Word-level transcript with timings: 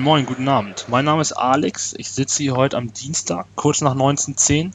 Moin 0.00 0.20
Moin, 0.20 0.26
guten 0.26 0.48
Abend. 0.48 0.86
Mein 0.88 1.04
Name 1.04 1.20
ist 1.20 1.32
Alex. 1.32 1.94
Ich 1.98 2.10
sitze 2.10 2.42
hier 2.42 2.56
heute 2.56 2.78
am 2.78 2.90
Dienstag, 2.90 3.46
kurz 3.54 3.82
nach 3.82 3.94
19.10 3.94 4.72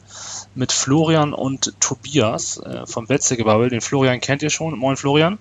mit 0.54 0.70
Florian 0.70 1.32
und 1.32 1.74
Tobias 1.80 2.58
äh, 2.58 2.86
vom 2.86 3.08
Wetzegebubble. 3.08 3.68
Den 3.68 3.80
Florian 3.80 4.20
kennt 4.20 4.44
ihr 4.44 4.50
schon. 4.50 4.78
Moin 4.78 4.96
Florian. 4.96 5.40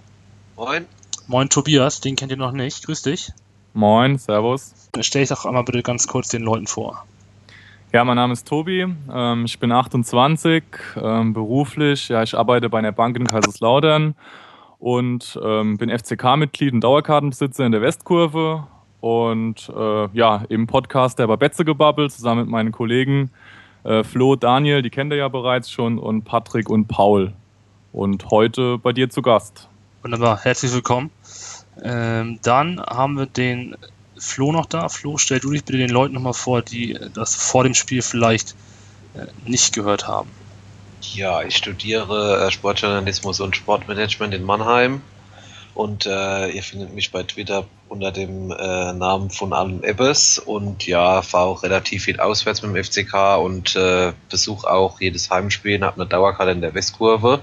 Moin. 0.55 0.85
Moin 1.27 1.49
Tobias, 1.49 2.01
den 2.01 2.15
kennt 2.15 2.31
ihr 2.31 2.37
noch 2.37 2.51
nicht. 2.51 2.83
Grüß 2.83 3.03
dich. 3.03 3.31
Moin, 3.75 4.17
Servus. 4.17 4.73
Stell 5.01 5.21
dich 5.21 5.29
doch 5.29 5.45
einmal 5.45 5.63
bitte 5.63 5.83
ganz 5.83 6.07
kurz 6.07 6.29
den 6.29 6.41
Leuten 6.41 6.65
vor. 6.65 7.05
Ja, 7.93 8.03
mein 8.03 8.15
Name 8.15 8.33
ist 8.33 8.47
Tobi. 8.47 8.87
Ähm, 9.13 9.45
ich 9.45 9.59
bin 9.59 9.71
28, 9.71 10.63
ähm, 10.99 11.33
beruflich. 11.33 12.09
Ja, 12.09 12.23
ich 12.23 12.35
arbeite 12.35 12.69
bei 12.69 12.79
einer 12.79 12.91
Bank 12.91 13.17
in 13.17 13.27
Kaiserslautern 13.27 14.15
und 14.79 15.39
ähm, 15.43 15.77
bin 15.77 15.91
FCK-Mitglied 15.91 16.73
und 16.73 16.81
Dauerkartenbesitzer 16.81 17.67
in 17.67 17.71
der 17.71 17.81
Westkurve 17.81 18.65
und 19.05 19.69
äh, 19.69 20.07
ja, 20.17 20.45
im 20.49 20.65
Podcast 20.65 21.19
der 21.19 21.27
Babetze 21.27 21.63
gebabbelt, 21.63 22.11
zusammen 22.11 22.41
mit 22.41 22.49
meinen 22.49 22.71
Kollegen 22.71 23.29
äh, 23.83 24.03
Flo, 24.03 24.35
Daniel, 24.35 24.81
die 24.81 24.89
kennt 24.89 25.13
ihr 25.13 25.17
ja 25.19 25.27
bereits 25.27 25.69
schon, 25.69 25.99
und 25.99 26.23
Patrick 26.23 26.71
und 26.71 26.87
Paul. 26.87 27.31
Und 27.93 28.31
heute 28.31 28.79
bei 28.79 28.93
dir 28.93 29.11
zu 29.11 29.21
Gast. 29.21 29.69
Wunderbar, 30.01 30.43
herzlich 30.43 30.73
willkommen. 30.73 31.11
Ähm, 31.83 32.39
dann 32.41 32.79
haben 32.81 33.19
wir 33.19 33.27
den 33.27 33.75
Flo 34.17 34.51
noch 34.51 34.65
da. 34.65 34.89
Flo, 34.89 35.19
stell 35.19 35.39
du 35.39 35.51
dich 35.51 35.63
bitte 35.63 35.77
den 35.77 35.91
Leuten 35.91 36.15
nochmal 36.15 36.33
vor, 36.33 36.63
die 36.63 36.97
das 37.13 37.35
vor 37.35 37.63
dem 37.63 37.75
Spiel 37.75 38.01
vielleicht 38.01 38.55
äh, 39.13 39.27
nicht 39.47 39.75
gehört 39.75 40.07
haben. 40.07 40.31
Ja, 41.13 41.43
ich 41.43 41.55
studiere 41.57 42.47
äh, 42.47 42.49
Sportjournalismus 42.49 43.39
und 43.39 43.55
Sportmanagement 43.55 44.33
in 44.33 44.43
Mannheim 44.43 45.03
und 45.75 46.05
äh, 46.05 46.49
ihr 46.49 46.63
findet 46.63 46.93
mich 46.93 47.11
bei 47.11 47.23
Twitter 47.23 47.65
unter 47.89 48.11
dem 48.11 48.49
äh, 48.51 48.93
Namen 48.93 49.29
von 49.29 49.51
Alan 49.51 49.83
Ebbes 49.83 50.39
und 50.39 50.87
ja, 50.87 51.21
fahre 51.21 51.47
auch 51.47 51.63
relativ 51.63 52.05
viel 52.05 52.19
auswärts 52.19 52.61
mit 52.61 52.73
dem 52.73 52.83
FCK 52.83 53.37
und 53.37 53.75
äh, 53.75 54.13
besuche 54.29 54.69
auch 54.69 55.01
jedes 55.01 55.29
Heimspiel, 55.29 55.81
habe 55.81 56.01
eine 56.01 56.09
Dauerkarte 56.09 56.53
in 56.53 56.61
der 56.61 56.73
Westkurve. 56.73 57.41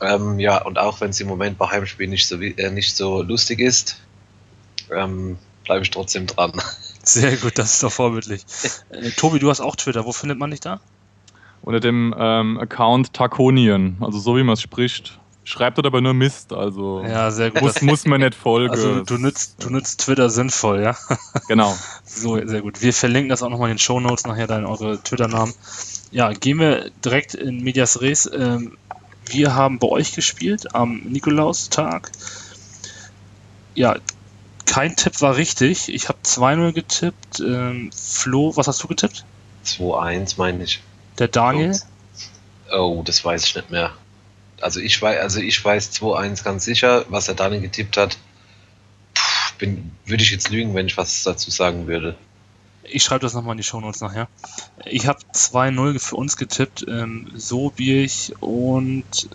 Ähm, 0.00 0.38
ja, 0.38 0.62
und 0.62 0.78
auch 0.78 1.00
wenn 1.00 1.10
es 1.10 1.20
im 1.20 1.28
Moment 1.28 1.56
bei 1.56 1.68
Heimspielen 1.68 2.10
nicht 2.10 2.28
so, 2.28 2.40
äh, 2.40 2.70
nicht 2.70 2.94
so 2.94 3.22
lustig 3.22 3.58
ist, 3.58 4.00
ähm, 4.94 5.38
bleibe 5.64 5.82
ich 5.82 5.90
trotzdem 5.90 6.26
dran. 6.26 6.52
Sehr 7.02 7.38
gut, 7.38 7.58
das 7.58 7.72
ist 7.72 7.82
doch 7.82 7.92
vorbildlich. 7.92 8.42
Äh, 8.90 9.10
Tobi, 9.12 9.38
du 9.38 9.48
hast 9.48 9.60
auch 9.60 9.76
Twitter, 9.76 10.04
wo 10.04 10.12
findet 10.12 10.38
man 10.38 10.50
dich 10.50 10.60
da? 10.60 10.80
Unter 11.62 11.80
dem 11.80 12.14
ähm, 12.16 12.58
Account 12.58 13.14
Tarkonien, 13.14 13.96
also 14.00 14.18
so 14.18 14.36
wie 14.36 14.42
man 14.42 14.52
es 14.52 14.62
spricht. 14.62 15.17
Schreibt 15.48 15.78
dort 15.78 15.86
aber 15.86 16.02
nur 16.02 16.12
Mist, 16.12 16.52
also 16.52 17.02
ja, 17.02 17.30
sehr 17.30 17.50
gut. 17.50 17.62
Muss, 17.62 17.80
muss 17.80 18.04
man 18.04 18.20
nicht 18.20 18.34
folgen. 18.34 18.70
Also 18.70 19.02
du 19.02 19.16
nützt, 19.16 19.64
du 19.64 19.70
nützt 19.70 20.02
Twitter 20.02 20.28
sinnvoll, 20.28 20.82
ja? 20.82 20.94
Genau. 21.48 21.74
so, 22.04 22.36
sehr 22.46 22.60
gut. 22.60 22.82
Wir 22.82 22.92
verlinken 22.92 23.30
das 23.30 23.42
auch 23.42 23.48
nochmal 23.48 23.70
in 23.70 23.76
den 23.76 23.78
Show 23.78 23.98
Notes 23.98 24.26
nachher 24.26 24.46
dann 24.46 24.66
eure 24.66 25.02
Twitter-Namen. 25.02 25.54
Ja, 26.10 26.30
gehen 26.34 26.58
wir 26.58 26.90
direkt 27.02 27.32
in 27.32 27.64
Medias 27.64 28.02
Res. 28.02 28.30
Ähm, 28.30 28.76
wir 29.24 29.54
haben 29.54 29.78
bei 29.78 29.88
euch 29.88 30.12
gespielt 30.12 30.74
am 30.74 30.98
Nikolaustag. 31.04 32.12
Ja, 33.74 33.96
kein 34.66 34.96
Tipp 34.96 35.22
war 35.22 35.36
richtig. 35.36 35.88
Ich 35.88 36.10
habe 36.10 36.18
2-0 36.26 36.72
getippt. 36.72 37.40
Ähm, 37.40 37.90
Flo, 37.96 38.54
was 38.54 38.68
hast 38.68 38.82
du 38.82 38.88
getippt? 38.88 39.24
2-1 39.64 40.34
meine 40.36 40.64
ich. 40.64 40.82
Der 41.18 41.28
Daniel? 41.28 41.74
Oh, 42.70 43.00
das 43.02 43.24
weiß 43.24 43.46
ich 43.46 43.56
nicht 43.56 43.70
mehr. 43.70 43.92
Also 44.60 44.80
ich 44.80 45.00
weiß, 45.00 45.20
also 45.20 45.40
ich 45.40 45.64
weiß 45.64 45.92
2-1 45.92 46.44
ganz 46.44 46.64
sicher, 46.64 47.04
was 47.08 47.26
der 47.26 47.34
Daniel 47.34 47.62
getippt 47.62 47.96
hat. 47.96 48.18
bin, 49.58 49.92
würde 50.06 50.22
ich 50.22 50.30
jetzt 50.30 50.50
lügen, 50.50 50.74
wenn 50.74 50.86
ich 50.86 50.96
was 50.96 51.22
dazu 51.22 51.50
sagen 51.50 51.86
würde. 51.86 52.16
Ich 52.90 53.02
schreibe 53.02 53.20
das 53.20 53.34
nochmal 53.34 53.52
in 53.52 53.58
die 53.58 53.64
Shownotes 53.64 54.00
nachher. 54.00 54.28
Ich 54.86 55.06
habe 55.06 55.18
2-0 55.34 55.98
für 55.98 56.16
uns 56.16 56.36
getippt. 56.36 56.86
Ähm, 56.88 57.30
Sobich 57.34 58.34
und. 58.40 59.28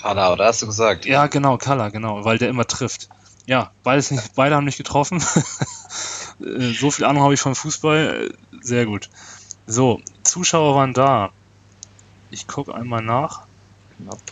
Kala, 0.00 0.32
oder 0.32 0.46
hast 0.46 0.62
du 0.62 0.66
gesagt? 0.66 1.06
Ja, 1.06 1.26
genau, 1.26 1.56
Kala, 1.56 1.88
genau, 1.88 2.24
weil 2.24 2.38
der 2.38 2.48
immer 2.48 2.66
trifft. 2.66 3.08
Ja, 3.46 3.72
beides 3.82 4.10
nicht, 4.10 4.34
beide 4.34 4.54
haben 4.54 4.66
nicht 4.66 4.76
getroffen. 4.76 5.20
so 6.38 6.90
viel 6.90 7.04
Ahnung 7.04 7.22
habe 7.22 7.34
ich 7.34 7.40
vom 7.40 7.54
Fußball. 7.54 8.34
Sehr 8.60 8.84
gut. 8.84 9.08
So, 9.66 10.00
Zuschauer 10.22 10.76
waren 10.76 10.92
da. 10.92 11.32
Ich 12.30 12.46
gucke 12.46 12.74
einmal 12.74 13.02
nach. 13.02 13.47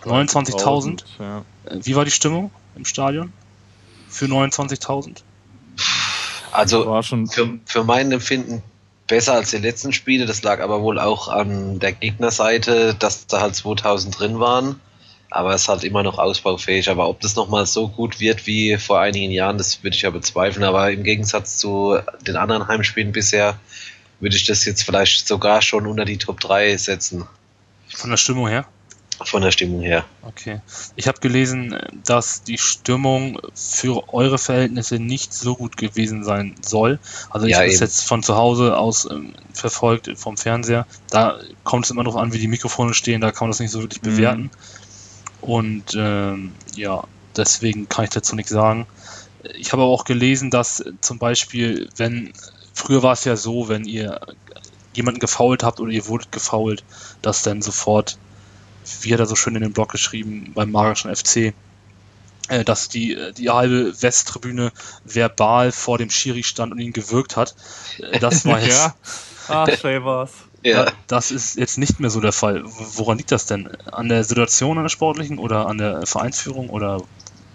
29.000. 0.04 1.04
Ja. 1.18 1.44
Wie 1.82 1.96
war 1.96 2.04
die 2.04 2.10
Stimmung 2.10 2.50
im 2.76 2.84
Stadion? 2.84 3.32
Für 4.08 4.26
29.000? 4.26 5.22
Also 6.52 7.02
für, 7.02 7.58
für 7.64 7.84
mein 7.84 8.12
Empfinden 8.12 8.62
besser 9.06 9.34
als 9.34 9.50
die 9.50 9.58
letzten 9.58 9.92
Spiele. 9.92 10.26
Das 10.26 10.42
lag 10.42 10.60
aber 10.60 10.82
wohl 10.82 10.98
auch 10.98 11.28
an 11.28 11.78
der 11.78 11.92
Gegnerseite, 11.92 12.94
dass 12.94 13.26
da 13.26 13.40
halt 13.40 13.54
2000 13.56 14.18
drin 14.18 14.40
waren. 14.40 14.80
Aber 15.30 15.54
es 15.54 15.62
ist 15.62 15.68
halt 15.68 15.84
immer 15.84 16.02
noch 16.02 16.18
ausbaufähig. 16.18 16.88
Aber 16.88 17.08
ob 17.08 17.20
das 17.20 17.36
nochmal 17.36 17.66
so 17.66 17.88
gut 17.88 18.20
wird 18.20 18.46
wie 18.46 18.78
vor 18.78 19.00
einigen 19.00 19.32
Jahren, 19.32 19.58
das 19.58 19.82
würde 19.82 19.96
ich 19.96 20.02
ja 20.02 20.10
bezweifeln. 20.10 20.64
Aber 20.64 20.90
im 20.90 21.02
Gegensatz 21.02 21.58
zu 21.58 21.98
den 22.26 22.36
anderen 22.36 22.68
Heimspielen 22.68 23.12
bisher 23.12 23.58
würde 24.20 24.36
ich 24.36 24.46
das 24.46 24.64
jetzt 24.64 24.82
vielleicht 24.82 25.28
sogar 25.28 25.60
schon 25.60 25.86
unter 25.86 26.04
die 26.04 26.16
Top 26.16 26.40
3 26.40 26.76
setzen. 26.76 27.26
Von 27.88 28.10
der 28.10 28.16
Stimmung 28.16 28.48
her? 28.48 28.66
Von 29.24 29.42
der 29.42 29.50
Stimmung 29.50 29.82
her. 29.82 30.04
Okay. 30.22 30.60
Ich 30.94 31.08
habe 31.08 31.20
gelesen, 31.20 31.76
dass 32.04 32.42
die 32.42 32.58
Stimmung 32.58 33.40
für 33.54 34.12
eure 34.12 34.38
Verhältnisse 34.38 34.98
nicht 34.98 35.32
so 35.32 35.56
gut 35.56 35.76
gewesen 35.76 36.24
sein 36.24 36.54
soll. 36.60 36.98
Also 37.30 37.46
ich 37.46 37.52
ja, 37.52 37.58
habe 37.58 37.68
es 37.68 37.80
jetzt 37.80 38.06
von 38.06 38.22
zu 38.22 38.36
Hause 38.36 38.76
aus 38.76 39.08
ähm, 39.10 39.34
verfolgt 39.52 40.10
vom 40.16 40.36
Fernseher. 40.36 40.86
Da 41.10 41.38
kommt 41.64 41.86
es 41.86 41.90
immer 41.90 42.02
noch 42.02 42.16
an, 42.16 42.32
wie 42.32 42.38
die 42.38 42.48
Mikrofone 42.48 42.94
stehen. 42.94 43.20
Da 43.20 43.32
kann 43.32 43.46
man 43.46 43.50
das 43.50 43.60
nicht 43.60 43.70
so 43.70 43.80
wirklich 43.80 44.02
mhm. 44.02 44.06
bewerten. 44.06 44.50
Und 45.40 45.94
ähm, 45.96 46.52
ja, 46.74 47.04
deswegen 47.36 47.88
kann 47.88 48.04
ich 48.04 48.10
dazu 48.10 48.36
nichts 48.36 48.52
sagen. 48.52 48.86
Ich 49.58 49.72
habe 49.72 49.82
aber 49.82 49.92
auch 49.92 50.04
gelesen, 50.04 50.50
dass 50.50 50.84
zum 51.00 51.18
Beispiel, 51.18 51.88
wenn 51.96 52.32
früher 52.74 53.02
war 53.02 53.12
es 53.12 53.24
ja 53.24 53.36
so, 53.36 53.68
wenn 53.68 53.84
ihr 53.84 54.20
jemanden 54.94 55.20
gefault 55.20 55.62
habt 55.62 55.78
oder 55.80 55.92
ihr 55.92 56.06
wurdet 56.06 56.32
gefault, 56.32 56.84
dass 57.22 57.42
dann 57.42 57.62
sofort 57.62 58.18
wie 59.02 59.12
hat 59.12 59.20
er 59.20 59.26
so 59.26 59.36
schön 59.36 59.56
in 59.56 59.62
den 59.62 59.72
Blog 59.72 59.90
geschrieben, 59.90 60.52
beim 60.54 60.70
magischen 60.70 61.14
FC, 61.14 61.54
äh, 62.48 62.64
dass 62.64 62.88
die, 62.88 63.18
die 63.36 63.50
halbe 63.50 64.00
Westtribüne 64.00 64.72
verbal 65.04 65.72
vor 65.72 65.98
dem 65.98 66.10
Schiri 66.10 66.42
stand 66.42 66.72
und 66.72 66.78
ihn 66.78 66.92
gewirkt 66.92 67.36
hat. 67.36 67.54
Äh, 67.98 68.18
das 68.18 68.44
war 68.44 68.60
jetzt. 68.62 68.78
ja. 68.78 68.94
Ach, 69.48 69.68
war's. 69.84 70.32
Ja. 70.62 70.90
Das 71.06 71.30
ist 71.30 71.56
jetzt 71.56 71.78
nicht 71.78 72.00
mehr 72.00 72.10
so 72.10 72.20
der 72.20 72.32
Fall. 72.32 72.64
Woran 72.64 73.18
liegt 73.18 73.30
das 73.30 73.46
denn? 73.46 73.68
An 73.86 74.08
der 74.08 74.24
Situation, 74.24 74.78
an 74.78 74.84
der 74.84 74.88
sportlichen 74.90 75.38
oder 75.38 75.66
an 75.66 75.78
der 75.78 76.06
Vereinsführung 76.06 76.70
oder 76.70 77.02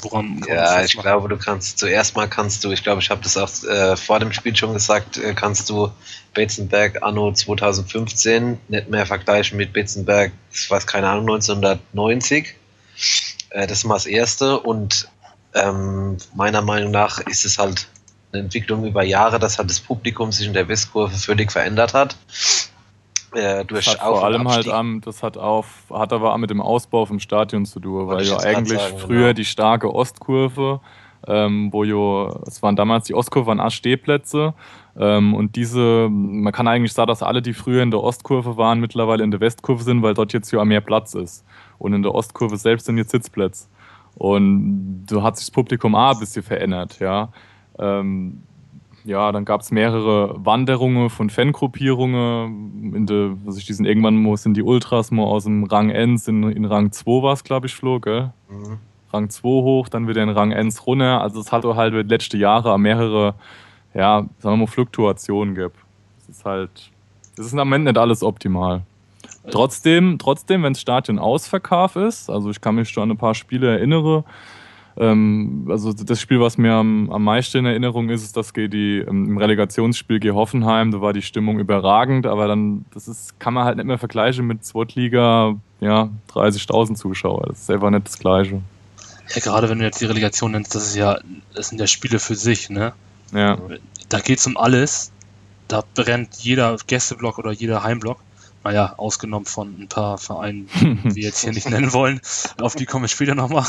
woran? 0.03 0.43
Ja, 0.47 0.83
ich 0.83 0.95
machen? 0.95 1.05
glaube, 1.05 1.29
du 1.29 1.37
kannst 1.37 1.79
zuerst 1.79 2.15
mal 2.15 2.27
kannst 2.27 2.63
du, 2.63 2.71
ich 2.71 2.83
glaube, 2.83 3.01
ich 3.01 3.09
habe 3.09 3.21
das 3.21 3.37
auch 3.37 3.49
äh, 3.63 3.95
vor 3.95 4.19
dem 4.19 4.31
Spiel 4.31 4.55
schon 4.55 4.73
gesagt, 4.73 5.17
äh, 5.17 5.33
kannst 5.33 5.69
du 5.69 5.91
Betzenberg 6.33 7.03
anno 7.03 7.31
2015 7.33 8.59
nicht 8.67 8.89
mehr 8.89 9.05
vergleichen 9.05 9.57
mit 9.57 9.73
Betzenberg, 9.73 10.31
ich 10.51 10.69
weiß 10.69 10.87
keine 10.87 11.09
Ahnung, 11.09 11.29
1990. 11.29 12.55
Äh, 13.49 13.67
das 13.67 13.79
ist 13.79 13.83
mal 13.85 13.95
das 13.95 14.05
Erste 14.05 14.59
und 14.59 15.07
ähm, 15.53 16.17
meiner 16.35 16.61
Meinung 16.61 16.91
nach 16.91 17.19
ist 17.19 17.45
es 17.45 17.57
halt 17.57 17.87
eine 18.31 18.43
Entwicklung 18.43 18.85
über 18.85 19.03
Jahre, 19.03 19.39
dass 19.39 19.57
halt 19.57 19.69
das 19.69 19.79
Publikum 19.79 20.31
sich 20.31 20.47
in 20.47 20.53
der 20.53 20.67
Westkurve 20.67 21.15
völlig 21.17 21.51
verändert 21.51 21.93
hat. 21.93 22.15
Äh, 23.33 23.63
durch 23.65 23.85
das 23.85 23.93
hat 23.99 24.01
vor 24.01 24.23
allem 24.25 24.47
halt 24.47 24.67
am, 24.67 25.01
das 25.01 25.23
hat 25.23 25.37
auf, 25.37 25.85
hat 25.89 26.11
aber 26.11 26.33
auch 26.33 26.37
mit 26.37 26.49
dem 26.49 26.59
Ausbau 26.59 27.05
vom 27.05 27.19
Stadion 27.19 27.65
zu 27.65 27.79
tun, 27.79 28.07
weil 28.07 28.25
ja 28.25 28.37
eigentlich 28.39 28.79
sagen, 28.79 28.97
früher 28.97 29.19
genau. 29.27 29.33
die 29.33 29.45
starke 29.45 29.93
Ostkurve, 29.93 30.81
ähm, 31.27 31.71
wo 31.71 31.83
jo, 31.83 32.41
es 32.45 32.61
waren 32.61 32.75
damals 32.75 33.05
die 33.05 33.13
Ostkurve 33.13 33.47
waren 33.47 33.59
acht 33.59 33.73
Stehplätze 33.73 34.53
ähm, 34.97 35.33
und 35.33 35.55
diese, 35.55 36.09
man 36.09 36.51
kann 36.51 36.67
eigentlich 36.67 36.93
sagen, 36.93 37.07
dass 37.07 37.23
alle, 37.23 37.41
die 37.41 37.53
früher 37.53 37.83
in 37.83 37.91
der 37.91 38.01
Ostkurve 38.01 38.57
waren, 38.57 38.79
mittlerweile 38.79 39.23
in 39.23 39.31
der 39.31 39.39
Westkurve 39.39 39.83
sind, 39.83 40.01
weil 40.01 40.13
dort 40.13 40.33
jetzt 40.33 40.51
ja 40.51 40.63
mehr 40.65 40.81
Platz 40.81 41.13
ist. 41.13 41.45
Und 41.77 41.93
in 41.93 42.03
der 42.03 42.13
Ostkurve 42.13 42.57
selbst 42.57 42.85
sind 42.85 42.97
jetzt 42.97 43.11
Sitzplätze. 43.11 43.67
Und 44.15 45.07
so 45.09 45.23
hat 45.23 45.37
sich 45.37 45.47
das 45.47 45.51
Publikum 45.51 45.95
auch 45.95 46.13
ein 46.13 46.19
bisschen 46.19 46.43
verändert, 46.43 46.99
ja. 46.99 47.29
Ähm, 47.79 48.43
ja, 49.03 49.31
dann 49.31 49.45
gab 49.45 49.61
es 49.61 49.71
mehrere 49.71 50.35
Wanderungen 50.45 51.09
von 51.09 51.29
Fangruppierungen. 51.29 52.93
In 52.95 53.05
de, 53.05 53.31
was 53.45 53.57
ich 53.57 53.65
diesen 53.65 53.85
irgendwann 53.85 54.21
mal 54.21 54.37
sind 54.37 54.55
die 54.55 54.63
Ultras 54.63 55.11
mal 55.11 55.23
aus 55.23 55.45
dem 55.45 55.63
Rang 55.63 55.91
1 55.91 56.27
in, 56.27 56.43
in 56.51 56.65
Rang 56.65 56.91
2 56.91 57.23
war 57.23 57.33
es, 57.33 57.43
glaube 57.43 57.67
ich, 57.67 57.75
flog, 57.75 58.03
gell? 58.03 58.31
Mhm. 58.49 58.77
Rang 59.11 59.29
2 59.29 59.43
hoch, 59.43 59.89
dann 59.89 60.07
wieder 60.07 60.23
in 60.23 60.29
Rang 60.29 60.53
1 60.53 60.85
runter. 60.85 61.21
Also 61.21 61.39
es 61.39 61.51
hat 61.51 61.63
halt 61.63 62.09
letzte 62.09 62.37
Jahre 62.37 62.77
mehrere 62.79 63.35
ja, 63.93 64.25
sagen 64.39 64.53
wir 64.53 64.57
mal, 64.57 64.67
Fluktuationen 64.67 65.55
gibt. 65.55 65.75
Es 66.21 66.37
ist 66.37 66.45
halt, 66.45 66.69
das 67.35 67.47
ist 67.47 67.57
am 67.57 67.73
Ende 67.73 67.91
nicht 67.91 67.99
alles 67.99 68.23
optimal. 68.23 68.81
Trotzdem, 69.49 70.17
trotzdem 70.19 70.63
wenn 70.63 70.73
das 70.73 70.81
Stadion 70.81 71.17
ausverkauft 71.17 71.95
ist, 71.95 72.29
also 72.29 72.49
ich 72.49 72.61
kann 72.61 72.75
mich 72.75 72.89
schon 72.89 73.03
an 73.03 73.11
ein 73.11 73.17
paar 73.17 73.33
Spiele 73.33 73.71
erinnern, 73.71 74.23
ähm, 74.97 75.67
also 75.69 75.93
das 75.93 76.19
Spiel, 76.19 76.39
was 76.39 76.57
mir 76.57 76.73
am, 76.73 77.09
am 77.09 77.23
meisten 77.23 77.59
in 77.59 77.65
Erinnerung 77.65 78.09
ist, 78.09 78.23
ist 78.23 78.35
das 78.35 78.53
die, 78.53 78.99
ähm, 78.99 79.25
im 79.25 79.37
Relegationsspiel 79.37 80.19
gegen 80.19 80.35
Hoffenheim, 80.35 80.91
da 80.91 81.01
war 81.01 81.13
die 81.13 81.21
Stimmung 81.21 81.59
überragend, 81.59 82.25
aber 82.25 82.47
dann, 82.47 82.85
das 82.93 83.07
ist, 83.07 83.39
kann 83.39 83.53
man 83.53 83.65
halt 83.65 83.77
nicht 83.77 83.85
mehr 83.85 83.97
vergleichen 83.97 84.45
mit 84.45 84.65
Zweitliga, 84.65 85.55
ja, 85.79 86.09
30.000 86.33 86.95
Zuschauer, 86.95 87.47
das 87.47 87.61
ist 87.61 87.71
einfach 87.71 87.89
nicht 87.89 88.07
das 88.07 88.19
Gleiche. 88.19 88.61
Ja, 89.33 89.41
gerade 89.41 89.69
wenn 89.69 89.79
du 89.79 89.85
jetzt 89.85 90.01
die 90.01 90.05
Relegation 90.05 90.51
nennst, 90.51 90.75
das 90.75 90.87
ist 90.87 90.95
ja, 90.95 91.19
das 91.53 91.69
sind 91.69 91.79
ja 91.79 91.87
Spiele 91.87 92.19
für 92.19 92.35
sich, 92.35 92.69
ne? 92.69 92.93
Ja. 93.33 93.57
Da 94.09 94.19
geht 94.19 94.39
es 94.39 94.47
um 94.47 94.57
alles. 94.57 95.11
Da 95.67 95.83
brennt 95.95 96.35
jeder 96.39 96.75
Gästeblock 96.85 97.39
oder 97.39 97.51
jeder 97.51 97.83
Heimblock. 97.83 98.19
Naja, 98.63 98.93
ausgenommen 98.97 99.45
von 99.45 99.75
ein 99.79 99.87
paar 99.87 100.17
Vereinen, 100.17 100.69
die 101.03 101.15
wir 101.15 101.23
jetzt 101.23 101.43
hier 101.43 101.51
nicht 101.51 101.69
nennen 101.69 101.93
wollen. 101.93 102.21
Auf 102.59 102.75
die 102.75 102.85
komme 102.85 103.05
ich 103.05 103.11
später 103.11 103.35
nochmal. 103.35 103.65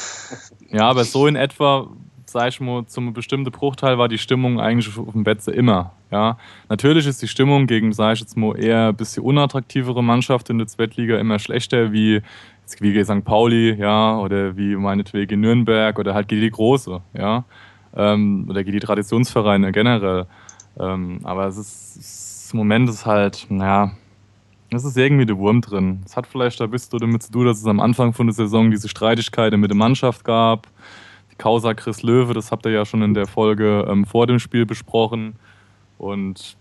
ja, 0.70 0.88
aber 0.88 1.04
so 1.04 1.26
in 1.26 1.36
etwa, 1.36 1.88
sag 2.24 2.48
ich 2.48 2.60
mal, 2.60 2.86
zum 2.86 3.12
bestimmten 3.12 3.50
Bruchteil 3.52 3.98
war 3.98 4.08
die 4.08 4.18
Stimmung 4.18 4.60
eigentlich 4.60 4.98
auf 4.98 5.12
dem 5.12 5.24
Betze 5.24 5.52
immer. 5.52 5.92
Ja, 6.10 6.38
natürlich 6.68 7.06
ist 7.06 7.22
die 7.22 7.28
Stimmung 7.28 7.66
gegen, 7.66 7.92
sag 7.92 8.14
ich 8.14 8.20
jetzt 8.20 8.36
mal, 8.36 8.58
eher 8.58 8.88
ein 8.88 8.96
bisschen 8.96 9.22
unattraktivere 9.22 10.02
Mannschaft 10.02 10.50
in 10.50 10.58
der 10.58 10.66
Zweitliga 10.66 11.18
immer 11.18 11.38
schlechter, 11.38 11.92
wie 11.92 12.22
wie 12.80 12.92
gegen 12.92 13.04
St. 13.04 13.24
Pauli, 13.24 13.74
ja, 13.74 14.18
oder 14.18 14.56
wie 14.56 14.74
meinetwegen 14.76 15.40
Nürnberg 15.40 15.98
oder 15.98 16.14
halt 16.14 16.28
gegen 16.28 16.42
die 16.42 16.50
Große, 16.50 17.00
ja, 17.14 17.44
ähm, 17.94 18.46
oder 18.48 18.64
gegen 18.64 18.78
die 18.78 18.84
Traditionsvereine 18.84 19.72
generell. 19.72 20.26
Ähm, 20.78 21.20
aber 21.22 21.46
es 21.46 21.56
ist, 21.56 22.50
im 22.52 22.58
Moment 22.58 22.88
ist 22.88 23.06
halt, 23.06 23.46
naja, 23.48 23.92
es 24.70 24.84
ist 24.84 24.96
irgendwie 24.96 25.26
der 25.26 25.38
Wurm 25.38 25.60
drin. 25.60 26.02
Es 26.04 26.16
hat 26.16 26.26
vielleicht 26.26 26.60
ein 26.60 26.70
bisschen 26.70 26.98
damit 26.98 27.22
zu 27.22 27.32
tun, 27.32 27.46
dass 27.46 27.58
es 27.58 27.66
am 27.66 27.80
Anfang 27.80 28.12
von 28.12 28.26
der 28.26 28.34
Saison 28.34 28.70
diese 28.70 28.88
Streitigkeiten 28.88 29.60
mit 29.60 29.70
der 29.70 29.76
Mannschaft 29.76 30.24
gab. 30.24 30.66
Die 31.30 31.36
Causa 31.36 31.74
Chris 31.74 32.02
Löwe, 32.02 32.34
das 32.34 32.50
habt 32.50 32.66
ihr 32.66 32.72
ja 32.72 32.84
schon 32.84 33.02
in 33.02 33.14
der 33.14 33.26
Folge 33.26 33.86
ähm, 33.88 34.04
vor 34.04 34.26
dem 34.26 34.38
Spiel 34.38 34.66
besprochen. 34.66 35.36
Und 35.98 36.56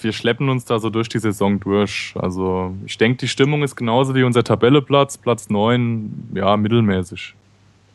wir 0.00 0.12
schleppen 0.12 0.48
uns 0.48 0.64
da 0.64 0.78
so 0.78 0.90
durch 0.90 1.08
die 1.08 1.18
Saison 1.18 1.60
durch. 1.60 2.14
Also 2.16 2.74
ich 2.86 2.96
denke, 2.96 3.18
die 3.18 3.28
Stimmung 3.28 3.62
ist 3.62 3.76
genauso 3.76 4.14
wie 4.14 4.22
unser 4.22 4.44
Tabelleplatz, 4.44 5.18
Platz 5.18 5.50
9, 5.50 6.30
ja, 6.34 6.56
mittelmäßig. 6.56 7.34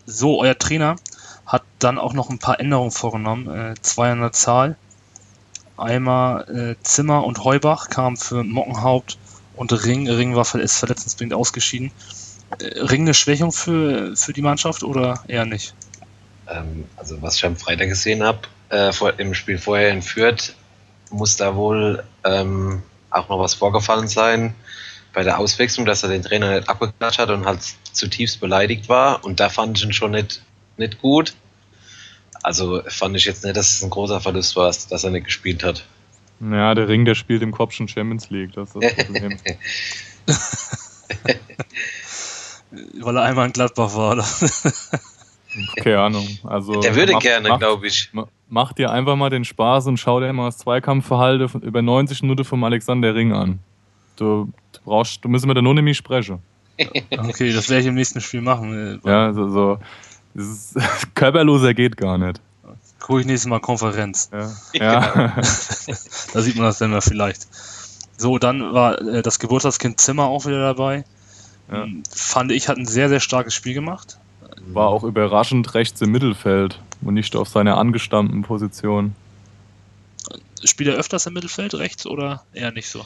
So, 0.06 0.42
euer 0.42 0.58
Trainer 0.58 0.98
hat 1.46 1.64
dann 1.80 1.98
auch 1.98 2.14
noch 2.14 2.30
ein 2.30 2.40
paar 2.40 2.60
Änderungen 2.60 2.92
vorgenommen, 2.92 3.48
äh, 3.48 3.74
zwei 3.82 4.12
an 4.12 4.20
der 4.20 4.32
Zahl. 4.32 4.76
Einmal 5.78 6.76
äh, 6.80 6.84
Zimmer 6.84 7.26
und 7.26 7.44
Heubach 7.44 7.90
kamen 7.90 8.18
für 8.18 8.44
Mockenhaupt 8.44 9.18
und 9.56 9.72
Ring. 9.86 10.10
Ring 10.10 10.36
war 10.36 10.56
ist 10.56 10.78
verletzungsbedingt 10.78 11.34
ausgeschieden. 11.34 11.92
Äh, 12.60 12.80
Ring 12.80 13.02
eine 13.02 13.14
Schwächung 13.14 13.52
für, 13.52 14.16
für 14.16 14.34
die 14.34 14.42
Mannschaft 14.42 14.84
oder 14.84 15.24
eher 15.28 15.46
nicht? 15.46 15.74
Ähm, 16.48 16.86
also 16.98 17.22
was 17.22 17.38
ich 17.38 17.46
am 17.46 17.56
Freitag 17.56 17.90
gesehen 17.90 18.24
habe, 18.24 18.40
äh, 18.70 18.92
im 19.18 19.34
Spiel 19.34 19.58
vorher 19.58 19.90
in 19.90 20.02
Fürth, 20.02 20.54
muss 21.12 21.38
da 21.38 21.56
wohl 21.56 22.04
ähm, 22.24 22.84
auch 23.10 23.30
noch 23.30 23.40
was 23.40 23.54
vorgefallen 23.54 24.08
sein 24.08 24.56
bei 25.14 25.24
der 25.24 25.40
Auswechslung, 25.40 25.86
dass 25.86 26.04
er 26.04 26.10
den 26.10 26.24
Trainer 26.24 26.56
nicht 26.56 26.70
abgeklatscht 26.70 27.20
hat 27.20 27.30
und 27.30 27.46
halt 27.46 27.62
zutiefst 27.94 28.40
beleidigt 28.40 28.90
war. 28.90 29.24
Und 29.24 29.40
da 29.40 29.50
fand 29.50 29.78
ich 29.78 29.86
ihn 29.86 29.94
schon 29.94 30.12
nicht, 30.12 30.42
nicht 30.78 31.02
gut. 31.02 31.34
Also 32.44 32.84
fand 32.88 33.16
ich 33.16 33.26
jetzt 33.26 33.44
nicht, 33.44 33.56
dass 33.56 33.72
es 33.72 33.82
ein 33.82 33.90
großer 33.90 34.20
Verlust 34.20 34.56
war, 34.56 34.68
dass 34.68 35.04
er 35.04 35.10
nicht 35.10 35.26
gespielt 35.26 35.64
hat. 35.64 35.86
Ja, 36.40 36.76
der 36.76 36.88
Ring, 36.88 37.06
der 37.06 37.16
spielt 37.16 37.42
im 37.42 37.52
Kopf 37.52 37.74
schon 37.74 37.88
Champions 37.88 38.30
League, 38.30 38.52
das 38.54 38.76
ist 38.76 38.84
das 38.84 39.06
Problem. 39.06 39.40
Weil 43.00 43.18
er 43.18 43.24
einmal 43.24 43.48
in 43.48 43.54
Gladbach 43.54 43.96
war, 43.96 44.12
oder? 44.14 44.26
Keine 45.78 46.00
Ahnung. 46.00 46.28
Also, 46.44 46.82
der 46.82 46.96
würde 46.96 47.14
mach, 47.14 47.22
gerne, 47.22 47.58
glaube 47.58 47.88
ich. 47.88 48.12
Mach 48.50 48.74
dir 48.74 48.92
einfach 48.92 49.16
mal 49.16 49.30
den 49.30 49.46
Spaß 49.46 49.88
und 49.88 49.98
schau 49.98 50.20
dir 50.20 50.34
mal 50.34 50.48
das 50.48 50.58
Zweikampfverhalten 50.58 51.62
über 51.62 51.82
90 51.82 52.24
Minuten 52.24 52.44
vom 52.44 52.66
Alexander 52.66 53.16
Ring 53.16 53.32
an. 53.32 53.60
Du, 54.18 54.52
du 54.74 54.80
brauchst, 54.84 55.24
du 55.24 55.30
müssen 55.30 55.48
mit 55.48 55.62
nämlich 55.62 55.98
sprechen. 55.98 56.40
okay, 56.78 57.54
das 57.54 57.70
werde 57.70 57.82
ich 57.82 57.88
im 57.88 57.96
nächsten 57.96 58.20
Spiel 58.20 58.42
machen. 58.42 59.00
Ja, 59.06 59.32
so, 59.32 59.48
so 59.48 59.80
ist, 60.36 60.78
körperloser 61.16 61.74
geht 61.74 61.98
gar 61.98 62.18
nicht. 62.18 62.42
Gucke 63.06 63.20
ich 63.20 63.28
nächstes 63.28 63.48
Mal 63.48 63.60
Konferenz. 63.60 64.32
Ja. 64.34 64.52
ja. 64.74 65.36
da 66.34 66.42
sieht 66.42 66.56
man 66.56 66.66
das 66.66 66.80
dann 66.80 66.90
mal 66.90 67.02
vielleicht. 67.02 67.48
So, 68.18 68.40
dann 68.40 68.74
war 68.74 69.00
äh, 69.00 69.22
das 69.22 69.38
Geburtstagskind 69.38 70.02
Zimmer 70.02 70.24
auch 70.24 70.48
wieder 70.48 70.60
dabei. 70.60 71.06
Ja. 71.72 71.84
Ähm, 71.84 72.02
fand 72.10 72.52
ich, 72.52 72.68
hat 72.68 72.78
ein 72.78 72.88
sehr, 72.88 73.08
sehr 73.10 73.20
starkes 73.20 73.54
Spiel 73.54 73.76
gemacht. 73.76 74.18
War 74.66 74.88
auch 74.88 75.04
überraschend 75.04 75.76
rechts 75.76 76.02
im 76.02 76.14
Mittelfeld 76.14 76.80
und 77.04 77.14
nicht 77.14 77.36
auf 77.36 77.48
seiner 77.48 77.78
angestammten 77.78 78.42
Position. 78.42 79.14
Spielt 80.64 80.90
er 80.90 80.96
öfters 80.96 81.28
im 81.28 81.34
Mittelfeld 81.34 81.76
rechts 81.76 82.08
oder 82.08 82.44
eher 82.54 82.72
nicht 82.72 82.90
so? 82.90 83.06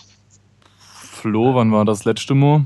Flo, 1.11 1.55
wann 1.55 1.73
war 1.73 1.83
das 1.83 2.05
letzte 2.05 2.35
Mal? 2.35 2.63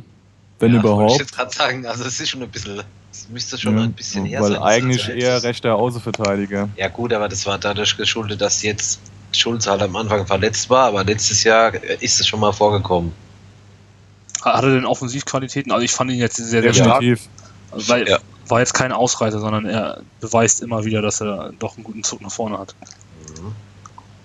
Wenn 0.59 0.73
ja, 0.73 0.81
überhaupt. 0.81 1.13
Ich 1.13 1.17
jetzt 1.17 1.35
gerade 1.35 1.51
sagen, 1.51 1.87
also 1.87 2.03
es 2.03 2.19
ist 2.19 2.29
schon 2.29 2.43
ein 2.43 2.51
bisschen, 2.51 2.83
müsste 3.29 3.57
schon 3.57 3.77
ja, 3.77 3.83
ein 3.83 3.93
bisschen 3.93 4.25
her 4.25 4.41
weil 4.41 4.53
sein. 4.53 4.61
Weil 4.61 4.67
eigentlich 4.67 5.09
eher 5.09 5.41
rechter 5.43 5.75
Außenverteidiger. 5.75 6.69
Ja 6.75 6.87
gut, 6.89 7.13
aber 7.13 7.27
das 7.27 7.45
war 7.45 7.57
dadurch 7.57 7.95
geschuldet, 7.97 8.41
dass 8.41 8.61
jetzt 8.63 8.99
Schulz 9.31 9.67
halt 9.67 9.81
am 9.81 9.95
Anfang 9.95 10.25
verletzt 10.27 10.69
war, 10.69 10.87
aber 10.87 11.03
letztes 11.03 11.43
Jahr 11.43 11.73
ist 11.73 12.19
es 12.19 12.27
schon 12.27 12.39
mal 12.39 12.51
vorgekommen. 12.51 13.11
Hat 14.41 14.63
er 14.63 14.71
denn 14.71 14.85
Offensivqualitäten? 14.85 15.71
Also 15.71 15.83
ich 15.85 15.91
fand 15.91 16.11
ihn 16.11 16.17
jetzt 16.17 16.35
sehr, 16.35 16.45
sehr 16.45 16.61
Definitiv. 16.61 17.21
stark. 17.21 17.87
Weil 17.87 18.07
ja 18.07 18.19
war 18.47 18.59
jetzt 18.59 18.73
kein 18.73 18.91
Ausreiter, 18.91 19.39
sondern 19.39 19.65
er 19.65 20.01
beweist 20.19 20.61
immer 20.61 20.85
wieder, 20.85 21.01
dass 21.01 21.21
er 21.21 21.53
doch 21.59 21.75
einen 21.75 21.83
guten 21.83 22.03
Zug 22.03 22.21
nach 22.21 22.31
vorne 22.31 22.59
hat. 22.59 22.75
Mhm. 23.39 23.55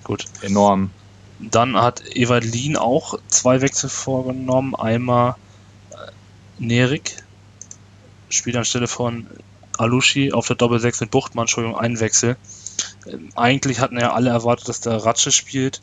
Gut. 0.05 0.25
Enorm. 0.43 0.91
Dann 1.39 1.77
hat 1.77 2.03
Ewald 2.15 2.45
Lien 2.45 2.77
auch 2.77 3.19
zwei 3.29 3.61
Wechsel 3.61 3.89
vorgenommen. 3.89 4.75
Einmal 4.75 5.37
äh, 5.93 6.11
Nerik 6.59 7.23
spielt 8.29 8.57
anstelle 8.57 8.87
von 8.87 9.27
Alushi 9.79 10.33
auf 10.33 10.47
der 10.47 10.57
Doppel 10.57 10.81
6 10.81 11.01
mit 11.01 11.11
Buchtmann, 11.11 11.45
Entschuldigung, 11.45 11.79
einen 11.79 12.01
Wechsel. 12.01 12.37
Ähm, 13.07 13.31
eigentlich 13.37 13.81
hatten 13.81 13.99
ja 13.99 14.13
alle 14.13 14.31
erwartet, 14.31 14.69
dass 14.69 14.81
der 14.81 15.05
Ratsche 15.05 15.33
spielt. 15.33 15.81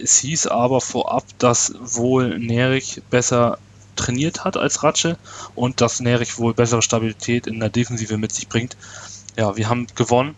Es 0.00 0.18
hieß 0.18 0.46
aber 0.46 0.80
vorab, 0.80 1.24
dass 1.38 1.74
wohl 1.80 2.38
Nerik 2.38 3.02
besser 3.10 3.58
trainiert 3.96 4.44
hat 4.44 4.56
als 4.56 4.82
Ratsche 4.82 5.18
und 5.54 5.80
dass 5.80 6.00
Nerich 6.00 6.38
wohl 6.38 6.54
bessere 6.54 6.82
Stabilität 6.82 7.46
in 7.46 7.60
der 7.60 7.68
Defensive 7.68 8.16
mit 8.16 8.32
sich 8.32 8.48
bringt. 8.48 8.76
Ja, 9.36 9.56
wir 9.56 9.68
haben 9.68 9.86
gewonnen. 9.94 10.34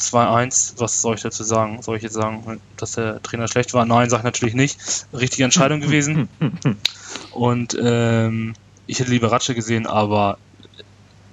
2-1, 0.00 0.74
was 0.76 1.00
soll 1.00 1.14
ich 1.14 1.22
dazu 1.22 1.42
sagen? 1.42 1.80
Soll 1.82 1.96
ich 1.96 2.02
jetzt 2.02 2.14
sagen, 2.14 2.60
dass 2.76 2.92
der 2.92 3.22
Trainer 3.22 3.48
schlecht 3.48 3.72
war? 3.72 3.86
Nein, 3.86 4.10
sage 4.10 4.20
ich 4.20 4.24
natürlich 4.24 4.54
nicht. 4.54 4.78
Richtige 5.12 5.44
Entscheidung 5.44 5.80
gewesen. 5.80 6.28
Und 7.32 7.76
ähm, 7.80 8.54
ich 8.86 9.00
hätte 9.00 9.10
lieber 9.10 9.32
Ratsche 9.32 9.54
gesehen, 9.54 9.86
aber 9.86 10.38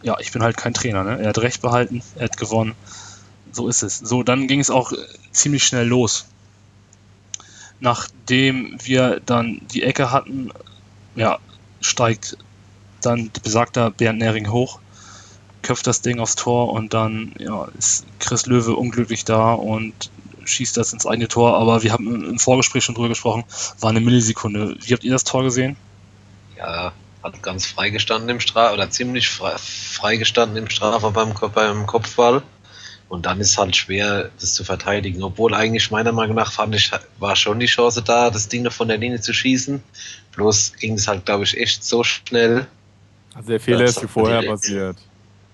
ja, 0.03 0.17
ich 0.19 0.31
bin 0.31 0.43
halt 0.43 0.57
kein 0.57 0.74
Trainer. 0.74 1.03
Ne? 1.03 1.19
Er 1.19 1.29
hat 1.29 1.39
recht 1.39 1.62
behalten, 1.62 2.01
er 2.15 2.25
hat 2.25 2.38
gewonnen. 2.38 2.75
So 3.51 3.67
ist 3.67 3.83
es. 3.83 3.98
So, 3.98 4.24
dann 4.24 4.48
ging 4.48 4.60
es 4.60 4.69
auch 4.69 4.91
ziemlich 5.31 5.63
schnell 5.63 5.88
los. 5.88 6.25
Nachdem 7.79 8.77
wir 8.83 9.22
dann 9.25 9.62
die 9.74 9.83
Ecke 9.83 10.12
hatten, 10.12 10.51
ja, 11.15 11.39
steigt 11.81 12.38
dann 13.01 13.31
besagter 13.43 13.91
Bernd 13.91 14.19
Nering 14.19 14.51
hoch, 14.51 14.79
köpft 15.62 15.88
das 15.88 16.01
Ding 16.01 16.19
aufs 16.19 16.36
Tor 16.36 16.72
und 16.72 16.93
dann 16.93 17.33
ja, 17.38 17.67
ist 17.77 18.05
Chris 18.19 18.45
Löwe 18.45 18.75
unglücklich 18.75 19.25
da 19.25 19.53
und 19.53 20.12
schießt 20.45 20.75
das 20.77 20.93
ins 20.93 21.05
eigene 21.05 21.27
Tor. 21.27 21.57
Aber 21.57 21.83
wir 21.83 21.91
haben 21.91 22.25
im 22.25 22.39
Vorgespräch 22.39 22.83
schon 22.83 22.95
drüber 22.95 23.10
gesprochen, 23.10 23.43
war 23.79 23.89
eine 23.89 24.01
Millisekunde. 24.01 24.75
Wie 24.81 24.93
habt 24.93 25.03
ihr 25.03 25.12
das 25.12 25.24
Tor 25.24 25.43
gesehen? 25.43 25.75
Ja, 26.57 26.93
hat 27.23 27.41
ganz 27.41 27.65
frei 27.65 27.89
gestanden 27.89 28.29
im 28.29 28.39
Straf 28.39 28.73
oder 28.73 28.89
ziemlich 28.89 29.29
frei, 29.29 29.55
frei 29.57 30.17
gestanden 30.17 30.57
im 30.57 30.69
Strafer 30.69 31.11
beim, 31.11 31.33
beim 31.53 31.87
Kopfball. 31.87 32.43
Und 33.09 33.25
dann 33.25 33.39
ist 33.39 33.57
halt 33.57 33.75
schwer, 33.75 34.31
das 34.39 34.55
zu 34.55 34.63
verteidigen. 34.63 35.23
Obwohl 35.23 35.53
eigentlich 35.53 35.91
meiner 35.91 36.11
Meinung 36.11 36.35
nach 36.35 36.51
fand 36.51 36.75
ich, 36.75 36.91
war 37.19 37.35
schon 37.35 37.59
die 37.59 37.67
Chance 37.67 38.01
da, 38.01 38.29
das 38.29 38.47
Ding 38.47 38.63
noch 38.63 38.73
von 38.73 38.87
der 38.87 38.97
Linie 38.97 39.21
zu 39.21 39.33
schießen. 39.33 39.81
Bloß 40.35 40.73
ging 40.79 40.95
es 40.95 41.07
halt, 41.07 41.25
glaube 41.25 41.43
ich, 41.43 41.55
echt 41.57 41.83
so 41.83 42.03
schnell. 42.03 42.65
Also 43.35 43.49
der 43.49 43.59
Fehler 43.59 43.85
ist 43.85 44.01
wie 44.01 44.07
vorher 44.07 44.41
passiert. 44.41 44.97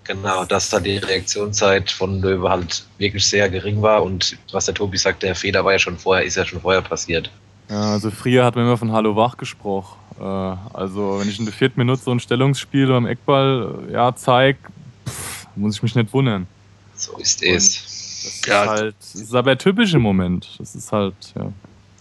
Genau, 0.05 0.45
dass 0.45 0.69
da 0.69 0.79
die 0.79 0.97
Reaktionszeit 0.97 1.91
von 1.91 2.21
Löwe 2.21 2.49
halt 2.49 2.85
wirklich 2.97 3.27
sehr 3.27 3.47
gering 3.49 3.81
war 3.81 4.01
und 4.03 4.37
was 4.51 4.65
der 4.65 4.73
Tobi 4.73 4.97
sagt, 4.97 5.21
der 5.21 5.35
Fehler 5.35 5.63
war 5.63 5.73
ja 5.73 5.79
schon 5.79 5.97
vorher, 5.97 6.25
ist 6.25 6.35
ja 6.35 6.45
schon 6.45 6.61
vorher 6.61 6.81
passiert. 6.81 7.29
Ja, 7.69 7.93
also 7.93 8.09
früher 8.09 8.43
hat 8.43 8.55
man 8.55 8.65
immer 8.65 8.77
von 8.77 8.91
Hallo 8.91 9.15
Wach 9.15 9.37
gesprochen. 9.37 9.95
Äh, 10.19 10.23
also 10.23 11.19
wenn 11.19 11.29
ich 11.29 11.39
in 11.39 11.45
der 11.45 11.53
vierten 11.53 11.79
Minute 11.79 12.01
so 12.01 12.11
ein 12.11 12.19
Stellungsspiel 12.19 12.87
beim 12.87 13.05
Eckball 13.05 13.87
ja, 13.91 14.13
zeige, 14.15 14.57
muss 15.55 15.75
ich 15.75 15.83
mich 15.83 15.95
nicht 15.95 16.11
wundern. 16.11 16.47
So 16.95 17.17
ist 17.17 17.43
es. 17.43 17.83
Das 18.21 18.33
ist, 18.33 18.49
halt, 18.49 18.95
das 18.99 19.15
ist 19.15 19.35
aber 19.35 19.57
typisch 19.57 19.93
im 19.93 20.01
Moment. 20.01 20.49
Das 20.57 20.75
ist 20.75 20.91
halt, 20.91 21.13
ja. 21.35 21.53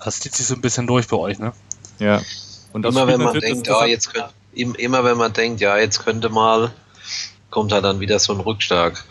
Das 0.04 0.20
zieht 0.20 0.34
sich 0.34 0.46
so 0.46 0.54
ein 0.54 0.60
bisschen 0.60 0.87
durch 0.87 1.06
bei 1.06 1.16
euch, 1.16 1.38
ne? 1.38 1.52
Ja. 1.98 2.20
Und 2.72 2.84
immer 2.84 3.06
wenn 3.06 3.20
man 3.20 3.38
denkt, 3.38 3.66
ja, 3.66 3.84
jetzt 3.84 4.12
könnt, 4.12 4.32
immer 4.52 5.04
wenn 5.04 5.16
man 5.16 5.32
denkt, 5.32 5.60
ja, 5.60 5.76
jetzt 5.78 6.00
könnte 6.00 6.28
mal, 6.28 6.72
kommt 7.50 7.72
da 7.72 7.80
dann 7.80 8.00
wieder 8.00 8.18
so 8.18 8.32
ein 8.32 8.40
Rückschlag. 8.40 9.04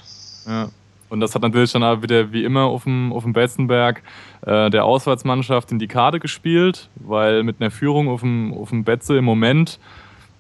Ja. 0.46 0.70
Und 1.10 1.22
das 1.22 1.34
hat 1.36 1.42
natürlich 1.42 1.72
dann 1.72 1.84
auch 1.84 2.02
wieder 2.02 2.32
wie 2.34 2.44
immer 2.44 2.64
auf 2.64 2.84
dem, 2.84 3.14
auf 3.14 3.24
dem 3.24 3.34
Betzenberg 3.34 4.04
äh, 4.42 4.70
der 4.70 4.84
Auswärtsmannschaft 4.84 5.72
in 5.72 5.80
die 5.80 5.88
Karte 5.88 6.20
gespielt, 6.20 6.90
weil 6.96 7.44
mit 7.44 7.62
einer 7.62 7.72
Führung 7.72 8.10
auf 8.10 8.22
dem, 8.22 8.54
auf 8.54 8.70
dem 8.70 8.84
Betze 8.84 9.18
im 9.18 9.26
Moment 9.26 9.80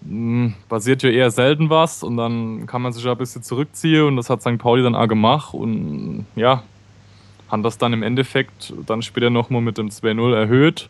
mh, 0.01 0.09
hm, 0.09 0.53
passiert 0.67 1.03
ja 1.03 1.09
eher 1.09 1.31
selten 1.31 1.69
was 1.69 2.03
und 2.03 2.17
dann 2.17 2.65
kann 2.65 2.81
man 2.81 2.91
sich 2.91 3.03
ja 3.03 3.12
ein 3.12 3.17
bisschen 3.17 3.43
zurückziehen 3.43 4.05
und 4.05 4.15
das 4.17 4.29
hat 4.29 4.41
St. 4.41 4.57
Pauli 4.57 4.83
dann 4.83 4.95
auch 4.95 5.07
gemacht 5.07 5.53
und 5.53 6.25
ja, 6.36 6.63
haben 7.50 7.63
das 7.63 7.77
dann 7.77 7.93
im 7.93 8.03
Endeffekt 8.03 8.74
dann 8.86 9.01
später 9.01 9.29
nochmal 9.29 9.62
mit 9.62 9.77
dem 9.77 9.88
2-0 9.88 10.36
erhöht 10.36 10.89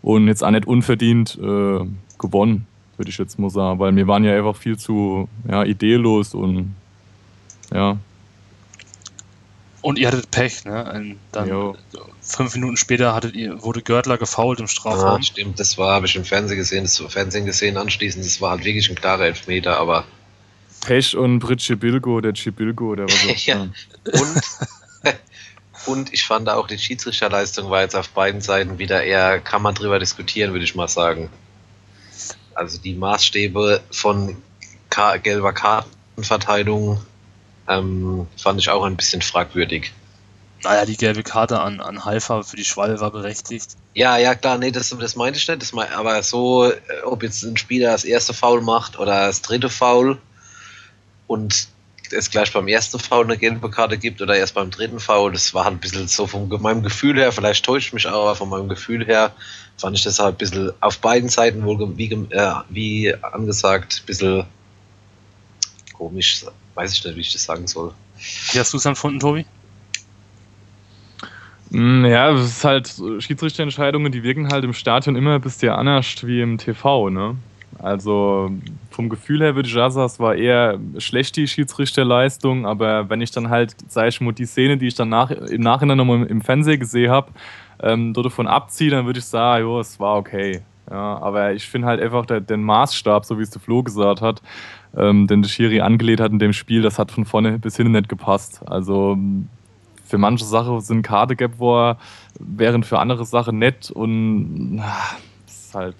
und 0.00 0.28
jetzt 0.28 0.44
auch 0.44 0.50
nicht 0.50 0.66
unverdient 0.66 1.36
äh, 1.42 1.80
gewonnen, 2.18 2.66
würde 2.96 3.10
ich 3.10 3.18
jetzt 3.18 3.38
mal 3.40 3.50
sagen, 3.50 3.80
weil 3.80 3.96
wir 3.96 4.06
waren 4.06 4.22
ja 4.22 4.36
einfach 4.36 4.54
viel 4.54 4.78
zu 4.78 5.28
ja, 5.48 5.64
ideelos 5.64 6.34
und 6.34 6.74
ja. 7.72 7.96
Und 9.82 9.98
ihr 9.98 10.08
hattet 10.08 10.30
Pech, 10.30 10.64
ne? 10.64 10.92
Und 10.92 11.18
dann 11.32 11.48
jo. 11.48 11.76
fünf 12.20 12.54
Minuten 12.54 12.76
später 12.76 13.14
hattet 13.14 13.34
ihr, 13.34 13.62
wurde 13.62 13.82
Görtler 13.82 14.16
gefault 14.16 14.60
im 14.60 14.68
Strafraum. 14.68 15.20
Ja, 15.20 15.22
stimmt, 15.22 15.60
das 15.60 15.76
war, 15.76 15.94
habe 15.94 16.06
ich 16.06 16.16
im 16.16 16.24
Fernsehen 16.24 16.56
gesehen, 16.56 16.84
das 16.84 16.96
Fernsehen 17.08 17.46
gesehen 17.46 17.76
anschließend, 17.76 18.24
das 18.24 18.40
war 18.40 18.52
halt 18.52 18.64
wirklich 18.64 18.88
ein 18.88 18.94
klarer 18.94 19.26
Elfmeter, 19.26 19.78
aber. 19.78 20.04
Pech 20.86 21.16
und 21.16 21.40
Brit 21.40 21.80
Bilgo, 21.80 22.20
der 22.20 22.34
Cibilgo, 22.34 22.94
der 22.94 23.06
war 23.06 23.10
so. 23.16 23.28
ja. 23.44 23.62
Und 23.62 24.42
Und 25.86 26.12
ich 26.12 26.24
fand 26.24 26.48
auch 26.48 26.66
die 26.66 26.78
Schiedsrichterleistung 26.78 27.70
war 27.70 27.82
jetzt 27.82 27.96
auf 27.96 28.10
beiden 28.10 28.40
Seiten 28.40 28.78
wieder 28.78 29.02
eher, 29.02 29.40
kann 29.40 29.62
man 29.62 29.74
drüber 29.74 29.98
diskutieren, 29.98 30.52
würde 30.52 30.64
ich 30.64 30.74
mal 30.74 30.88
sagen. 30.88 31.28
Also 32.54 32.78
die 32.78 32.94
Maßstäbe 32.94 33.80
von 33.90 34.36
gelber 35.22 35.52
Kartenverteilung 35.52 37.00
ähm, 37.78 38.26
fand 38.36 38.60
ich 38.60 38.68
auch 38.70 38.84
ein 38.84 38.96
bisschen 38.96 39.22
fragwürdig. 39.22 39.92
Naja, 40.64 40.84
die 40.84 40.96
gelbe 40.96 41.22
Karte 41.22 41.60
an, 41.60 41.80
an 41.80 42.04
Halfa 42.04 42.42
für 42.42 42.56
die 42.56 42.64
Schwalle 42.64 43.00
war 43.00 43.10
berechtigt. 43.10 43.76
Ja, 43.94 44.16
ja, 44.16 44.34
klar, 44.34 44.58
nee, 44.58 44.70
das, 44.70 44.90
das 44.90 45.16
meinte 45.16 45.38
ich 45.38 45.48
nicht. 45.48 45.60
Das 45.60 45.72
mein, 45.72 45.92
aber 45.92 46.22
so, 46.22 46.70
äh, 46.70 46.80
ob 47.04 47.22
jetzt 47.22 47.42
ein 47.42 47.56
Spieler 47.56 47.90
das 47.90 48.04
erste 48.04 48.32
Foul 48.32 48.62
macht 48.62 48.98
oder 48.98 49.26
das 49.26 49.42
dritte 49.42 49.68
Foul 49.68 50.18
und 51.26 51.68
es 52.12 52.30
gleich 52.30 52.52
beim 52.52 52.68
ersten 52.68 52.98
Foul 52.98 53.24
eine 53.24 53.38
gelbe 53.38 53.70
Karte 53.70 53.98
gibt 53.98 54.20
oder 54.20 54.36
erst 54.36 54.54
beim 54.54 54.70
dritten 54.70 55.00
Foul. 55.00 55.32
Das 55.32 55.54
war 55.54 55.64
halt 55.64 55.74
ein 55.74 55.80
bisschen 55.80 56.08
so 56.08 56.26
von 56.26 56.48
meinem 56.60 56.82
Gefühl 56.82 57.16
her, 57.16 57.32
vielleicht 57.32 57.64
täuscht 57.64 57.92
mich 57.92 58.06
auch, 58.06 58.22
aber 58.22 58.36
von 58.36 58.48
meinem 58.48 58.68
Gefühl 58.68 59.04
her 59.04 59.32
fand 59.78 59.96
ich 59.96 60.04
das 60.04 60.18
halt 60.18 60.34
ein 60.34 60.38
bisschen 60.38 60.72
auf 60.80 60.98
beiden 60.98 61.28
Seiten 61.28 61.64
wohl 61.64 61.96
wie, 61.96 62.12
äh, 62.12 62.54
wie 62.68 63.14
angesagt, 63.22 64.02
ein 64.02 64.06
bisschen 64.06 64.44
komisch. 65.94 66.44
Weiß 66.74 66.92
ich 66.92 67.04
nicht, 67.04 67.16
wie 67.16 67.20
ich 67.20 67.32
das 67.32 67.44
sagen 67.44 67.66
soll. 67.66 67.92
Wie 68.52 68.58
hast 68.58 68.72
du 68.72 68.76
es 68.76 68.84
empfunden, 68.84 69.20
Tobi? 69.20 69.44
Mm, 71.70 72.04
ja, 72.04 72.30
es 72.32 72.46
ist 72.46 72.64
halt 72.64 72.94
Schiedsrichterentscheidungen, 73.18 74.12
die 74.12 74.22
wirken 74.22 74.48
halt 74.52 74.64
im 74.64 74.74
Stadion 74.74 75.16
immer 75.16 75.36
ein 75.36 75.40
bisschen 75.40 75.70
anders 75.70 76.26
wie 76.26 76.40
im 76.40 76.58
TV, 76.58 77.08
ne? 77.08 77.36
Also 77.78 78.50
vom 78.90 79.08
Gefühl 79.08 79.40
her 79.40 79.54
würde 79.54 79.68
ich 79.68 79.74
sagen, 79.74 79.98
es 80.00 80.20
war 80.20 80.34
eher 80.34 80.78
schlecht 80.98 81.36
die 81.36 81.48
Schiedsrichterleistung, 81.48 82.66
aber 82.66 83.08
wenn 83.08 83.22
ich 83.22 83.30
dann 83.30 83.48
halt, 83.48 83.74
sag 83.88 84.08
ich 84.08 84.20
mal, 84.20 84.32
die 84.32 84.44
Szene, 84.44 84.76
die 84.76 84.88
ich 84.88 84.94
dann 84.94 85.08
nach, 85.08 85.30
im 85.30 85.62
Nachhinein 85.62 85.96
nochmal 85.96 86.26
im 86.26 86.42
Fernsehen 86.42 86.78
gesehen 86.78 87.10
habe, 87.10 87.32
ähm, 87.80 88.12
dort 88.12 88.26
davon 88.26 88.46
abziehe, 88.46 88.90
dann 88.90 89.06
würde 89.06 89.18
ich 89.18 89.24
sagen, 89.24 89.64
jo, 89.64 89.80
es 89.80 89.98
war 89.98 90.16
okay. 90.16 90.60
Ja, 90.90 91.18
aber 91.18 91.52
ich 91.52 91.68
finde 91.68 91.88
halt 91.88 92.00
einfach 92.00 92.26
den 92.26 92.62
Maßstab, 92.62 93.24
so 93.24 93.38
wie 93.38 93.42
es 93.42 93.50
der 93.50 93.60
Flo 93.60 93.82
gesagt 93.82 94.20
hat, 94.20 94.42
ähm, 94.96 95.26
den 95.26 95.42
der 95.42 95.48
Schiri 95.48 95.80
angelegt 95.80 96.20
hat 96.20 96.32
in 96.32 96.38
dem 96.38 96.52
Spiel, 96.52 96.82
das 96.82 96.98
hat 96.98 97.12
von 97.12 97.24
vorne 97.24 97.58
bis 97.58 97.76
hinten 97.76 97.92
nicht 97.92 98.08
gepasst. 98.08 98.60
Also 98.66 99.16
für 100.04 100.18
manche 100.18 100.44
Sachen 100.44 100.80
sind 100.80 101.02
Karte 101.02 101.36
gab, 101.36 101.58
wo 101.58 101.78
er, 101.78 101.98
während 102.38 102.84
für 102.84 102.98
andere 102.98 103.24
Sachen 103.24 103.58
nett 103.58 103.90
und 103.90 104.80
ach, 104.82 105.16
das 105.46 105.54
ist 105.56 105.74
halt 105.74 105.96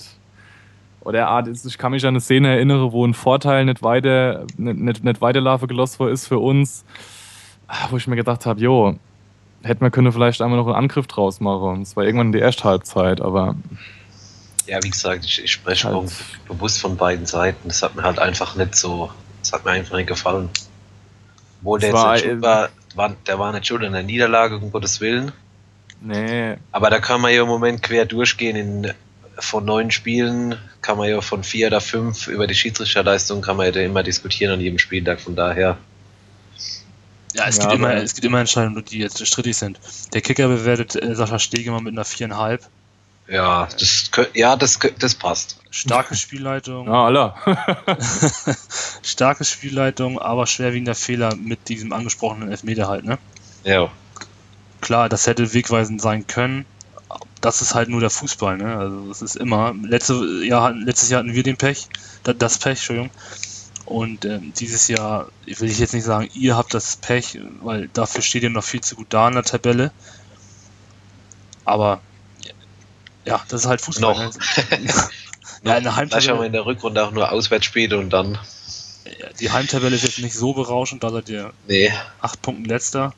oder 1.05 1.27
Art 1.29 1.49
ist, 1.49 1.67
ich 1.67 1.79
kann 1.79 1.93
mich 1.93 2.05
an 2.05 2.11
eine 2.11 2.21
Szene 2.21 2.49
erinnern, 2.49 2.93
wo 2.93 3.05
ein 3.05 3.15
Vorteil 3.15 3.65
nicht 3.65 3.83
weiter, 3.83 4.45
nicht, 4.57 4.79
nicht, 4.79 5.05
nicht 5.05 5.21
weiter 5.21 5.41
Larve 5.41 5.67
gelost 5.67 6.01
ist 6.01 6.29
für 6.29 6.39
uns, 6.39 6.85
wo 7.91 7.97
ich 7.97 8.07
mir 8.07 8.17
gedacht 8.17 8.47
habe, 8.47 8.61
jo, 8.61 8.97
hätten 9.62 9.81
wir 9.81 9.91
können 9.91 10.12
vielleicht 10.12 10.43
einmal 10.43 10.59
noch 10.59 10.67
einen 10.67 10.77
Angriff 10.77 11.07
draus 11.07 11.41
machen. 11.41 11.81
Das 11.81 11.97
war 11.97 12.05
irgendwann 12.05 12.29
in 12.29 12.33
der 12.33 12.43
erste 12.43 12.65
Halbzeit, 12.65 13.21
aber. 13.21 13.55
Ja, 14.66 14.78
wie 14.83 14.90
gesagt, 14.90 15.25
ich, 15.25 15.42
ich 15.42 15.52
spreche 15.52 15.88
halt. 15.88 16.12
bewusst 16.47 16.81
von 16.81 16.97
beiden 16.97 17.26
Seiten. 17.26 17.69
Das 17.69 17.83
hat 17.83 17.95
mir 17.97 18.02
halt 18.02 18.19
einfach 18.19 18.54
nicht 18.54 18.76
so, 18.76 19.11
das 19.40 19.52
hat 19.52 19.64
mir 19.64 19.73
einfach 19.73 19.97
nicht 19.97 20.07
gefallen. 20.07 20.50
Wo 21.61 21.76
der 21.76 21.92
war, 21.92 22.16
jetzt 22.16 22.42
war, 22.42 22.71
war, 22.95 23.16
der 23.26 23.38
war 23.38 23.52
nicht 23.52 23.66
schuld 23.66 23.83
in 23.83 23.92
der 23.92 24.02
Niederlage, 24.02 24.57
um 24.57 24.71
Gottes 24.71 25.00
Willen. 25.00 25.33
Nee. 26.00 26.57
Aber 26.73 26.90
da 26.90 26.99
kann 26.99 27.21
man 27.21 27.33
ja 27.33 27.42
im 27.42 27.49
Moment 27.49 27.83
quer 27.83 28.04
durchgehen 28.04 28.57
in 28.57 28.92
von 29.38 29.64
neun 29.64 29.90
Spielen 29.90 30.57
kann 30.83 30.99
man 30.99 31.09
ja 31.09 31.21
von 31.21 31.42
vier 31.42 31.69
oder 31.69 31.81
fünf 31.81 32.26
über 32.28 32.47
die 32.47 32.54
Schiedsrichterleistung 32.54 33.40
kann 33.40 33.57
man 33.57 33.73
ja 33.73 33.81
immer 33.81 34.02
diskutieren 34.02 34.52
an 34.52 34.61
jedem 34.61 34.78
Spieltag, 34.78 35.21
von 35.21 35.37
daher. 35.37 35.78
Ja, 37.35 37.47
es, 37.47 37.57
ja, 37.57 37.64
gibt, 37.64 37.75
immer, 37.75 37.95
es 37.95 38.14
gibt 38.14 38.26
immer 38.26 38.40
Entscheidungen, 38.40 38.85
die 38.85 38.99
jetzt 38.99 39.26
strittig 39.26 39.57
sind. 39.57 39.81
Der 40.12 40.21
Kicker 40.21 40.49
bewertet 40.49 40.97
äh, 40.97 41.14
Sascha 41.14 41.38
Stegemann 41.38 41.85
mit 41.85 41.95
einer 41.95 42.04
viereinhalb. 42.04 42.69
Ja, 43.29 43.69
das, 43.79 44.11
ja, 44.35 44.57
das, 44.57 44.79
das 44.99 45.14
passt. 45.14 45.59
Starke 45.71 46.14
Spielleitung. 46.17 46.87
Ja, 46.87 47.07
aller. 47.07 47.37
Starke 49.02 49.45
Spielleitung, 49.45 50.19
aber 50.19 50.47
schwerwiegender 50.47 50.95
Fehler 50.95 51.35
mit 51.37 51.69
diesem 51.69 51.93
angesprochenen 51.93 52.50
Elfmeter 52.50 52.88
halt, 52.88 53.05
ne? 53.05 53.19
Ja. 53.64 53.91
Klar, 54.81 55.09
das 55.09 55.26
hätte 55.26 55.55
wegweisend 55.55 56.02
sein 56.02 56.26
können 56.26 56.67
das 57.43 57.61
ist 57.61 57.75
halt 57.75 57.88
nur 57.88 58.00
der 58.00 58.09
Fußball, 58.09 58.57
ne? 58.57 58.76
Also 58.76 59.09
das 59.09 59.21
ist 59.21 59.37
immer. 59.37 59.75
Letzte 59.83 60.14
Jahr, 60.45 60.73
letztes 60.73 61.11
Jahr 61.11 61.19
hatten 61.19 61.35
wir 61.35 61.43
den 61.43 61.57
Pech, 61.57 61.88
das 62.23 62.59
Pech, 62.59 62.79
Entschuldigung. 62.79 63.11
Und 63.85 64.25
äh, 64.25 64.38
dieses 64.57 64.87
Jahr 64.87 65.29
will 65.45 65.69
ich 65.69 65.81
jetzt 65.81 65.93
nicht 65.93 66.05
sagen, 66.05 66.29
ihr 66.35 66.57
habt 66.57 66.73
das 66.73 66.97
Pech, 66.97 67.41
weil 67.61 67.88
dafür 67.88 68.23
steht 68.23 68.45
ihr 68.45 68.50
noch 68.50 68.64
viel 68.64 68.81
zu 68.81 68.95
gut 68.95 69.09
da 69.11 69.26
in 69.26 69.35
der 69.35 69.43
Tabelle. 69.43 69.91
Aber 71.64 72.00
ja, 73.25 73.43
das 73.49 73.62
ist 73.62 73.67
halt 73.67 73.81
Fußball. 73.81 74.14
Noch. 74.14 74.19
Ne? 74.19 74.31
ja, 75.64 75.76
in 75.76 75.85
der 75.85 75.97
Heimtabelle. 75.97 76.31
haben 76.33 76.41
wir 76.41 76.47
in 76.47 76.52
der 76.52 76.67
Rückrunde 76.67 77.05
auch 77.05 77.12
nur 77.12 77.31
Auswärtsspiele 77.31 77.99
und 77.99 78.11
dann. 78.11 78.38
Die 79.41 79.50
Heimtabelle 79.50 79.95
ist 79.95 80.05
jetzt 80.05 80.19
nicht 80.21 80.35
so 80.35 80.55
berauschend, 80.55 81.02
da 81.05 81.11
seid 81.11 81.29
ihr 81.29 81.52
nee. 81.67 81.93
acht 82.21 82.41
Punkten 82.43 82.64
letzter. 82.64 83.12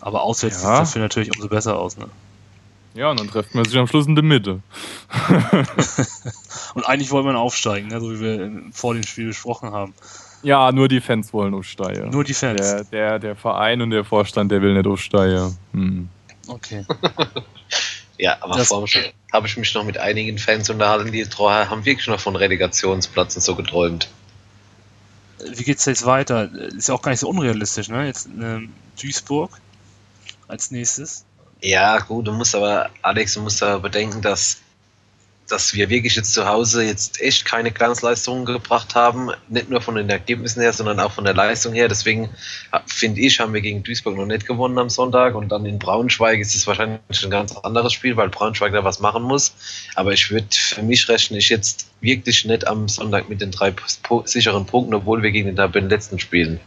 Aber 0.00 0.22
auswärts 0.22 0.56
ja. 0.56 0.60
sieht 0.60 0.70
es 0.70 0.78
dafür 0.90 1.02
natürlich 1.02 1.34
umso 1.34 1.48
besser 1.48 1.78
aus. 1.78 1.96
Ne? 1.96 2.08
Ja, 2.94 3.10
und 3.10 3.18
dann 3.18 3.28
trifft 3.28 3.54
man 3.54 3.64
sich 3.64 3.76
am 3.78 3.86
Schluss 3.86 4.06
in 4.06 4.14
der 4.14 4.22
Mitte. 4.22 4.60
und 6.74 6.86
eigentlich 6.86 7.10
wollen 7.10 7.26
wir 7.26 7.36
aufsteigen, 7.36 7.88
ne? 7.88 8.00
so 8.00 8.12
wie 8.12 8.20
wir 8.20 8.62
vor 8.72 8.94
dem 8.94 9.02
Spiel 9.02 9.28
besprochen 9.28 9.72
haben. 9.72 9.94
Ja, 10.44 10.70
nur 10.72 10.88
die 10.88 11.00
Fans 11.00 11.32
wollen 11.32 11.54
aufsteigen. 11.54 12.10
Nur 12.10 12.22
die 12.22 12.34
Fans. 12.34 12.60
Der, 12.60 12.84
der, 12.84 13.18
der 13.18 13.34
Verein 13.34 13.80
und 13.80 13.90
der 13.90 14.04
Vorstand, 14.04 14.52
der 14.52 14.60
will 14.62 14.74
nicht 14.74 14.86
aufsteigen. 14.86 15.56
Hm. 15.72 16.08
Okay. 16.46 16.84
ja, 18.18 18.36
aber 18.40 18.58
das 18.58 18.68
vor 18.68 18.86
habe 19.34 19.48
ich 19.48 19.56
mich 19.56 19.74
noch 19.74 19.82
mit 19.82 19.98
einigen 19.98 20.38
Fans 20.38 20.70
unterhalten, 20.70 21.10
die 21.10 21.26
haben 21.26 21.84
wirklich 21.84 22.06
noch 22.06 22.20
von 22.20 22.36
Relegationsplätzen 22.36 23.42
so 23.42 23.56
geträumt. 23.56 24.08
Wie 25.44 25.64
geht's 25.64 25.84
jetzt 25.86 26.06
weiter? 26.06 26.52
Ist 26.52 26.88
ja 26.88 26.94
auch 26.94 27.02
gar 27.02 27.10
nicht 27.10 27.18
so 27.18 27.28
unrealistisch, 27.28 27.88
ne? 27.88 28.06
Jetzt 28.06 28.28
äh, 28.28 28.60
Duisburg 29.02 29.50
als 30.46 30.70
nächstes. 30.70 31.24
Ja, 31.60 31.98
gut, 31.98 32.28
du 32.28 32.32
musst 32.32 32.54
aber, 32.54 32.90
Alex, 33.02 33.34
du 33.34 33.40
musst 33.40 33.60
aber 33.60 33.80
bedenken, 33.80 34.22
dass, 34.22 34.58
dass 35.48 35.74
wir 35.74 35.90
wirklich 35.90 36.16
jetzt 36.16 36.32
zu 36.32 36.46
Hause 36.46 36.84
jetzt 36.84 37.20
echt 37.20 37.44
keine 37.44 37.70
Glanzleistungen 37.70 38.46
gebracht 38.46 38.94
haben. 38.94 39.30
Nicht 39.48 39.68
nur 39.68 39.82
von 39.82 39.94
den 39.94 40.08
Ergebnissen 40.08 40.62
her, 40.62 40.72
sondern 40.72 40.98
auch 41.00 41.12
von 41.12 41.24
der 41.24 41.34
Leistung 41.34 41.74
her. 41.74 41.88
Deswegen 41.88 42.30
finde 42.86 43.20
ich, 43.20 43.40
haben 43.40 43.52
wir 43.52 43.60
gegen 43.60 43.82
Duisburg 43.82 44.16
noch 44.16 44.24
nicht 44.24 44.46
gewonnen 44.46 44.78
am 44.78 44.88
Sonntag. 44.88 45.34
Und 45.34 45.50
dann 45.50 45.66
in 45.66 45.78
Braunschweig 45.78 46.40
ist 46.40 46.54
es 46.54 46.66
wahrscheinlich 46.66 47.00
ein 47.22 47.30
ganz 47.30 47.54
anderes 47.58 47.92
Spiel, 47.92 48.16
weil 48.16 48.30
Braunschweig 48.30 48.72
da 48.72 48.84
was 48.84 49.00
machen 49.00 49.22
muss. 49.22 49.52
Aber 49.94 50.12
ich 50.12 50.30
würde, 50.30 50.46
für 50.50 50.82
mich 50.82 51.08
rechne 51.08 51.36
ich 51.36 51.50
jetzt 51.50 51.88
wirklich 52.00 52.46
nicht 52.46 52.66
am 52.66 52.88
Sonntag 52.88 53.28
mit 53.28 53.42
den 53.42 53.50
drei 53.50 53.74
sicheren 54.24 54.64
Punkten, 54.64 54.94
obwohl 54.94 55.22
wir 55.22 55.30
gegen 55.30 55.46
den 55.46 55.56
Tabellenletzten 55.56 56.18
spielen. 56.18 56.58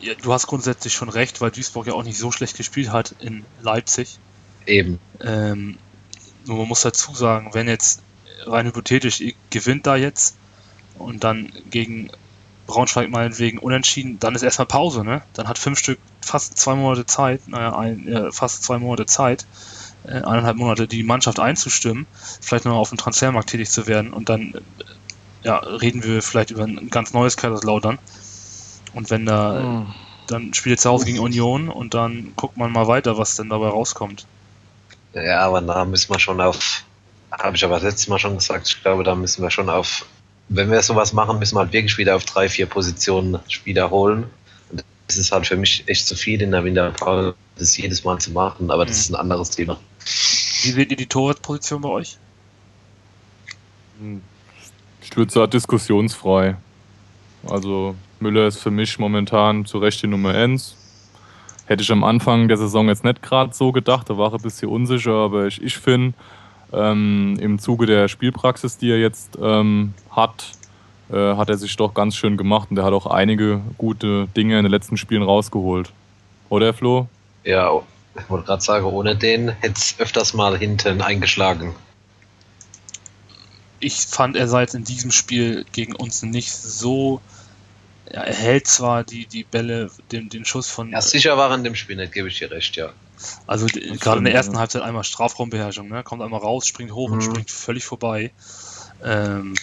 Ja, 0.00 0.14
du 0.14 0.32
hast 0.32 0.48
grundsätzlich 0.48 0.92
schon 0.92 1.08
recht, 1.08 1.40
weil 1.40 1.50
Duisburg 1.52 1.86
ja 1.86 1.92
auch 1.94 2.04
nicht 2.04 2.18
so 2.18 2.32
schlecht 2.32 2.56
gespielt 2.56 2.90
hat 2.90 3.14
in 3.20 3.44
Leipzig. 3.62 4.18
Eben. 4.66 4.98
Ähm, 5.20 5.78
nur 6.46 6.58
man 6.58 6.68
muss 6.68 6.82
dazu 6.82 7.14
sagen, 7.14 7.50
wenn 7.52 7.68
jetzt 7.68 8.02
rein 8.46 8.66
hypothetisch, 8.66 9.22
gewinnt 9.50 9.86
da 9.86 9.96
jetzt 9.96 10.36
und 10.98 11.24
dann 11.24 11.52
gegen 11.70 12.10
Braunschweig 12.66 13.10
meinetwegen 13.10 13.58
unentschieden, 13.58 14.18
dann 14.18 14.34
ist 14.34 14.42
erstmal 14.42 14.66
Pause, 14.66 15.04
ne? 15.04 15.22
Dann 15.34 15.48
hat 15.48 15.58
fünf 15.58 15.78
Stück 15.78 15.98
fast 16.20 16.58
zwei 16.58 16.74
Monate 16.74 17.06
Zeit, 17.06 17.46
naja, 17.46 17.76
ein, 17.76 18.08
äh, 18.08 18.32
fast 18.32 18.64
zwei 18.64 18.78
Monate 18.78 19.06
Zeit, 19.06 19.46
äh, 20.04 20.10
eineinhalb 20.10 20.56
Monate 20.56 20.88
die 20.88 21.02
Mannschaft 21.02 21.38
einzustimmen, 21.38 22.06
vielleicht 22.40 22.64
noch 22.64 22.76
auf 22.76 22.88
dem 22.88 22.98
Transfermarkt 22.98 23.50
tätig 23.50 23.70
zu 23.70 23.86
werden 23.86 24.12
und 24.12 24.28
dann 24.28 24.54
äh, 24.54 24.60
ja, 25.42 25.58
reden 25.58 26.02
wir 26.02 26.22
vielleicht 26.22 26.50
über 26.50 26.64
ein 26.64 26.90
ganz 26.90 27.12
neues 27.12 27.36
Kaiserslautern. 27.36 27.98
Und 28.94 29.10
wenn 29.10 29.26
da, 29.26 29.60
mhm. 29.60 29.94
dann 30.26 30.54
spielt 30.54 30.78
er 30.78 30.82
zu 30.82 30.90
Hause 30.90 31.04
gegen 31.04 31.20
Union 31.20 31.68
und 31.68 31.94
dann 31.94 32.32
guckt 32.34 32.56
man 32.56 32.72
mal 32.72 32.88
weiter, 32.88 33.16
was 33.16 33.36
denn 33.36 33.48
dabei 33.48 33.68
rauskommt. 33.68 34.26
Ja, 35.16 35.40
aber 35.40 35.62
da 35.62 35.84
müssen 35.84 36.12
wir 36.12 36.18
schon 36.18 36.40
auf, 36.40 36.84
habe 37.30 37.56
ich 37.56 37.64
aber 37.64 37.80
letztes 37.80 38.06
Mal 38.08 38.18
schon 38.18 38.36
gesagt, 38.36 38.68
ich 38.68 38.82
glaube, 38.82 39.02
da 39.02 39.14
müssen 39.14 39.42
wir 39.42 39.50
schon 39.50 39.70
auf, 39.70 40.04
wenn 40.50 40.70
wir 40.70 40.82
sowas 40.82 41.14
machen, 41.14 41.38
müssen 41.38 41.56
wir 41.56 41.60
halt 41.60 41.72
wirklich 41.72 41.96
wieder 41.96 42.16
auf 42.16 42.24
drei, 42.24 42.48
vier 42.48 42.66
Positionen 42.66 43.38
Spieler 43.48 43.90
holen. 43.90 44.24
Und 44.70 44.84
das 45.06 45.16
ist 45.16 45.32
halt 45.32 45.46
für 45.46 45.56
mich 45.56 45.84
echt 45.86 46.06
zu 46.06 46.14
viel 46.16 46.42
in 46.42 46.50
der 46.50 46.64
Winterpause, 46.64 47.34
das 47.56 47.76
jedes 47.78 48.04
Mal 48.04 48.18
zu 48.18 48.32
machen, 48.32 48.70
aber 48.70 48.84
das 48.84 48.98
ist 48.98 49.10
ein 49.10 49.16
anderes 49.16 49.50
Thema. 49.50 49.78
Wie 50.62 50.70
seht 50.70 50.90
ihr 50.90 50.96
die 50.96 51.06
Torwartposition 51.06 51.80
bei 51.80 51.88
euch? 51.88 52.18
Ich 55.00 55.16
würde 55.16 55.32
sagen, 55.32 55.50
diskussionsfrei. 55.50 56.56
Also 57.48 57.94
Müller 58.20 58.46
ist 58.48 58.58
für 58.58 58.70
mich 58.70 58.98
momentan 58.98 59.64
zu 59.64 59.78
Recht 59.78 60.02
die 60.02 60.08
Nummer 60.08 60.34
1. 60.34 60.76
Hätte 61.66 61.82
ich 61.82 61.90
am 61.90 62.04
Anfang 62.04 62.48
der 62.48 62.56
Saison 62.56 62.88
jetzt 62.88 63.04
nicht 63.04 63.22
gerade 63.22 63.52
so 63.52 63.72
gedacht, 63.72 64.08
da 64.08 64.16
war 64.16 64.32
er 64.32 64.38
ein 64.38 64.42
bisschen 64.42 64.68
unsicher, 64.68 65.12
aber 65.12 65.46
ich, 65.46 65.60
ich 65.62 65.76
finde, 65.76 66.14
ähm, 66.72 67.36
im 67.40 67.58
Zuge 67.58 67.86
der 67.86 68.08
Spielpraxis, 68.08 68.78
die 68.78 68.90
er 68.90 68.98
jetzt 68.98 69.36
ähm, 69.40 69.94
hat, 70.10 70.52
äh, 71.10 71.34
hat 71.36 71.48
er 71.48 71.56
sich 71.56 71.76
doch 71.76 71.94
ganz 71.94 72.16
schön 72.16 72.36
gemacht 72.36 72.70
und 72.70 72.78
er 72.78 72.84
hat 72.84 72.92
auch 72.92 73.06
einige 73.06 73.60
gute 73.78 74.28
Dinge 74.36 74.58
in 74.58 74.64
den 74.64 74.70
letzten 74.70 74.96
Spielen 74.96 75.22
rausgeholt. 75.22 75.92
Oder, 76.48 76.72
Flo? 76.72 77.08
Ja, 77.44 77.70
ich 78.18 78.30
wollte 78.30 78.46
gerade 78.46 78.62
sagen, 78.62 78.86
ohne 78.86 79.16
den 79.16 79.48
hätte 79.48 79.74
es 79.76 79.96
öfters 79.98 80.34
mal 80.34 80.56
hinten 80.56 81.00
eingeschlagen. 81.00 81.74
Ich 83.78 84.06
fand, 84.06 84.36
er 84.36 84.48
sei 84.48 84.62
jetzt 84.62 84.74
in 84.74 84.84
diesem 84.84 85.10
Spiel 85.10 85.66
gegen 85.72 85.94
uns 85.94 86.22
nicht 86.22 86.52
so 86.52 87.20
ja, 88.12 88.22
er 88.22 88.34
hält 88.34 88.66
zwar 88.66 89.04
die, 89.04 89.26
die 89.26 89.44
Bälle, 89.44 89.90
den, 90.12 90.28
den 90.28 90.44
Schuss 90.44 90.68
von. 90.68 90.90
Ja, 90.90 91.00
sicher 91.00 91.36
war 91.36 91.54
in 91.54 91.64
dem 91.64 91.74
Spiel 91.74 91.96
nicht, 91.96 92.12
gebe 92.12 92.28
ich 92.28 92.38
dir 92.38 92.50
recht, 92.50 92.76
ja. 92.76 92.90
Also 93.46 93.66
gerade 93.66 94.18
in 94.18 94.24
der 94.24 94.34
ersten. 94.34 94.58
Halbzeit 94.58 94.82
einmal 94.82 95.04
Strafraumbeherrschung, 95.04 95.88
ne? 95.88 96.02
Kommt 96.02 96.22
einmal 96.22 96.40
raus, 96.40 96.66
springt 96.66 96.92
hoch 96.92 97.08
mhm. 97.08 97.14
und 97.14 97.22
springt 97.22 97.50
völlig 97.50 97.84
vorbei. 97.84 98.30
Ähm, 99.02 99.54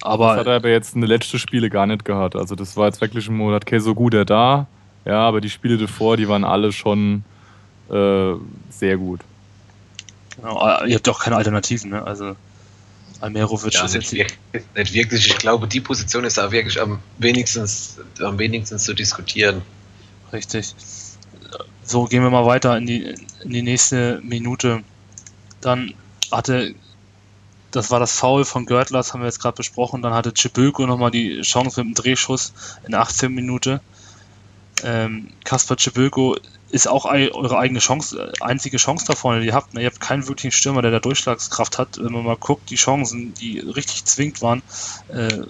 aber. 0.00 0.28
Das 0.28 0.40
hat 0.40 0.46
er 0.46 0.56
aber 0.56 0.70
jetzt 0.70 0.94
in 0.94 1.00
den 1.00 1.08
letzten 1.08 1.38
Spiele 1.38 1.70
gar 1.70 1.86
nicht 1.86 2.04
gehabt. 2.04 2.36
Also 2.36 2.54
das 2.54 2.76
war 2.76 2.86
jetzt 2.86 3.00
wirklich 3.00 3.28
ein 3.28 3.36
Monat, 3.36 3.62
okay, 3.62 3.78
so 3.78 3.94
gut 3.94 4.14
er 4.14 4.24
da. 4.24 4.66
Ja, 5.04 5.20
aber 5.20 5.40
die 5.40 5.50
Spiele 5.50 5.78
davor, 5.78 6.16
die 6.16 6.28
waren 6.28 6.44
alle 6.44 6.72
schon 6.72 7.24
äh, 7.90 8.34
sehr 8.70 8.96
gut. 8.96 9.20
Genau, 10.36 10.84
ihr 10.84 10.94
habt 10.94 11.08
auch 11.08 11.20
keine 11.20 11.36
Alternativen, 11.36 11.90
ne? 11.90 12.02
Also 12.04 12.36
Almerovic 13.20 13.74
ja, 13.74 13.84
ist 13.84 13.94
nicht, 13.94 14.12
wirklich, 14.12 14.64
nicht 14.74 14.92
wirklich. 14.92 15.26
Ich 15.26 15.38
glaube, 15.38 15.66
die 15.66 15.80
Position 15.80 16.24
ist 16.24 16.38
da 16.38 16.52
wirklich 16.52 16.80
am 16.80 17.00
wenigsten, 17.18 17.68
am 18.20 18.38
wenigsten 18.38 18.78
zu 18.78 18.94
diskutieren. 18.94 19.62
Richtig. 20.32 20.74
So, 21.84 22.04
gehen 22.04 22.22
wir 22.22 22.30
mal 22.30 22.46
weiter 22.46 22.76
in 22.76 22.86
die, 22.86 23.14
in 23.42 23.50
die 23.50 23.62
nächste 23.62 24.20
Minute. 24.22 24.82
Dann 25.60 25.94
hatte, 26.30 26.74
das 27.70 27.90
war 27.90 27.98
das 27.98 28.12
Foul 28.12 28.44
von 28.44 28.66
Görtler, 28.66 28.98
das 28.98 29.12
haben 29.12 29.20
wir 29.20 29.26
jetzt 29.26 29.40
gerade 29.40 29.56
besprochen. 29.56 30.02
Dann 30.02 30.12
hatte 30.12 30.34
Chiböko 30.34 30.86
nochmal 30.86 31.10
die 31.10 31.40
Chance 31.40 31.82
mit 31.82 31.96
dem 31.96 32.02
Drehschuss 32.02 32.52
in 32.86 32.94
18 32.94 33.32
Minute. 33.32 33.80
Ähm, 34.84 35.30
Kaspar 35.44 35.76
Chiböko 35.76 36.36
ist 36.70 36.86
auch 36.86 37.06
eure 37.06 37.58
eigene 37.58 37.78
Chance, 37.78 38.32
einzige 38.40 38.76
Chance 38.76 39.06
da 39.06 39.14
vorne, 39.14 39.40
die 39.40 39.46
ihr 39.46 39.54
habt. 39.54 39.74
Ne? 39.74 39.82
Ihr 39.82 39.86
habt 39.86 40.00
keinen 40.00 40.28
wirklichen 40.28 40.52
Stürmer, 40.52 40.82
der 40.82 40.90
da 40.90 41.00
Durchschlagskraft 41.00 41.78
hat. 41.78 41.98
Wenn 41.98 42.12
man 42.12 42.24
mal 42.24 42.36
guckt, 42.36 42.70
die 42.70 42.76
Chancen, 42.76 43.34
die 43.34 43.58
richtig 43.60 44.04
zwingt 44.04 44.42
waren, 44.42 44.62
äh, 45.08 45.44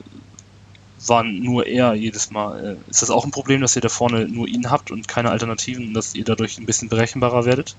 waren 1.07 1.43
nur 1.43 1.67
er 1.67 1.95
jedes 1.95 2.31
Mal. 2.31 2.79
Äh, 2.87 2.91
ist 2.91 3.03
das 3.03 3.11
auch 3.11 3.25
ein 3.25 3.31
Problem, 3.31 3.61
dass 3.61 3.75
ihr 3.75 3.83
da 3.83 3.89
vorne 3.89 4.29
nur 4.29 4.47
ihn 4.47 4.71
habt 4.71 4.91
und 4.91 5.09
keine 5.09 5.31
Alternativen 5.31 5.89
und 5.89 5.95
dass 5.95 6.15
ihr 6.15 6.25
dadurch 6.25 6.59
ein 6.59 6.67
bisschen 6.67 6.89
berechenbarer 6.89 7.45
werdet? 7.45 7.75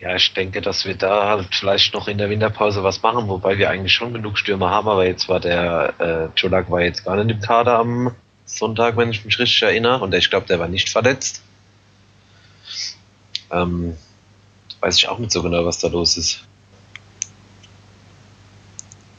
Ja, 0.00 0.14
ich 0.14 0.32
denke, 0.32 0.62
dass 0.62 0.86
wir 0.86 0.94
da 0.94 1.28
halt 1.28 1.48
vielleicht 1.54 1.92
noch 1.92 2.08
in 2.08 2.16
der 2.16 2.30
Winterpause 2.30 2.82
was 2.82 3.02
machen, 3.02 3.28
wobei 3.28 3.58
wir 3.58 3.68
eigentlich 3.68 3.92
schon 3.92 4.14
genug 4.14 4.38
Stürmer 4.38 4.70
haben, 4.70 4.88
aber 4.88 5.06
jetzt 5.06 5.28
war 5.28 5.40
der 5.40 5.94
äh, 5.98 6.40
Jolak 6.40 6.70
war 6.70 6.80
jetzt 6.80 7.04
gar 7.04 7.22
nicht 7.22 7.36
im 7.36 7.40
Kader 7.42 7.78
am 7.78 8.14
Sonntag, 8.58 8.96
wenn 8.96 9.10
ich 9.10 9.24
mich 9.24 9.38
richtig 9.38 9.62
erinnere. 9.62 10.02
Und 10.02 10.14
ich 10.14 10.30
glaube, 10.30 10.46
der 10.46 10.58
war 10.58 10.68
nicht 10.68 10.88
verletzt. 10.88 11.42
Ähm, 13.50 13.96
weiß 14.80 14.96
ich 14.96 15.08
auch 15.08 15.18
nicht 15.18 15.32
so 15.32 15.42
genau, 15.42 15.64
was 15.64 15.78
da 15.78 15.88
los 15.88 16.16
ist. 16.16 16.44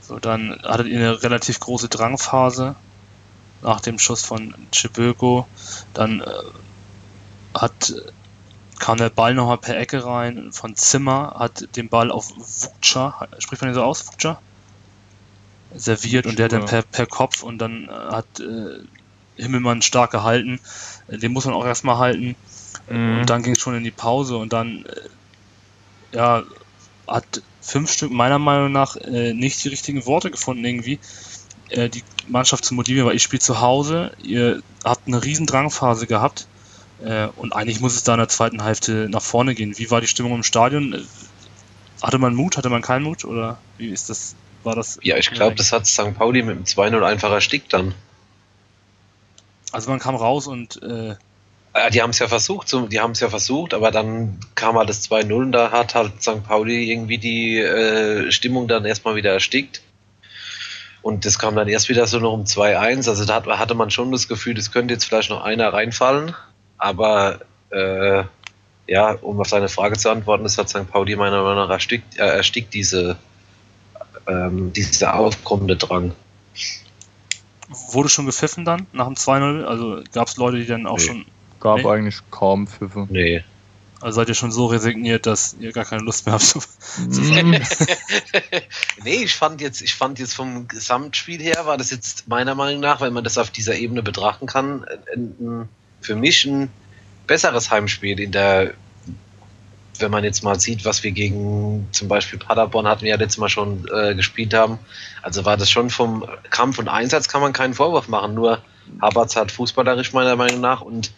So, 0.01 0.19
dann 0.19 0.59
hattet 0.63 0.87
ihr 0.87 0.99
eine 0.99 1.23
relativ 1.23 1.59
große 1.59 1.87
Drangphase 1.89 2.75
nach 3.61 3.81
dem 3.81 3.99
Schuss 3.99 4.23
von 4.23 4.53
Chiböko. 4.71 5.47
Dann 5.93 6.21
äh, 6.21 6.25
hat, 7.57 7.93
kam 8.79 8.97
der 8.97 9.09
Ball 9.09 9.33
nochmal 9.33 9.57
per 9.57 9.77
Ecke 9.77 10.03
rein 10.03 10.51
von 10.51 10.75
Zimmer, 10.75 11.35
hat 11.37 11.75
den 11.75 11.89
Ball 11.89 12.11
auf 12.11 12.29
Vukca, 12.35 13.27
spricht 13.39 13.61
man 13.61 13.69
den 13.69 13.75
so 13.75 13.83
aus, 13.83 14.07
Vukca? 14.07 14.41
Serviert 15.73 16.25
und 16.25 16.37
der 16.37 16.49
dann 16.49 16.65
per, 16.65 16.81
per 16.81 17.05
Kopf 17.05 17.43
und 17.43 17.59
dann 17.59 17.87
äh, 17.87 17.91
hat 17.91 18.39
äh, 18.41 18.79
Himmelmann 19.41 19.81
stark 19.81 20.11
gehalten. 20.11 20.59
Äh, 21.07 21.17
den 21.17 21.33
muss 21.33 21.45
man 21.45 21.53
auch 21.53 21.65
erstmal 21.65 21.97
halten. 21.97 22.35
Mhm. 22.89 23.19
Und 23.19 23.29
dann 23.29 23.43
ging 23.43 23.53
es 23.53 23.59
schon 23.59 23.75
in 23.75 23.83
die 23.83 23.91
Pause 23.91 24.37
und 24.37 24.53
dann 24.53 24.85
äh, 24.85 26.15
ja, 26.15 26.43
hat 27.07 27.41
fünf 27.61 27.91
Stück 27.91 28.11
meiner 28.11 28.39
Meinung 28.39 28.71
nach 28.71 28.95
äh, 28.95 29.33
nicht 29.33 29.63
die 29.63 29.69
richtigen 29.69 30.05
Worte 30.05 30.31
gefunden 30.31 30.65
irgendwie, 30.65 30.99
äh, 31.69 31.89
die 31.89 32.03
Mannschaft 32.27 32.65
zu 32.65 32.73
motivieren, 32.73 33.07
weil 33.07 33.15
ich 33.15 33.23
spiele 33.23 33.39
zu 33.39 33.61
Hause, 33.61 34.11
ihr 34.21 34.61
habt 34.83 35.07
eine 35.07 35.23
riesen 35.23 35.45
Drangphase 35.45 36.07
gehabt 36.07 36.47
äh, 37.03 37.27
und 37.35 37.53
eigentlich 37.53 37.79
muss 37.79 37.95
es 37.95 38.03
da 38.03 38.13
in 38.13 38.19
der 38.19 38.29
zweiten 38.29 38.63
Hälfte 38.63 39.07
nach 39.09 39.21
vorne 39.21 39.55
gehen. 39.55 39.77
Wie 39.77 39.91
war 39.91 40.01
die 40.01 40.07
Stimmung 40.07 40.35
im 40.35 40.43
Stadion? 40.43 40.93
Äh, 40.93 41.01
hatte 42.01 42.17
man 42.17 42.33
Mut, 42.33 42.57
hatte 42.57 42.69
man 42.69 42.81
keinen 42.81 43.03
Mut 43.03 43.25
oder 43.25 43.59
wie 43.77 43.89
ist 43.89 44.09
das? 44.09 44.35
War 44.63 44.75
das? 44.75 44.99
Ja, 45.01 45.17
ich 45.17 45.31
glaube, 45.31 45.55
das 45.55 45.71
hat 45.71 45.87
St. 45.87 46.15
Pauli 46.15 46.43
mit 46.43 46.55
dem 46.55 46.65
2-0 46.65 47.03
einfach 47.03 47.31
erstickt 47.31 47.73
dann. 47.73 47.95
Also 49.71 49.89
man 49.89 49.99
kam 49.99 50.15
raus 50.15 50.47
und 50.47 50.81
äh 50.83 51.15
die 51.93 52.01
haben 52.01 52.09
es 52.09 52.19
ja 52.19 52.27
versucht, 52.27 52.71
die 52.91 52.99
haben 52.99 53.11
es 53.11 53.21
ja 53.21 53.29
versucht, 53.29 53.73
aber 53.73 53.91
dann 53.91 54.37
kam 54.55 54.77
halt 54.77 54.89
das 54.89 55.09
2-0 55.09 55.33
und 55.33 55.51
da 55.53 55.71
hat 55.71 55.95
halt 55.95 56.21
St. 56.21 56.43
Pauli 56.43 56.91
irgendwie 56.91 57.17
die 57.17 57.59
äh, 57.59 58.29
Stimmung 58.31 58.67
dann 58.67 58.83
erstmal 58.83 59.15
wieder 59.15 59.31
erstickt. 59.31 59.81
Und 61.01 61.25
das 61.25 61.39
kam 61.39 61.55
dann 61.55 61.67
erst 61.67 61.89
wieder 61.89 62.05
so 62.07 62.19
noch 62.19 62.33
um 62.33 62.43
2-1. 62.43 63.07
Also 63.09 63.25
da 63.25 63.43
hatte 63.57 63.73
man 63.73 63.89
schon 63.89 64.11
das 64.11 64.27
Gefühl, 64.27 64.57
es 64.57 64.71
könnte 64.71 64.93
jetzt 64.93 65.05
vielleicht 65.05 65.29
noch 65.29 65.43
einer 65.43 65.71
reinfallen. 65.71 66.35
Aber 66.77 67.39
äh, 67.71 68.23
ja, 68.87 69.11
um 69.21 69.39
auf 69.39 69.47
seine 69.47 69.69
Frage 69.69 69.97
zu 69.97 70.09
antworten, 70.09 70.43
das 70.43 70.57
hat 70.57 70.69
St. 70.69 70.91
Pauli 70.91 71.15
meiner 71.15 71.41
Meinung 71.41 71.67
nach 71.67 71.69
erstickt, 71.69 72.19
äh, 72.19 72.35
erstickt 72.35 72.73
diese, 72.73 73.15
ähm, 74.27 74.73
dieser 74.73 75.15
aufkommende 75.15 75.77
Drang 75.77 76.11
wurde 77.91 78.09
schon 78.09 78.25
gepfiffen 78.25 78.65
dann 78.65 78.87
nach 78.93 79.07
dem 79.07 79.15
2-0? 79.15 79.63
Also 79.63 80.01
gab 80.13 80.27
es 80.27 80.37
Leute, 80.37 80.57
die 80.57 80.65
dann 80.65 80.87
auch 80.87 80.97
nee. 80.97 81.05
schon. 81.05 81.25
Gab 81.59 81.77
nee? 81.77 81.87
eigentlich 81.87 82.19
kaum 82.29 82.67
Pfiffe. 82.67 83.07
Nee. 83.09 83.43
Also 84.01 84.15
seid 84.15 84.29
ihr 84.29 84.33
schon 84.33 84.51
so 84.51 84.65
resigniert, 84.65 85.27
dass 85.27 85.55
ihr 85.59 85.71
gar 85.71 85.85
keine 85.85 86.01
Lust 86.01 86.25
mehr 86.25 86.33
habt 86.33 86.43
zu, 86.43 86.59
zu 87.09 87.21
Nee, 87.21 87.63
ich 89.03 89.35
fand 89.35 89.61
jetzt, 89.61 89.81
ich 89.81 89.93
fand 89.93 90.17
jetzt 90.17 90.33
vom 90.33 90.67
Gesamtspiel 90.67 91.39
her 91.39 91.65
war 91.65 91.77
das 91.77 91.91
jetzt 91.91 92.27
meiner 92.27 92.55
Meinung 92.55 92.81
nach, 92.81 92.99
wenn 93.01 93.13
man 93.13 93.23
das 93.23 93.37
auf 93.37 93.51
dieser 93.51 93.75
Ebene 93.75 94.01
betrachten 94.01 94.47
kann, 94.47 94.85
ein, 95.13 95.35
ein, 95.39 95.69
für 96.01 96.15
mich 96.15 96.45
ein 96.45 96.71
besseres 97.27 97.69
Heimspiel 97.69 98.19
in 98.19 98.31
der 98.31 98.73
wenn 100.01 100.11
man 100.11 100.23
jetzt 100.23 100.43
mal 100.43 100.59
sieht, 100.59 100.85
was 100.85 101.03
wir 101.03 101.11
gegen 101.11 101.87
zum 101.91 102.07
Beispiel 102.07 102.39
Paderborn 102.39 102.87
hatten 102.87 103.03
wir 103.03 103.09
ja 103.09 103.17
letztes 103.17 103.37
Mal 103.37 103.49
schon 103.49 103.85
äh, 103.93 104.15
gespielt 104.15 104.53
haben, 104.53 104.79
also 105.21 105.45
war 105.45 105.57
das 105.57 105.69
schon 105.69 105.89
vom 105.89 106.25
Kampf 106.49 106.79
und 106.79 106.87
Einsatz 106.87 107.27
kann 107.27 107.41
man 107.41 107.53
keinen 107.53 107.73
Vorwurf 107.73 108.07
machen, 108.07 108.33
nur 108.33 108.59
Haberts 109.01 109.35
hat 109.35 109.51
fußballerisch 109.51 110.13
meiner 110.13 110.35
Meinung 110.35 110.61
nach 110.61 110.81
und 110.81 111.11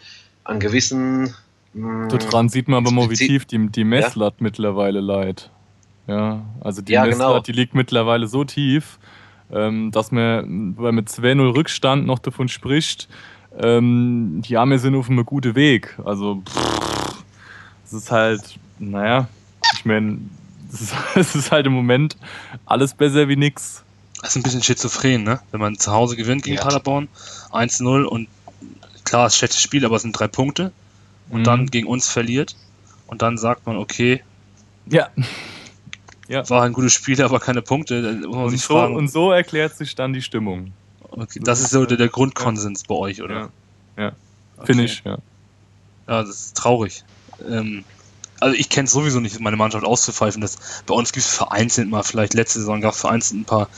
an 0.44 0.60
gewissen 0.60 1.34
mh, 1.72 2.06
mm, 2.06 2.08
Daran 2.08 2.48
sieht 2.48 2.68
man 2.68 2.84
aber 2.84 2.94
mal, 2.94 3.10
wie 3.10 3.14
tief 3.14 3.44
die, 3.46 3.68
die 3.68 3.84
Messlatte 3.84 4.36
ja? 4.38 4.44
mittlerweile 4.44 5.00
leid. 5.00 5.50
Ja, 6.06 6.42
also 6.60 6.82
die 6.82 6.92
ja, 6.92 7.04
Messlatte, 7.04 7.32
genau. 7.32 7.40
die 7.40 7.52
liegt 7.52 7.74
mittlerweile 7.74 8.26
so 8.26 8.44
tief, 8.44 8.98
ähm, 9.50 9.90
dass 9.90 10.12
man, 10.12 10.76
weil 10.76 10.92
mit 10.92 11.08
2-0 11.08 11.54
Rückstand 11.54 12.06
noch 12.06 12.18
davon 12.18 12.48
spricht, 12.48 13.08
ähm, 13.58 14.42
ja, 14.46 14.64
wir 14.66 14.78
sind 14.78 14.94
auf 14.94 15.08
einem 15.08 15.24
guten 15.24 15.54
Weg. 15.54 15.98
Also, 16.04 16.42
es 17.84 17.92
ist 17.92 18.10
halt, 18.10 18.58
naja, 18.90 19.28
ich 19.74 19.84
meine, 19.84 20.18
es 21.14 21.34
ist, 21.34 21.52
halt 21.52 21.66
im 21.66 21.72
Moment 21.72 22.16
alles 22.66 22.94
besser 22.94 23.28
wie 23.28 23.36
nix. 23.36 23.82
Das 24.20 24.30
ist 24.30 24.36
ein 24.36 24.42
bisschen 24.42 24.62
schizophren, 24.62 25.22
ne? 25.22 25.40
Wenn 25.50 25.60
man 25.60 25.78
zu 25.78 25.92
Hause 25.92 26.16
gewinnt 26.16 26.44
gegen 26.44 26.56
ja. 26.56 26.62
Paderborn 26.62 27.08
1-0 27.52 28.04
und 28.04 28.28
klar, 29.04 29.26
es 29.26 29.34
ist 29.34 29.36
ein 29.36 29.38
schlechtes 29.38 29.60
Spiel, 29.60 29.84
aber 29.84 29.96
es 29.96 30.02
sind 30.02 30.18
drei 30.18 30.28
Punkte 30.28 30.72
und 31.28 31.40
mhm. 31.40 31.44
dann 31.44 31.66
gegen 31.66 31.86
uns 31.86 32.08
verliert 32.08 32.56
Und 33.06 33.22
dann 33.22 33.38
sagt 33.38 33.66
man, 33.66 33.76
okay, 33.76 34.22
ja. 34.86 35.08
ja. 36.28 36.48
war 36.48 36.62
ein 36.62 36.72
gutes 36.72 36.92
Spiel, 36.92 37.22
aber 37.22 37.40
keine 37.40 37.62
Punkte. 37.62 38.26
Und 38.26 38.58
so, 38.58 38.78
und, 38.82 39.08
so, 39.08 39.32
erklärt 39.32 39.76
sich 39.76 39.94
dann 39.94 40.12
die 40.12 40.22
Stimmung. 40.22 40.72
Okay, 41.10 41.40
das 41.42 41.60
ist 41.60 41.70
so 41.70 41.84
der, 41.84 41.96
der 41.96 42.08
Grundkonsens 42.08 42.82
ja. 42.82 42.86
bei 42.88 42.94
euch, 42.94 43.22
oder? 43.22 43.50
Ja, 43.96 44.02
ja. 44.02 44.12
Okay. 44.56 44.66
finde 44.66 44.84
ich, 44.84 45.02
ja. 45.04 45.18
Ja, 46.06 46.22
das 46.22 46.28
ist 46.28 46.56
traurig. 46.56 47.04
Ähm, 47.48 47.84
also 48.44 48.56
ich 48.58 48.68
kenne 48.68 48.84
es 48.84 48.92
sowieso 48.92 49.20
nicht, 49.20 49.40
meine 49.40 49.56
Mannschaft 49.56 49.86
auszupfeifen. 49.86 50.42
Das, 50.42 50.58
bei 50.86 50.94
uns 50.94 51.12
gibt 51.12 51.24
es 51.24 51.32
vereinzelt 51.32 51.88
mal, 51.88 52.02
vielleicht 52.02 52.34
letzte 52.34 52.58
Saison 52.58 52.82
gab 52.82 52.92
es 52.92 53.00
vereinzelt 53.00 53.40
ein 53.40 53.44
paar, 53.46 53.68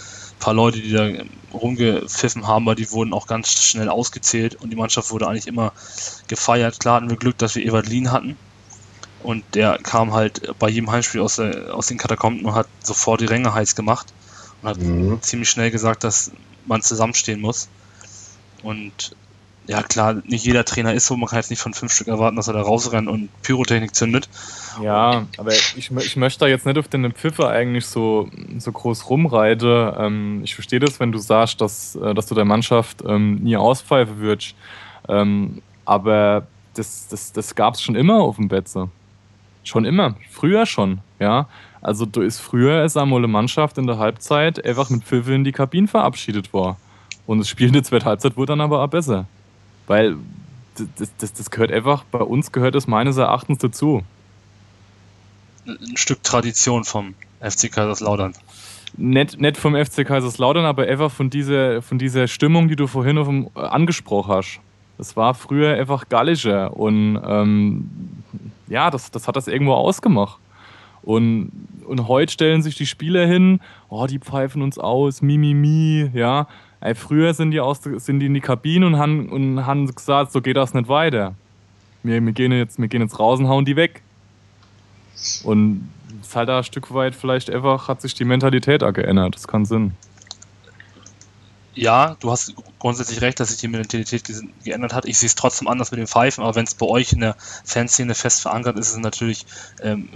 paar 0.40 0.54
Leute, 0.54 0.80
die 0.80 0.90
da 0.90 1.08
rumgepfiffen 1.54 2.48
haben, 2.48 2.66
aber 2.66 2.74
die 2.74 2.90
wurden 2.90 3.12
auch 3.12 3.28
ganz 3.28 3.52
schnell 3.52 3.88
ausgezählt 3.88 4.56
und 4.56 4.70
die 4.70 4.76
Mannschaft 4.76 5.12
wurde 5.12 5.28
eigentlich 5.28 5.46
immer 5.46 5.72
gefeiert. 6.26 6.80
Klar 6.80 6.96
hatten 6.96 7.10
wir 7.10 7.16
Glück, 7.16 7.38
dass 7.38 7.54
wir 7.54 7.64
Ewald 7.64 7.88
Lien 7.88 8.10
hatten. 8.10 8.36
Und 9.22 9.44
der 9.54 9.78
kam 9.78 10.12
halt 10.12 10.52
bei 10.58 10.68
jedem 10.68 10.90
Heimspiel 10.90 11.20
aus, 11.20 11.36
der, 11.36 11.72
aus 11.72 11.86
den 11.86 11.96
Katakomben 11.96 12.44
und 12.44 12.54
hat 12.54 12.66
sofort 12.82 13.20
die 13.20 13.26
Ränge 13.26 13.54
heiß 13.54 13.76
gemacht 13.76 14.12
und 14.62 14.68
hat 14.68 14.78
mhm. 14.78 15.22
ziemlich 15.22 15.48
schnell 15.48 15.70
gesagt, 15.70 16.02
dass 16.02 16.32
man 16.66 16.82
zusammenstehen 16.82 17.40
muss. 17.40 17.68
Und 18.64 19.14
ja 19.66 19.82
klar, 19.82 20.22
nicht 20.24 20.44
jeder 20.44 20.64
Trainer 20.64 20.94
ist 20.94 21.06
so, 21.06 21.16
man 21.16 21.28
kann 21.28 21.38
jetzt 21.38 21.50
nicht 21.50 21.60
von 21.60 21.74
fünf 21.74 21.92
Stück 21.92 22.08
erwarten, 22.08 22.36
dass 22.36 22.48
er 22.48 22.54
da 22.54 22.62
rausrennt 22.62 23.08
und 23.08 23.28
Pyrotechnik 23.42 23.94
zündet. 23.94 24.28
Ja, 24.82 25.26
aber 25.38 25.52
ich, 25.52 25.76
ich 25.76 26.16
möchte 26.16 26.40
da 26.40 26.46
jetzt 26.46 26.66
nicht 26.66 26.78
auf 26.78 26.88
den 26.88 27.12
Pfiffer 27.12 27.48
eigentlich 27.48 27.86
so, 27.86 28.28
so 28.58 28.72
groß 28.72 29.08
rumreite. 29.10 29.96
Ähm, 29.98 30.42
ich 30.44 30.54
verstehe 30.54 30.80
das, 30.80 31.00
wenn 31.00 31.12
du 31.12 31.18
sagst, 31.18 31.60
dass, 31.60 31.96
äh, 31.96 32.14
dass 32.14 32.26
du 32.26 32.34
der 32.34 32.44
Mannschaft 32.44 33.02
ähm, 33.06 33.36
nie 33.36 33.56
auspfeifen 33.56 34.18
würdest. 34.18 34.54
Ähm, 35.08 35.62
aber 35.84 36.46
das, 36.74 37.08
das, 37.08 37.32
das 37.32 37.54
gab 37.54 37.74
es 37.74 37.82
schon 37.82 37.96
immer 37.96 38.16
auf 38.16 38.36
dem 38.36 38.48
Betze. 38.48 38.88
Schon 39.64 39.84
immer. 39.84 40.14
Früher 40.30 40.66
schon, 40.66 41.00
ja. 41.18 41.48
Also 41.80 42.04
du 42.06 42.20
ist 42.20 42.40
früher 42.40 42.86
einmal 42.94 43.18
eine 43.18 43.28
Mannschaft 43.28 43.78
in 43.78 43.86
der 43.86 43.98
Halbzeit 43.98 44.64
einfach 44.64 44.90
mit 44.90 45.04
Pfiffen 45.04 45.34
in 45.34 45.44
die 45.44 45.52
Kabine 45.52 45.88
verabschiedet 45.88 46.52
worden. 46.52 46.76
Und 47.26 47.38
das 47.38 47.48
Spiel 47.48 47.68
in 47.68 47.72
der 47.72 47.82
zweiten 47.82 48.04
Halbzeit 48.04 48.36
wurde 48.36 48.52
dann 48.52 48.60
aber 48.60 48.82
auch 48.82 48.88
besser. 48.88 49.26
Weil 49.86 50.16
das, 50.98 51.10
das, 51.18 51.32
das 51.32 51.50
gehört 51.50 51.72
einfach, 51.72 52.04
bei 52.04 52.20
uns 52.20 52.52
gehört 52.52 52.74
es 52.74 52.86
meines 52.86 53.16
Erachtens 53.16 53.58
dazu. 53.58 54.02
Ein 55.66 55.96
Stück 55.96 56.22
Tradition 56.22 56.84
vom 56.84 57.14
FC 57.40 57.72
Kaiserslautern. 57.72 58.34
Nicht, 58.96 59.40
nicht 59.40 59.56
vom 59.56 59.74
FC 59.74 60.06
Kaiserslautern, 60.06 60.64
aber 60.64 60.84
einfach 60.84 61.10
von 61.10 61.28
dieser, 61.28 61.82
von 61.82 61.98
dieser 61.98 62.28
Stimmung, 62.28 62.68
die 62.68 62.76
du 62.76 62.86
vorhin 62.86 63.18
auf 63.18 63.26
dem, 63.26 63.50
äh, 63.54 63.60
angesprochen 63.60 64.32
hast. 64.32 64.60
Das 64.96 65.16
war 65.16 65.34
früher 65.34 65.74
einfach 65.74 66.08
gallischer 66.08 66.74
und 66.74 67.20
ähm, 67.22 67.90
ja, 68.68 68.90
das, 68.90 69.10
das 69.10 69.28
hat 69.28 69.36
das 69.36 69.46
irgendwo 69.48 69.74
ausgemacht. 69.74 70.38
Und, 71.02 71.52
und 71.86 72.08
heute 72.08 72.32
stellen 72.32 72.62
sich 72.62 72.74
die 72.74 72.86
Spieler 72.86 73.26
hin, 73.26 73.60
oh, 73.88 74.06
die 74.06 74.18
pfeifen 74.18 74.62
uns 74.62 74.78
aus, 74.78 75.22
mi, 75.22 75.36
mi, 75.38 75.54
mi, 75.54 76.10
ja. 76.14 76.48
Ey, 76.80 76.94
früher 76.94 77.32
sind 77.34 77.52
die, 77.52 77.60
aus, 77.60 77.80
sind 77.82 78.20
die 78.20 78.26
in 78.26 78.34
die 78.34 78.40
Kabine 78.40 78.86
und 78.86 78.98
haben, 78.98 79.28
und 79.28 79.66
haben 79.66 79.86
gesagt, 79.86 80.32
so 80.32 80.40
geht 80.40 80.56
das 80.56 80.74
nicht 80.74 80.88
weiter. 80.88 81.34
Wir, 82.02 82.24
wir, 82.24 82.32
gehen 82.32 82.52
jetzt, 82.52 82.78
wir 82.78 82.88
gehen 82.88 83.02
jetzt 83.02 83.18
raus 83.18 83.40
und 83.40 83.48
hauen 83.48 83.64
die 83.64 83.76
weg. 83.76 84.02
Und 85.44 85.88
es 86.20 86.28
ist 86.28 86.36
halt 86.36 86.48
da 86.48 86.58
ein 86.58 86.64
Stück 86.64 86.92
weit 86.92 87.14
vielleicht 87.14 87.50
einfach, 87.50 87.88
hat 87.88 88.02
sich 88.02 88.14
die 88.14 88.24
Mentalität 88.24 88.82
auch 88.82 88.92
geändert. 88.92 89.34
Das 89.34 89.48
kann 89.48 89.64
Sinn. 89.64 89.94
Ja, 91.74 92.16
du 92.20 92.30
hast 92.30 92.54
grundsätzlich 92.78 93.20
recht, 93.20 93.38
dass 93.38 93.50
sich 93.50 93.58
die 93.58 93.68
Mentalität 93.68 94.24
geändert 94.64 94.94
hat. 94.94 95.04
Ich 95.04 95.18
sehe 95.18 95.26
es 95.26 95.34
trotzdem 95.34 95.68
anders 95.68 95.90
mit 95.90 96.00
den 96.00 96.06
Pfeifen, 96.06 96.42
aber 96.42 96.54
wenn 96.54 96.64
es 96.64 96.74
bei 96.74 96.86
euch 96.86 97.12
in 97.12 97.20
der 97.20 97.36
Fanszene 97.64 98.14
fest 98.14 98.40
verankert 98.40 98.78
ist, 98.78 98.88
ist 98.88 98.94
es 98.94 98.98
natürlich, 98.98 99.44
ähm, 99.82 100.08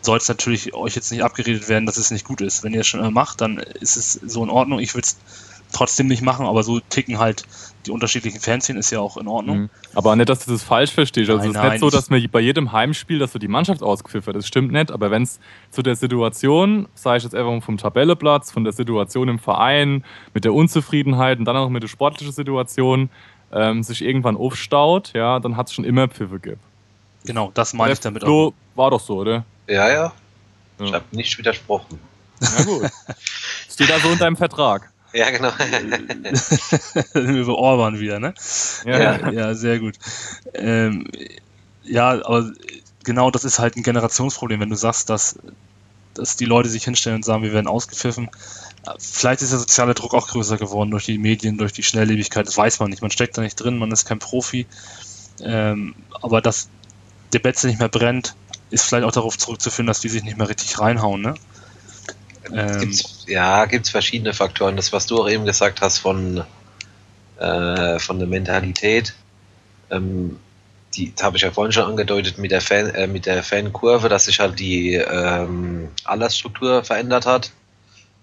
soll 0.00 0.18
es 0.18 0.28
natürlich 0.28 0.74
euch 0.74 0.96
jetzt 0.96 1.12
nicht 1.12 1.22
abgeredet 1.22 1.68
werden, 1.68 1.86
dass 1.86 1.98
es 1.98 2.10
nicht 2.10 2.24
gut 2.24 2.40
ist. 2.40 2.64
Wenn 2.64 2.74
ihr 2.74 2.80
es 2.80 2.86
schon 2.88 3.12
macht, 3.12 3.40
dann 3.40 3.58
ist 3.58 3.96
es 3.96 4.14
so 4.14 4.42
in 4.42 4.50
Ordnung. 4.50 4.80
Ich 4.80 4.94
würde 4.94 5.06
es 5.06 5.16
trotzdem 5.72 6.06
nicht 6.06 6.22
machen, 6.22 6.46
aber 6.46 6.62
so 6.62 6.80
ticken 6.80 7.18
halt 7.18 7.44
die 7.86 7.90
unterschiedlichen 7.90 8.40
Fanszenen, 8.40 8.80
ist 8.80 8.90
ja 8.90 9.00
auch 9.00 9.16
in 9.16 9.28
Ordnung. 9.28 9.58
Mhm. 9.58 9.70
Aber 9.94 10.16
nicht, 10.16 10.28
dass 10.28 10.44
du 10.44 10.52
das 10.52 10.62
falsch 10.62 10.92
verstehst. 10.92 11.30
Also 11.30 11.38
nein, 11.38 11.50
es 11.50 11.56
ist 11.56 11.62
nein, 11.62 11.70
nicht 11.72 11.80
so, 11.80 11.90
dass 11.90 12.10
man 12.10 12.26
bei 12.30 12.40
jedem 12.40 12.72
Heimspiel, 12.72 13.18
dass 13.18 13.32
du 13.32 13.38
die 13.38 13.48
Mannschaft 13.48 13.82
ausgepfiffen 13.82 14.26
wird. 14.26 14.36
Das 14.36 14.46
stimmt 14.46 14.72
nicht, 14.72 14.90
aber 14.90 15.10
wenn 15.10 15.22
es 15.22 15.38
zu 15.70 15.82
der 15.82 15.96
Situation, 15.96 16.88
sage 16.94 17.18
ich 17.18 17.24
jetzt 17.24 17.34
einfach 17.34 17.62
vom 17.62 17.78
Tabelleplatz, 17.78 18.50
von 18.50 18.64
der 18.64 18.72
Situation 18.72 19.28
im 19.28 19.38
Verein, 19.38 20.04
mit 20.34 20.44
der 20.44 20.52
Unzufriedenheit 20.52 21.38
und 21.38 21.44
dann 21.44 21.56
auch 21.56 21.68
mit 21.68 21.82
der 21.82 21.88
sportlichen 21.88 22.32
Situation, 22.32 23.10
ähm, 23.52 23.82
sich 23.82 24.02
irgendwann 24.02 24.36
aufstaut, 24.36 25.12
ja, 25.14 25.38
dann 25.38 25.56
hat 25.56 25.68
es 25.68 25.74
schon 25.74 25.84
immer 25.84 26.08
Pfiffe 26.08 26.40
gegeben. 26.40 26.60
Genau, 27.24 27.50
das 27.54 27.72
meine 27.74 27.92
ich 27.92 28.00
damit 28.00 28.22
so, 28.22 28.48
auch. 28.48 28.52
War 28.76 28.90
doch 28.90 29.00
so, 29.00 29.18
oder? 29.18 29.44
Ja, 29.66 29.90
ja. 29.90 30.12
Ich 30.78 30.92
habe 30.92 31.04
nicht 31.12 31.38
widersprochen. 31.38 31.98
Na 32.40 32.62
gut. 32.64 32.90
Steht 33.70 33.90
also 33.90 34.08
unter 34.08 34.26
einem 34.26 34.36
Vertrag. 34.36 34.90
Ja, 35.16 35.30
genau. 35.30 35.50
Über 37.14 37.56
Orban 37.56 37.98
wieder, 37.98 38.20
ne? 38.20 38.34
Ja, 38.84 38.98
ja, 38.98 39.30
ja 39.30 39.54
sehr 39.54 39.78
gut. 39.78 39.96
Ähm, 40.52 41.06
ja, 41.84 42.10
aber 42.10 42.52
genau 43.02 43.30
das 43.30 43.44
ist 43.44 43.58
halt 43.58 43.76
ein 43.76 43.82
Generationsproblem, 43.82 44.60
wenn 44.60 44.68
du 44.68 44.76
sagst, 44.76 45.08
dass, 45.08 45.38
dass 46.12 46.36
die 46.36 46.44
Leute 46.44 46.68
sich 46.68 46.84
hinstellen 46.84 47.16
und 47.16 47.24
sagen, 47.24 47.42
wir 47.42 47.54
werden 47.54 47.66
ausgepfiffen. 47.66 48.28
Vielleicht 48.98 49.40
ist 49.40 49.52
der 49.52 49.58
soziale 49.58 49.94
Druck 49.94 50.12
auch 50.12 50.28
größer 50.28 50.58
geworden 50.58 50.90
durch 50.90 51.06
die 51.06 51.18
Medien, 51.18 51.56
durch 51.56 51.72
die 51.72 51.82
Schnelllebigkeit, 51.82 52.46
das 52.46 52.56
weiß 52.56 52.78
man 52.80 52.90
nicht. 52.90 53.02
Man 53.02 53.10
steckt 53.10 53.38
da 53.38 53.42
nicht 53.42 53.56
drin, 53.56 53.78
man 53.78 53.90
ist 53.90 54.04
kein 54.04 54.18
Profi. 54.18 54.66
Ähm, 55.40 55.94
aber 56.20 56.42
dass 56.42 56.68
der 57.32 57.38
Betze 57.38 57.68
nicht 57.68 57.78
mehr 57.78 57.88
brennt, 57.88 58.34
ist 58.70 58.84
vielleicht 58.84 59.04
auch 59.04 59.12
darauf 59.12 59.38
zurückzuführen, 59.38 59.86
dass 59.86 60.00
die 60.00 60.08
sich 60.08 60.24
nicht 60.24 60.36
mehr 60.36 60.48
richtig 60.48 60.78
reinhauen, 60.78 61.22
ne? 61.22 61.34
Ähm, 62.52 62.80
gibt's, 62.80 63.24
ja, 63.26 63.64
gibt 63.66 63.86
es 63.86 63.90
verschiedene 63.90 64.32
Faktoren. 64.32 64.76
Das, 64.76 64.92
was 64.92 65.06
du 65.06 65.22
auch 65.22 65.28
eben 65.28 65.44
gesagt 65.44 65.80
hast 65.80 65.98
von, 65.98 66.44
äh, 67.38 67.98
von 67.98 68.18
der 68.18 68.28
Mentalität, 68.28 69.14
ähm, 69.90 70.38
die 70.94 71.12
habe 71.20 71.36
ich 71.36 71.42
ja 71.42 71.50
vorhin 71.50 71.72
schon 71.72 71.84
angedeutet 71.84 72.38
mit 72.38 72.50
der, 72.50 72.60
Fan, 72.60 72.90
äh, 72.90 73.06
mit 73.06 73.26
der 73.26 73.42
Fankurve, 73.42 74.08
dass 74.08 74.24
sich 74.24 74.40
halt 74.40 74.58
die 74.58 74.94
ähm, 74.94 75.88
Altersstruktur 76.04 76.84
verändert 76.84 77.26
hat. 77.26 77.52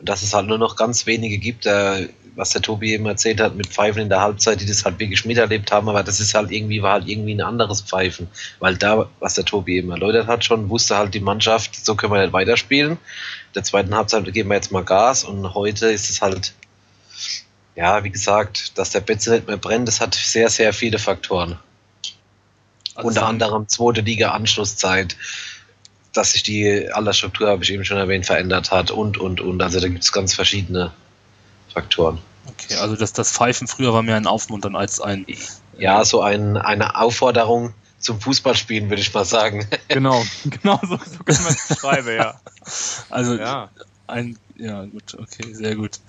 Und 0.03 0.09
dass 0.09 0.21
es 0.21 0.33
halt 0.33 0.47
nur 0.47 0.57
noch 0.57 0.75
ganz 0.75 1.05
wenige 1.05 1.37
gibt, 1.37 1.65
äh, 1.65 2.09
was 2.35 2.49
der 2.49 2.61
Tobi 2.61 2.93
eben 2.93 3.05
erzählt 3.05 3.39
hat, 3.39 3.55
mit 3.55 3.67
Pfeifen 3.67 4.01
in 4.01 4.09
der 4.09 4.21
Halbzeit, 4.21 4.59
die 4.59 4.65
das 4.65 4.83
halt 4.83 4.99
wirklich 4.99 5.23
miterlebt 5.23 5.71
haben, 5.71 5.87
aber 5.87 6.03
das 6.03 6.19
ist 6.19 6.33
halt 6.33 6.51
irgendwie, 6.51 6.81
war 6.81 6.93
halt 6.93 7.07
irgendwie 7.07 7.35
ein 7.35 7.41
anderes 7.41 7.81
Pfeifen. 7.81 8.27
Weil 8.59 8.75
da, 8.75 9.07
was 9.19 9.35
der 9.35 9.45
Tobi 9.45 9.77
eben 9.77 9.91
erläutert 9.91 10.27
hat, 10.27 10.43
schon 10.43 10.69
wusste 10.69 10.97
halt 10.97 11.13
die 11.13 11.19
Mannschaft, 11.19 11.85
so 11.85 11.95
können 11.95 12.13
wir 12.13 12.21
nicht 12.21 12.33
weiterspielen 12.33 12.97
der 13.55 13.63
zweiten 13.63 13.95
Halbzeit 13.95 14.31
geben 14.33 14.49
wir 14.49 14.55
jetzt 14.55 14.71
mal 14.71 14.83
Gas 14.83 15.23
und 15.23 15.53
heute 15.53 15.87
ist 15.87 16.09
es 16.09 16.21
halt, 16.21 16.53
ja, 17.75 18.03
wie 18.03 18.09
gesagt, 18.09 18.77
dass 18.77 18.91
der 18.91 19.01
Betze 19.01 19.31
nicht 19.31 19.47
mehr 19.47 19.57
brennt, 19.57 19.87
das 19.87 20.01
hat 20.01 20.15
sehr, 20.15 20.49
sehr 20.49 20.73
viele 20.73 20.99
Faktoren. 20.99 21.59
Also 22.95 23.07
Unter 23.07 23.25
anderem 23.25 23.67
zweite 23.67 24.01
Liga 24.01 24.31
Anschlusszeit, 24.31 25.15
dass 26.13 26.31
sich 26.31 26.43
die 26.43 26.89
Altersstruktur, 26.91 27.49
habe 27.49 27.63
ich 27.63 27.71
eben 27.71 27.83
schon 27.85 27.97
erwähnt, 27.97 28.25
verändert 28.25 28.71
hat 28.71 28.91
und, 28.91 29.17
und, 29.17 29.41
und. 29.41 29.61
Also 29.61 29.79
da 29.79 29.87
gibt 29.87 30.03
es 30.03 30.11
ganz 30.11 30.33
verschiedene 30.33 30.91
Faktoren. 31.73 32.19
Okay, 32.47 32.75
also 32.75 32.95
das, 32.95 33.13
das 33.13 33.31
Pfeifen 33.31 33.67
früher 33.67 33.93
war 33.93 34.03
mehr 34.03 34.17
ein 34.17 34.27
Aufmuntern 34.27 34.75
als 34.75 35.01
ein. 35.01 35.25
Ja, 35.77 36.05
so 36.05 36.21
ein, 36.21 36.57
eine 36.57 36.95
Aufforderung, 36.99 37.73
zum 38.03 38.19
Fußballspielen, 38.19 38.89
würde 38.89 39.01
ich 39.01 39.13
mal 39.13 39.25
sagen. 39.25 39.67
Genau, 39.87 40.23
genau 40.43 40.79
so, 40.83 40.97
so 40.97 41.23
kann 41.23 41.43
man 41.43 41.53
es 41.53 41.79
schreiben, 41.79 42.15
ja. 42.15 42.39
Also 43.09 43.35
ja. 43.35 43.69
ein, 44.07 44.37
ja 44.55 44.85
gut, 44.85 45.15
okay, 45.17 45.53
sehr 45.53 45.75
gut. 45.75 45.99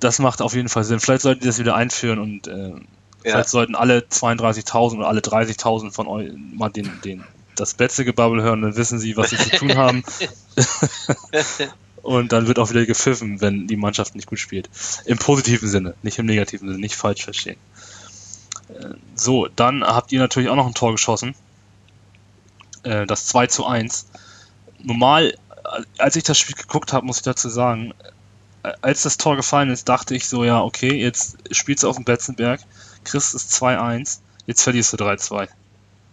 Das 0.00 0.18
macht 0.18 0.42
auf 0.42 0.54
jeden 0.54 0.68
Fall 0.68 0.84
Sinn. 0.84 1.00
Vielleicht 1.00 1.22
sollten 1.22 1.40
die 1.40 1.46
das 1.46 1.58
wieder 1.58 1.74
einführen 1.74 2.18
und 2.18 2.46
äh, 2.48 2.68
ja. 2.68 2.80
vielleicht 3.22 3.48
sollten 3.48 3.74
alle 3.74 4.00
32.000 4.00 4.98
oder 4.98 5.08
alle 5.08 5.20
30.000 5.20 5.92
von 5.92 6.06
euch 6.06 6.32
mal 6.34 6.68
den, 6.68 6.90
den, 7.04 7.24
das 7.56 7.74
Betze-Gebabbel 7.74 8.42
hören, 8.42 8.62
dann 8.62 8.76
wissen 8.76 8.98
sie, 8.98 9.16
was 9.16 9.30
sie 9.30 9.38
zu 9.38 9.50
tun 9.50 9.76
haben. 9.76 10.04
und 12.02 12.32
dann 12.32 12.46
wird 12.46 12.58
auch 12.58 12.70
wieder 12.70 12.86
gepfiffen, 12.86 13.40
wenn 13.40 13.66
die 13.66 13.76
Mannschaft 13.76 14.14
nicht 14.14 14.28
gut 14.28 14.38
spielt. 14.38 14.68
Im 15.04 15.18
positiven 15.18 15.68
Sinne, 15.68 15.94
nicht 16.02 16.18
im 16.18 16.26
negativen 16.26 16.68
Sinne, 16.68 16.80
nicht 16.80 16.96
falsch 16.96 17.24
verstehen. 17.24 17.58
So, 19.14 19.48
dann 19.48 19.84
habt 19.84 20.12
ihr 20.12 20.18
natürlich 20.18 20.48
auch 20.48 20.56
noch 20.56 20.66
ein 20.66 20.74
Tor 20.74 20.92
geschossen. 20.92 21.34
Äh, 22.82 23.06
das 23.06 23.26
2 23.26 23.46
zu 23.46 23.66
1. 23.66 24.06
Normal, 24.82 25.36
als 25.98 26.16
ich 26.16 26.24
das 26.24 26.38
Spiel 26.38 26.56
geguckt 26.56 26.92
habe, 26.92 27.06
muss 27.06 27.18
ich 27.18 27.22
dazu 27.22 27.48
sagen, 27.48 27.94
äh, 28.62 28.72
als 28.80 29.02
das 29.02 29.16
Tor 29.16 29.36
gefallen 29.36 29.70
ist, 29.70 29.88
dachte 29.88 30.14
ich 30.14 30.28
so, 30.28 30.44
ja, 30.44 30.62
okay, 30.62 30.94
jetzt 30.94 31.36
spielst 31.50 31.84
du 31.84 31.88
auf 31.88 31.96
dem 31.96 32.04
Betzenberg, 32.04 32.60
kriegst 33.04 33.34
es 33.34 33.50
2-1, 33.50 34.18
jetzt 34.46 34.62
verlierst 34.62 34.92
du 34.92 34.96
3-2. 34.96 35.48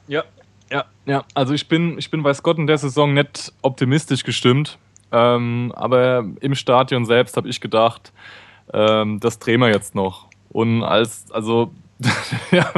Ja, 0.08 0.24
ja, 0.72 0.86
ja. 1.06 1.24
Also 1.34 1.54
ich 1.54 1.68
bin, 1.68 1.98
ich 1.98 2.10
bin 2.12 2.24
bei 2.24 2.34
Scott 2.34 2.58
in 2.58 2.68
der 2.68 2.78
Saison 2.78 3.14
nicht 3.14 3.54
optimistisch 3.62 4.24
gestimmt. 4.24 4.78
Ähm, 5.12 5.72
aber 5.76 6.26
im 6.42 6.56
Stadion 6.56 7.06
selbst 7.06 7.38
habe 7.38 7.48
ich 7.48 7.62
gedacht, 7.62 8.12
ähm, 8.74 9.20
das 9.20 9.38
drehen 9.38 9.60
wir 9.60 9.70
jetzt 9.70 9.94
noch. 9.94 10.28
Und 10.50 10.84
als, 10.84 11.32
also 11.32 11.72
ja, 12.52 12.72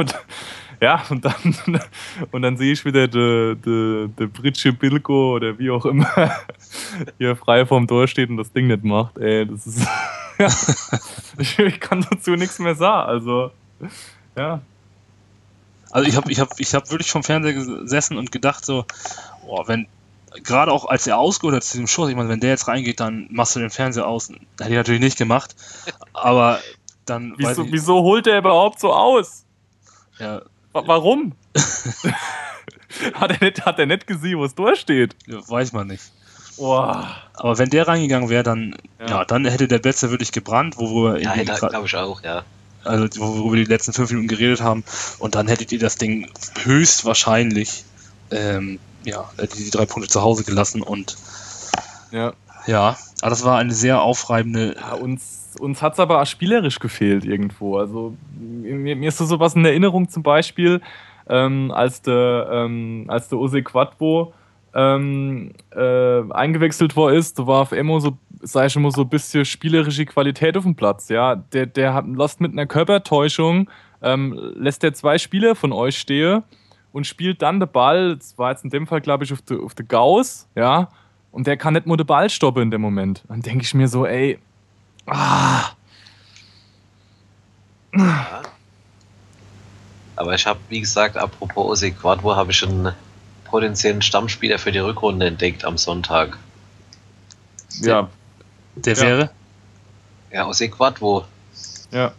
ja, 0.80 1.02
und 1.08 1.24
dann, 1.24 1.56
und 2.30 2.42
dann 2.42 2.56
sehe 2.58 2.72
ich 2.72 2.84
wieder 2.84 3.08
der 3.08 3.54
de, 3.54 4.08
de 4.08 4.26
Britsche 4.26 4.72
Bilko 4.72 5.36
oder 5.36 5.58
wie 5.58 5.70
auch 5.70 5.86
immer 5.86 6.30
hier 7.18 7.36
frei 7.36 7.64
vorm 7.64 7.86
Tor 7.86 8.06
steht 8.06 8.28
und 8.28 8.36
das 8.36 8.52
Ding 8.52 8.66
nicht 8.66 8.84
macht. 8.84 9.16
Ey, 9.18 9.46
das 9.46 9.66
ist. 9.66 9.88
ich, 11.38 11.58
ich 11.58 11.80
kann 11.80 12.04
dazu 12.10 12.32
nichts 12.32 12.58
mehr 12.58 12.74
sagen. 12.74 13.08
Also, 13.08 13.50
ja. 14.36 14.60
Also 15.90 16.08
ich 16.08 16.16
habe 16.16 16.30
ich 16.30 16.40
hab, 16.40 16.58
ich 16.58 16.74
hab 16.74 16.90
wirklich 16.90 17.10
vom 17.10 17.22
Fernseher 17.22 17.52
gesessen 17.52 18.16
und 18.16 18.32
gedacht 18.32 18.64
so, 18.64 18.84
boah, 19.46 19.66
wenn 19.68 19.86
gerade 20.42 20.72
auch 20.72 20.84
als 20.86 21.06
er 21.06 21.18
ausgeholt 21.18 21.56
hat 21.56 21.64
zu 21.64 21.78
dem 21.78 21.86
Schuss, 21.86 22.08
ich 22.08 22.16
meine, 22.16 22.28
wenn 22.28 22.40
der 22.40 22.50
jetzt 22.50 22.68
reingeht, 22.68 23.00
dann 23.00 23.28
machst 23.30 23.56
du 23.56 23.60
den 23.60 23.70
Fernseher 23.70 24.06
aus. 24.06 24.28
Hätte 24.28 24.70
ich 24.70 24.76
natürlich 24.76 25.00
nicht 25.00 25.18
gemacht, 25.18 25.54
aber 26.12 26.60
dann. 27.04 27.34
Wieso, 27.36 27.64
ich, 27.64 27.72
wieso 27.72 28.02
holt 28.02 28.26
er 28.26 28.38
überhaupt 28.38 28.80
so 28.80 28.92
aus? 28.92 29.44
Ja. 30.18 30.42
Warum? 30.72 31.32
hat, 33.14 33.30
er 33.30 33.38
nicht, 33.40 33.64
hat 33.64 33.78
er 33.78 33.86
nicht 33.86 34.06
gesehen, 34.06 34.38
wo 34.38 34.44
es 34.44 34.54
durchsteht? 34.54 35.16
Ja, 35.26 35.38
weiß 35.48 35.72
man 35.72 35.86
nicht. 35.86 36.04
Boah. 36.56 37.16
Aber 37.34 37.58
wenn 37.58 37.70
der 37.70 37.86
reingegangen 37.86 38.28
wäre, 38.28 38.42
dann, 38.42 38.76
ja. 38.98 39.06
ja. 39.06 39.24
dann 39.24 39.44
hätte 39.44 39.68
der 39.68 39.78
Betze 39.78 40.10
wirklich 40.10 40.32
gebrannt, 40.32 40.76
worüber 40.78 41.18
Ja, 41.18 41.34
glaube 41.34 41.86
ich 41.86 41.96
auch, 41.96 42.22
ja. 42.22 42.44
Also, 42.86 43.20
worüber 43.20 43.56
wir 43.56 43.64
die 43.64 43.70
letzten 43.70 43.92
fünf 43.92 44.10
Minuten 44.10 44.28
geredet 44.28 44.60
haben. 44.60 44.84
Und 45.18 45.34
dann 45.34 45.48
hättet 45.48 45.72
ihr 45.72 45.78
das 45.78 45.96
Ding 45.96 46.30
höchstwahrscheinlich, 46.62 47.84
ähm, 48.30 48.78
ja, 49.04 49.28
die 49.56 49.70
drei 49.70 49.86
Punkte 49.86 50.10
zu 50.10 50.22
Hause 50.22 50.44
gelassen 50.44 50.82
und. 50.82 51.16
Ja. 52.10 52.32
Ja, 52.66 52.96
aber 53.20 53.30
das 53.30 53.44
war 53.44 53.58
eine 53.58 53.72
sehr 53.72 54.02
aufreibende. 54.02 54.74
Ja, 54.76 54.94
uns, 54.94 55.54
uns 55.60 55.82
hat 55.82 55.92
es 55.92 56.00
aber 56.00 56.24
spielerisch 56.26 56.80
gefehlt 56.80 57.24
irgendwo. 57.24 57.78
Also, 57.78 58.16
mir, 58.38 58.96
mir 58.96 59.08
ist 59.08 59.18
so 59.18 59.24
sowas 59.24 59.54
in 59.54 59.64
Erinnerung 59.64 60.08
zum 60.08 60.22
Beispiel, 60.24 60.80
ähm, 61.28 61.70
als 61.70 62.02
der, 62.02 62.48
ähm, 62.50 63.04
als 63.08 63.28
der 63.28 63.38
Ose 63.38 63.62
Quadbo 63.62 64.32
ähm, 64.74 65.52
äh, 65.74 66.32
eingewechselt 66.32 66.96
worden 66.96 67.16
ist, 67.16 67.38
da 67.38 67.46
war 67.46 67.62
auf 67.62 67.72
Emo 67.72 67.98
so, 67.98 68.18
sag 68.46 68.66
ich 68.66 68.76
immer, 68.76 68.90
so 68.90 69.02
ein 69.02 69.08
bisschen 69.08 69.44
spielerische 69.44 70.06
Qualität 70.06 70.56
auf 70.56 70.64
dem 70.64 70.76
Platz. 70.76 71.08
Ja, 71.08 71.36
der, 71.36 71.66
der 71.66 71.94
hat 71.94 72.06
lässt 72.06 72.40
mit 72.40 72.52
einer 72.52 72.66
Körpertäuschung, 72.66 73.68
ähm, 74.02 74.38
lässt 74.54 74.82
der 74.82 74.94
zwei 74.94 75.18
Spieler 75.18 75.54
von 75.54 75.72
euch 75.72 75.98
stehen 75.98 76.42
und 76.92 77.06
spielt 77.06 77.42
dann 77.42 77.60
den 77.60 77.70
Ball, 77.70 78.16
das 78.16 78.38
war 78.38 78.52
jetzt 78.52 78.64
in 78.64 78.70
dem 78.70 78.86
Fall, 78.86 79.00
glaube 79.00 79.24
ich, 79.24 79.32
auf 79.32 79.42
der 79.42 79.60
auf 79.60 79.74
de 79.74 79.84
Gauss, 79.86 80.48
ja, 80.54 80.88
und 81.32 81.46
der 81.46 81.56
kann 81.56 81.74
nicht 81.74 81.86
nur 81.86 81.96
den 81.96 82.06
Ball 82.06 82.30
stoppen 82.30 82.62
in 82.62 82.70
dem 82.70 82.80
Moment. 82.80 83.24
Dann 83.28 83.42
denke 83.42 83.64
ich 83.64 83.74
mir 83.74 83.88
so, 83.88 84.06
ey, 84.06 84.38
ah. 85.06 85.64
Ja. 87.94 88.42
Aber 90.16 90.34
ich 90.34 90.46
habe, 90.46 90.58
wie 90.70 90.80
gesagt, 90.80 91.16
apropos 91.16 91.66
Ose 91.66 91.90
Quadro, 91.90 92.34
habe 92.34 92.52
ich 92.52 92.58
schon 92.58 92.92
potenziellen 93.44 94.00
Stammspieler 94.00 94.58
für 94.58 94.72
die 94.72 94.78
Rückrunde 94.78 95.26
entdeckt 95.26 95.64
am 95.64 95.76
Sonntag. 95.76 96.38
Ja. 97.82 98.08
Der 98.76 98.94
ja. 98.94 99.02
wäre? 99.02 99.30
Ja, 100.30 100.44
aus 100.44 100.60
Equadwo. 100.60 101.24
Ja. 101.90 102.12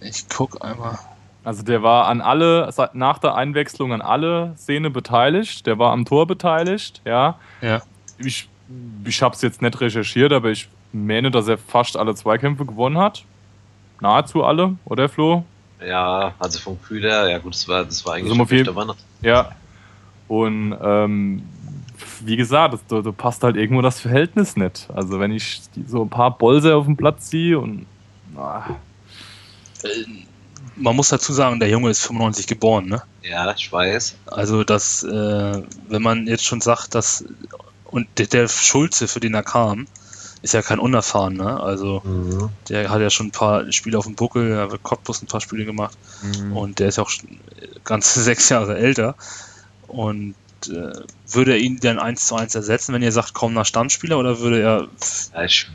Ich 0.00 0.28
guck 0.28 0.62
einmal. 0.64 0.98
Also 1.44 1.62
der 1.62 1.82
war 1.82 2.06
an 2.08 2.20
alle, 2.20 2.70
nach 2.92 3.18
der 3.18 3.34
Einwechslung 3.34 3.92
an 3.92 4.02
alle 4.02 4.54
Szene 4.58 4.90
beteiligt, 4.90 5.66
der 5.66 5.78
war 5.78 5.92
am 5.92 6.04
Tor 6.04 6.26
beteiligt, 6.26 7.00
ja. 7.04 7.38
Ja. 7.62 7.80
Ich, 8.18 8.48
ich 9.04 9.22
hab's 9.22 9.40
jetzt 9.42 9.62
nicht 9.62 9.80
recherchiert, 9.80 10.32
aber 10.32 10.50
ich 10.50 10.68
meine, 10.92 11.30
dass 11.30 11.48
er 11.48 11.56
fast 11.56 11.96
alle 11.96 12.14
Zweikämpfe 12.14 12.66
gewonnen 12.66 12.98
hat. 12.98 13.24
Nahezu 14.00 14.44
alle, 14.44 14.76
oder 14.84 15.08
Flo? 15.08 15.44
Ja, 15.84 16.34
also 16.38 16.58
vom 16.58 16.82
Kühler, 16.82 17.30
ja 17.30 17.38
gut, 17.38 17.54
das 17.54 17.66
war, 17.68 17.84
das 17.84 18.04
war 18.04 18.14
eigentlich 18.14 18.38
also 18.38 18.44
viel, 18.44 18.96
Ja. 19.22 19.52
Und 20.26 20.76
ähm, 20.82 21.42
wie 22.24 22.36
gesagt, 22.36 22.74
das, 22.74 22.80
da, 22.88 23.00
da, 23.00 23.12
passt 23.12 23.42
halt 23.42 23.56
irgendwo 23.56 23.82
das 23.82 24.00
Verhältnis 24.00 24.56
nicht. 24.56 24.88
Also 24.94 25.20
wenn 25.20 25.32
ich 25.32 25.62
so 25.86 26.02
ein 26.02 26.10
paar 26.10 26.36
Bolse 26.36 26.74
auf 26.74 26.86
dem 26.86 26.96
Platz 26.96 27.30
ziehe 27.30 27.58
und. 27.58 27.86
Ah. 28.36 28.62
Man 30.76 30.94
muss 30.94 31.08
dazu 31.08 31.32
sagen, 31.32 31.58
der 31.58 31.68
Junge 31.68 31.90
ist 31.90 32.02
95 32.02 32.46
geboren, 32.46 32.86
ne? 32.86 33.02
Ja, 33.22 33.52
ich 33.52 33.72
weiß. 33.72 34.16
Also 34.26 34.64
das, 34.64 35.02
äh, 35.02 35.62
wenn 35.88 36.02
man 36.02 36.26
jetzt 36.26 36.44
schon 36.44 36.60
sagt, 36.60 36.94
dass 36.94 37.24
und 37.84 38.06
der, 38.18 38.26
der 38.26 38.48
Schulze, 38.48 39.08
für 39.08 39.20
den 39.20 39.34
er 39.34 39.42
kam, 39.42 39.86
ist 40.42 40.54
ja 40.54 40.62
kein 40.62 40.78
Unerfahrener. 40.78 41.62
Also 41.62 42.02
mhm. 42.04 42.50
der 42.68 42.90
hat 42.90 43.00
ja 43.00 43.10
schon 43.10 43.28
ein 43.28 43.32
paar 43.32 43.70
Spiele 43.72 43.98
auf 43.98 44.04
dem 44.04 44.14
Buckel, 44.14 44.50
er 44.50 44.70
hat 44.70 44.82
Cottbus 44.82 45.22
ein 45.22 45.26
paar 45.26 45.40
Spiele 45.40 45.64
gemacht 45.64 45.96
mhm. 46.22 46.56
und 46.56 46.78
der 46.78 46.88
ist 46.88 46.96
ja 46.96 47.02
auch 47.02 47.10
ganze 47.84 48.20
sechs 48.22 48.48
Jahre 48.48 48.76
älter. 48.76 49.14
Und 49.86 50.34
äh, 50.66 50.92
würde 51.30 51.52
er 51.52 51.58
ihn 51.58 51.78
dann 51.80 51.98
eins 51.98 52.26
zu 52.26 52.34
eins 52.34 52.54
ersetzen, 52.54 52.92
wenn 52.94 53.02
ihr 53.02 53.12
sagt, 53.12 53.34
kommender 53.34 53.64
Stammspieler 53.64 54.18
oder 54.18 54.40
würde 54.40 54.60
er. 54.60 54.88
Ja, 55.34 55.44
ich, 55.44 55.66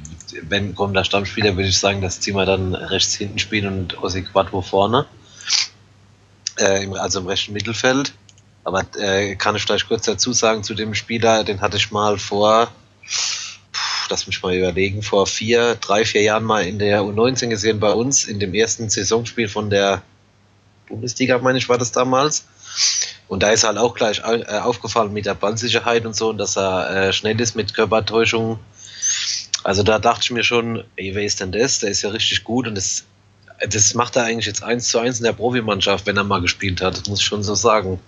wenn 0.42 0.76
kommender 0.76 1.04
Stammspieler, 1.04 1.56
würde 1.56 1.70
ich 1.70 1.78
sagen, 1.78 2.02
das 2.02 2.20
ziehen 2.20 2.36
wir 2.36 2.46
dann 2.46 2.76
rechts 2.76 3.16
hinten 3.16 3.40
spielen 3.40 3.68
und 3.68 4.04
Ossi 4.04 4.24
Quattro 4.24 4.62
vorne. 4.62 5.06
Äh, 6.58 6.88
also 6.98 7.20
im 7.20 7.28
rechten 7.28 7.54
Mittelfeld. 7.54 8.14
Aber 8.66 8.84
äh, 8.98 9.36
kann 9.36 9.56
ich 9.56 9.64
vielleicht 9.64 9.88
kurz 9.88 10.06
dazu 10.06 10.34
sagen 10.34 10.64
zu 10.64 10.74
dem 10.74 10.96
Spieler, 10.96 11.44
den 11.44 11.62
hatte 11.62 11.78
ich 11.78 11.92
mal 11.92 12.18
vor 12.18 12.72
lass 14.10 14.28
mich 14.28 14.42
mal 14.44 14.56
überlegen, 14.56 15.02
vor 15.02 15.28
vier, 15.28 15.76
drei, 15.76 16.06
vier 16.06 16.22
Jahren 16.22 16.44
mal 16.44 16.66
in 16.66 16.80
der 16.80 17.02
U19 17.02 17.48
gesehen 17.48 17.80
bei 17.80 17.92
uns, 17.92 18.26
in 18.26 18.40
dem 18.40 18.54
ersten 18.54 18.90
Saisonspiel 18.90 19.48
von 19.48 19.70
der 19.70 20.04
Bundesliga, 20.88 21.38
meine 21.40 21.58
ich, 21.58 21.70
war 21.70 21.78
das 21.78 21.92
damals. 21.92 22.46
Und 23.34 23.42
da 23.42 23.50
ist 23.50 23.64
halt 23.64 23.80
auch 23.80 23.96
gleich 23.96 24.20
äh, 24.20 24.60
aufgefallen 24.60 25.12
mit 25.12 25.26
der 25.26 25.34
Ballsicherheit 25.34 26.06
und 26.06 26.16
so, 26.16 26.30
und 26.30 26.38
dass 26.38 26.56
er 26.56 27.08
äh, 27.08 27.14
schnell 27.14 27.42
ist 27.42 27.56
mit 27.56 27.74
Körpertäuschung. 27.74 28.60
Also 29.64 29.82
da 29.82 29.98
dachte 29.98 30.20
ich 30.22 30.30
mir 30.30 30.44
schon, 30.44 30.84
ey, 30.98 31.16
wer 31.16 31.24
ist 31.24 31.40
denn 31.40 31.52
das? 31.52 31.80
Der 31.80 31.90
ist 31.90 32.04
ja 32.04 32.12
richtig 32.12 32.44
gut 32.44 32.68
und 32.68 32.76
das, 32.76 33.06
das 33.68 33.96
macht 33.96 34.18
er 34.18 34.26
eigentlich 34.26 34.46
jetzt 34.46 34.62
eins 34.62 34.88
zu 34.88 35.00
eins 35.00 35.18
in 35.18 35.24
der 35.24 35.34
Profimannschaft, 35.34 36.06
wenn 36.06 36.16
er 36.16 36.24
mal 36.24 36.42
gespielt 36.42 36.80
hat, 36.80 36.96
das 36.96 37.10
muss 37.10 37.22
ich 37.22 37.26
schon 37.26 37.42
so 37.42 37.56
sagen. 37.56 38.00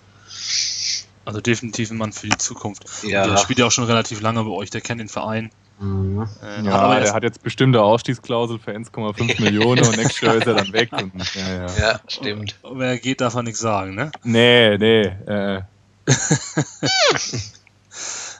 Also 1.26 1.40
definitiv 1.40 1.90
ein 1.90 1.98
Mann 1.98 2.12
für 2.12 2.28
die 2.28 2.38
Zukunft. 2.38 2.84
Ja. 3.02 3.24
Und 3.24 3.30
der 3.32 3.36
spielt 3.38 3.58
ja 3.58 3.66
auch 3.66 3.70
schon 3.72 3.84
relativ 3.84 4.20
lange 4.20 4.42
bei 4.44 4.50
euch, 4.50 4.70
der 4.70 4.80
kennt 4.80 5.00
den 5.00 5.08
Verein. 5.08 5.50
Mhm. 5.78 6.26
Äh, 6.42 6.62
ja, 6.62 6.72
aber 6.72 7.00
der 7.00 7.12
hat 7.12 7.22
jetzt 7.22 7.42
bestimmte 7.42 7.82
Ausstiegsklausel 7.82 8.58
für 8.58 8.70
1,5 8.70 9.42
Millionen 9.42 9.84
und 9.84 9.96
nächstes 9.96 10.20
Jahr 10.20 10.36
ist 10.36 10.46
er 10.46 10.54
dann 10.54 10.72
weg. 10.72 10.90
Und, 10.92 11.12
ja, 11.34 11.54
ja. 11.54 11.66
ja, 11.78 12.00
stimmt. 12.08 12.56
Aber 12.62 12.86
er 12.86 12.98
geht, 12.98 13.20
darf 13.20 13.34
er 13.34 13.42
nichts 13.42 13.60
sagen, 13.60 13.94
ne? 13.94 14.10
Nee, 14.22 14.78
nee. 14.78 15.02
Äh. 15.02 15.62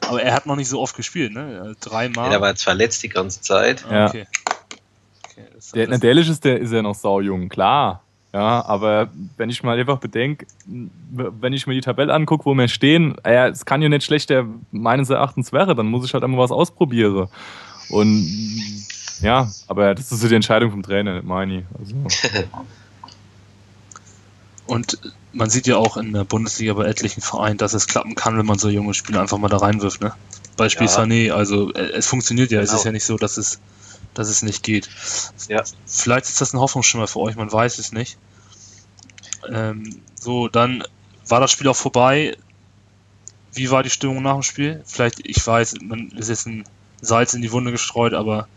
aber 0.09 0.23
er 0.23 0.33
hat 0.33 0.47
noch 0.47 0.57
nicht 0.57 0.69
so 0.69 0.81
oft 0.81 0.97
gespielt, 0.97 1.35
ne? 1.35 1.75
Dreimal. 1.81 2.27
Ja, 2.27 2.31
der 2.31 2.41
war 2.41 2.51
jetzt 2.51 2.63
verletzt 2.63 3.03
die 3.03 3.09
ganze 3.09 3.43
Zeit. 3.43 3.85
Ja. 3.91 4.07
Okay. 4.07 4.27
okay 4.31 4.79
der, 5.75 5.99
der, 5.99 6.13
ist, 6.13 6.45
der 6.45 6.61
ist 6.61 6.73
ja 6.73 6.83
noch 6.83 6.95
saujung, 6.95 7.49
klar. 7.49 8.03
Ja, 8.37 8.67
aber 8.67 9.09
wenn 9.39 9.49
ich 9.49 9.63
mal 9.63 9.79
einfach 9.79 9.97
bedenke, 9.97 10.47
wenn 10.67 11.55
ich 11.55 11.67
mir 11.67 11.73
die 11.73 11.81
Tabelle 11.81 12.13
angucke, 12.13 12.45
wo 12.45 12.53
wir 12.53 12.69
stehen, 12.69 13.17
ja, 13.25 13.49
es 13.49 13.65
kann 13.65 13.81
ja 13.81 13.89
nicht 13.89 14.05
schlechter 14.05 14.45
meines 14.71 15.09
Erachtens 15.09 15.55
wäre, 15.55 15.75
dann 15.75 15.87
muss 15.87 16.05
ich 16.05 16.13
halt 16.13 16.23
einmal 16.23 16.41
was 16.41 16.51
ausprobieren. 16.51 17.29
Und 17.89 18.85
ja, 19.23 19.51
aber 19.69 19.95
das 19.95 20.13
ist 20.13 20.21
so 20.21 20.29
die 20.29 20.35
Entscheidung 20.35 20.71
vom 20.71 20.83
Trainer, 20.83 21.15
nicht 21.15 21.25
meine 21.25 21.61
ich. 21.61 21.65
Also. 21.79 21.95
Und 24.67 24.99
man 25.33 25.49
sieht 25.49 25.67
ja 25.67 25.79
auch 25.79 25.97
in 25.97 26.13
der 26.13 26.25
Bundesliga 26.25 26.75
bei 26.75 26.85
etlichen 26.85 27.23
Vereinen, 27.23 27.57
dass 27.57 27.73
es 27.73 27.87
klappen 27.87 28.17
kann, 28.17 28.37
wenn 28.37 28.45
man 28.45 28.59
so 28.59 28.69
junge 28.69 28.93
Spieler 28.93 29.23
einfach 29.23 29.39
mal 29.39 29.49
da 29.49 29.57
reinwirft. 29.57 30.03
Ne? 30.03 30.13
Beispiel 30.59 30.89
ja. 30.89 30.93
Sané, 30.93 31.33
also 31.33 31.73
äh, 31.73 31.93
es 31.93 32.07
funktioniert 32.07 32.51
ja. 32.51 32.61
Genau. 32.61 32.71
Es 32.71 32.79
ist 32.79 32.85
ja 32.85 32.93
nicht 32.93 33.07
so, 33.07 33.17
dass 33.17 33.39
es 33.39 33.61
dass 34.13 34.29
es 34.29 34.43
nicht 34.43 34.63
geht. 34.63 34.89
Ja. 35.49 35.63
Vielleicht 35.87 36.27
ist 36.27 36.41
das 36.41 36.53
ein 36.53 36.61
Hoffnungsschimmer 36.61 37.07
für 37.07 37.21
euch, 37.21 37.37
man 37.37 37.53
weiß 37.53 37.79
es 37.79 37.93
nicht. 37.93 38.19
Ähm, 39.51 40.01
so, 40.15 40.49
dann 40.49 40.83
war 41.29 41.41
das 41.41 41.51
Spiel 41.51 41.69
auch 41.69 41.77
vorbei. 41.77 42.37
Wie 43.53 43.71
war 43.71 43.83
die 43.83 43.91
Stimmung 43.91 44.23
nach 44.23 44.35
dem 44.35 44.43
Spiel? 44.43 44.83
Vielleicht, 44.85 45.27
ich 45.27 45.45
weiß, 45.45 45.77
man 45.83 46.09
ist 46.11 46.29
jetzt 46.29 46.47
ein 46.47 46.65
Salz 47.01 47.35
in 47.35 47.43
die 47.43 47.53
Wunde 47.53 47.73
gestreut, 47.73 48.15
aber 48.15 48.49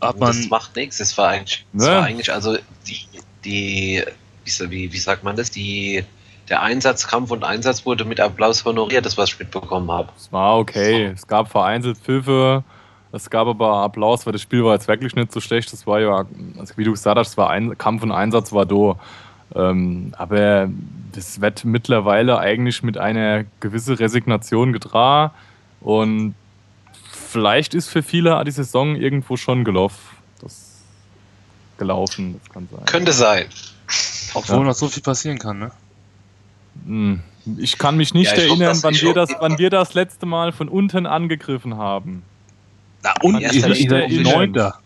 hat 0.00 0.18
man. 0.18 0.36
Das 0.36 0.48
macht 0.48 0.76
nichts. 0.76 1.00
Es 1.00 1.16
war 1.18 1.28
eigentlich, 1.28 1.64
ne? 1.72 1.86
war 1.86 2.02
eigentlich 2.04 2.32
also 2.32 2.56
die, 2.86 3.06
die, 3.44 4.04
wie, 4.44 4.92
wie 4.92 4.98
sagt 4.98 5.24
man 5.24 5.36
das? 5.36 5.50
Die, 5.50 6.04
der 6.48 6.62
Einsatz, 6.62 7.06
Kampf 7.06 7.30
und 7.30 7.44
Einsatz 7.44 7.84
wurde 7.86 8.04
mit 8.04 8.20
Applaus 8.20 8.64
honoriert, 8.64 9.06
das 9.06 9.16
was 9.16 9.30
ich 9.30 9.38
mitbekommen 9.38 9.90
habe. 9.90 10.08
Es 10.16 10.32
war 10.32 10.58
okay. 10.58 11.06
Es 11.06 11.26
gab 11.26 11.50
vereinzelt 11.50 11.98
Pfiffe. 11.98 12.64
Es 13.12 13.28
gab 13.28 13.48
aber 13.48 13.78
Applaus, 13.78 14.24
weil 14.24 14.32
das 14.32 14.42
Spiel 14.42 14.64
war 14.64 14.74
jetzt 14.74 14.86
wirklich 14.86 15.14
nicht 15.14 15.32
so 15.32 15.40
schlecht. 15.40 15.72
Das 15.72 15.86
war 15.86 16.00
ja, 16.00 16.24
also 16.58 16.76
wie 16.76 16.84
du 16.84 16.92
gesagt 16.92 17.18
hast, 17.18 17.36
war 17.36 17.50
ein, 17.50 17.76
Kampf 17.76 18.02
und 18.02 18.12
Einsatz 18.12 18.52
war 18.52 18.66
da. 18.66 18.96
Ähm, 19.54 20.12
aber 20.16 20.68
das 21.12 21.40
wird 21.40 21.64
mittlerweile 21.64 22.38
eigentlich 22.38 22.82
mit 22.82 22.98
einer 22.98 23.44
gewissen 23.60 23.94
Resignation 23.96 24.72
getragen. 24.72 25.32
Und 25.80 26.34
vielleicht 27.12 27.74
ist 27.74 27.88
für 27.88 28.02
viele 28.02 28.42
die 28.44 28.50
Saison 28.50 28.96
irgendwo 28.96 29.36
schon 29.36 29.64
gelaufen. 29.64 29.98
Das 30.40 30.82
gelaufen, 31.78 32.38
das 32.38 32.52
kann 32.52 32.68
sein. 32.70 32.84
Könnte 32.84 33.12
sein. 33.12 33.46
Obwohl 34.34 34.58
ja. 34.58 34.64
noch 34.64 34.74
so 34.74 34.88
viel 34.88 35.02
passieren 35.02 35.38
kann, 35.38 35.58
ne? 35.58 35.72
Hm. 36.86 37.20
Ich 37.56 37.78
kann 37.78 37.96
mich 37.96 38.14
nicht 38.14 38.36
ja, 38.36 38.44
erinnern, 38.44 38.76
hoffe, 38.76 38.82
wann, 38.84 38.94
wir 38.94 39.14
das, 39.14 39.30
wann 39.40 39.58
wir 39.58 39.70
das 39.70 39.94
letzte 39.94 40.26
Mal 40.26 40.52
von 40.52 40.68
unten 40.68 41.06
angegriffen 41.06 41.76
haben. 41.76 42.22
Na, 43.02 43.14
unten, 43.22 43.40
ihr 43.40 43.60
seid 43.60 44.10
Neunter. 44.10 44.78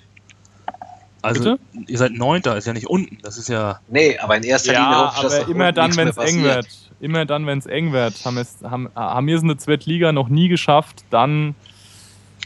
Also, 1.25 1.57
Bitte? 1.57 1.59
ihr 1.87 1.97
seid 1.97 2.13
Neunter, 2.13 2.57
ist 2.59 2.67
ja 2.67 2.75
nicht 2.75 2.87
unten, 2.87 3.17
das 3.23 3.39
ist 3.39 3.49
ja... 3.49 3.81
Nee, 3.89 4.19
aber 4.19 4.37
in 4.37 4.43
erster 4.43 4.75
ja, 4.75 4.83
Linie 4.83 5.07
hoffe 5.07 5.17
ich, 5.17 5.23
dass 5.23 5.41
aber 5.41 5.51
immer 5.51 5.73
dann, 5.73 5.97
wenn 5.97 6.09
es 6.09 6.17
eng 6.19 6.43
wird. 6.43 6.67
Immer 7.01 7.25
dann, 7.25 7.47
wenn 7.47 7.59
es 7.59 7.67
eng 7.67 7.93
wird, 7.93 8.25
haben, 8.27 8.37
es, 8.37 8.57
haben, 8.63 8.91
haben 8.95 9.27
wir 9.27 9.37
es 9.37 9.41
in 9.41 9.49
der 9.49 9.57
Zweitliga 9.57 10.13
noch 10.13 10.29
nie 10.29 10.49
geschafft, 10.49 11.03
dann 11.09 11.55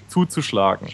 zuzuschlagen. 0.07 0.89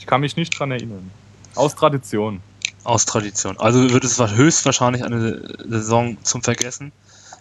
Ich 0.00 0.06
kann 0.06 0.22
mich 0.22 0.36
nicht 0.36 0.58
dran 0.58 0.72
erinnern. 0.72 1.08
Aus 1.54 1.76
Tradition. 1.76 2.40
Aus 2.82 3.04
Tradition. 3.06 3.60
Also 3.60 3.90
wird 3.90 4.02
es 4.02 4.18
höchstwahrscheinlich 4.18 5.04
eine 5.04 5.40
Saison 5.68 6.16
zum 6.24 6.42
Vergessen. 6.42 6.90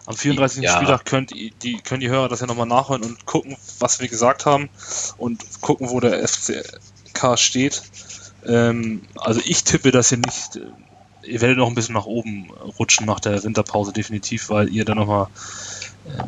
Am 0.06 0.16
34. 0.16 0.64
Ja. 0.64 0.76
Spieltag 0.76 1.06
könnt 1.06 1.32
die, 1.32 1.80
können 1.84 2.02
die 2.02 2.10
Hörer 2.10 2.30
das 2.30 2.42
ja 2.42 2.46
nochmal 2.46 2.68
nachhören 2.68 3.02
und 3.04 3.26
gucken, 3.26 3.58
was 3.80 4.00
wir 4.00 4.08
gesagt 4.08 4.46
haben 4.46 4.70
und 5.18 5.44
gucken, 5.62 5.90
wo 5.90 6.00
der 6.00 6.28
FCK 6.28 7.40
steht. 7.40 7.82
Ähm, 8.46 9.02
also 9.16 9.42
ich 9.44 9.64
tippe, 9.64 9.92
dass 9.92 10.12
ihr 10.12 10.20
nicht, 10.20 10.60
ihr 11.24 11.42
werdet 11.42 11.58
noch 11.58 11.68
ein 11.68 11.76
bisschen 11.76 11.96
nach 11.96 12.06
oben 12.06 12.50
rutschen 12.80 13.06
nach 13.06 13.20
der 13.20 13.44
Winterpause 13.44 13.94
definitiv, 13.94 14.50
weil 14.50 14.70
ihr 14.70 14.86
dann 14.86 14.98
nochmal 14.98 15.28
ein 16.06 16.20
äh, 16.20 16.24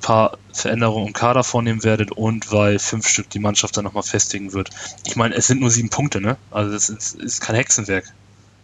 paar 0.00 0.38
Veränderungen 0.52 1.08
im 1.08 1.12
Kader 1.12 1.44
vornehmen 1.44 1.84
werdet 1.84 2.12
und 2.12 2.52
weil 2.52 2.78
fünf 2.78 3.08
Stück 3.08 3.30
die 3.30 3.38
Mannschaft 3.38 3.76
dann 3.76 3.84
nochmal 3.84 4.02
festigen 4.02 4.52
wird. 4.52 4.70
Ich 5.06 5.16
meine, 5.16 5.34
es 5.34 5.46
sind 5.46 5.60
nur 5.60 5.70
sieben 5.70 5.90
Punkte, 5.90 6.20
ne? 6.20 6.36
Also 6.50 6.72
das 6.72 6.88
ist, 6.88 7.14
ist 7.14 7.40
kein 7.40 7.56
Hexenwerk. 7.56 8.12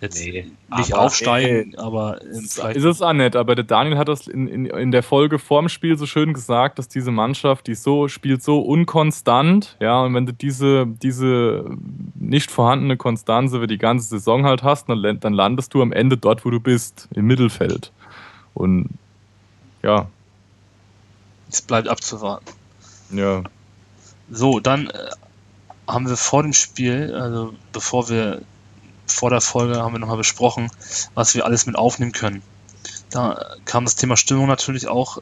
Jetzt 0.03 0.19
nee, 0.19 0.51
nicht 0.77 0.95
aber, 0.95 1.03
aufsteigen, 1.05 1.75
ey, 1.75 1.79
aber 1.79 2.21
ist 2.23 2.59
es 2.59 3.01
auch 3.01 3.13
nicht, 3.13 3.37
aber 3.37 3.55
der 3.55 3.65
Daniel 3.65 3.99
hat 3.99 4.09
das 4.09 4.27
in, 4.27 4.49
in, 4.49 4.67
in 4.67 4.91
der 4.91 5.05
Folge 5.05 5.39
vorm 5.39 5.69
Spiel 5.69 5.97
so 5.97 6.07
schön 6.07 6.35
gesagt, 6.35 6.81
dass 6.81 6.89
diese 6.89 7.13
Mannschaft, 7.13 7.69
die 7.69 7.77
so 7.77 8.09
spielt 8.09 8.43
so 8.43 8.63
unkonstant, 8.63 9.77
ja, 9.79 10.03
und 10.03 10.13
wenn 10.15 10.27
du 10.27 10.33
diese, 10.33 10.87
diese 10.89 11.71
nicht 12.17 12.51
vorhandene 12.51 12.97
Konstanze 12.97 13.59
über 13.59 13.69
die 13.69 13.79
ganze 13.79 14.09
Saison 14.09 14.45
halt 14.45 14.65
hast, 14.65 14.89
dann, 14.89 15.21
dann 15.21 15.33
landest 15.33 15.73
du 15.73 15.83
am 15.83 15.93
Ende 15.93 16.17
dort, 16.17 16.45
wo 16.45 16.51
du 16.51 16.59
bist, 16.59 17.09
im 17.15 17.29
Mittelfeld. 17.29 17.93
Und 18.55 18.89
ja. 19.85 20.09
Es 21.49 21.63
bleibt 21.63 21.87
abzuwarten. 21.87 22.51
Ja. 23.13 23.45
So, 24.33 24.59
dann 24.59 24.89
äh, 24.89 25.11
haben 25.87 26.09
wir 26.09 26.17
vor 26.17 26.43
dem 26.43 26.55
Spiel, 26.55 27.15
also 27.15 27.55
bevor 27.73 28.09
wir 28.09 28.43
vor 29.13 29.31
der 29.31 29.41
Folge 29.41 29.77
haben 29.77 29.93
wir 29.93 29.99
nochmal 29.99 30.17
besprochen, 30.17 30.71
was 31.15 31.35
wir 31.35 31.45
alles 31.45 31.67
mit 31.67 31.77
aufnehmen 31.77 32.13
können. 32.13 32.43
Da 33.11 33.57
kam 33.65 33.85
das 33.85 33.97
Thema 33.97 34.17
Stimmung 34.17 34.47
natürlich 34.47 34.89
auch 34.89 35.19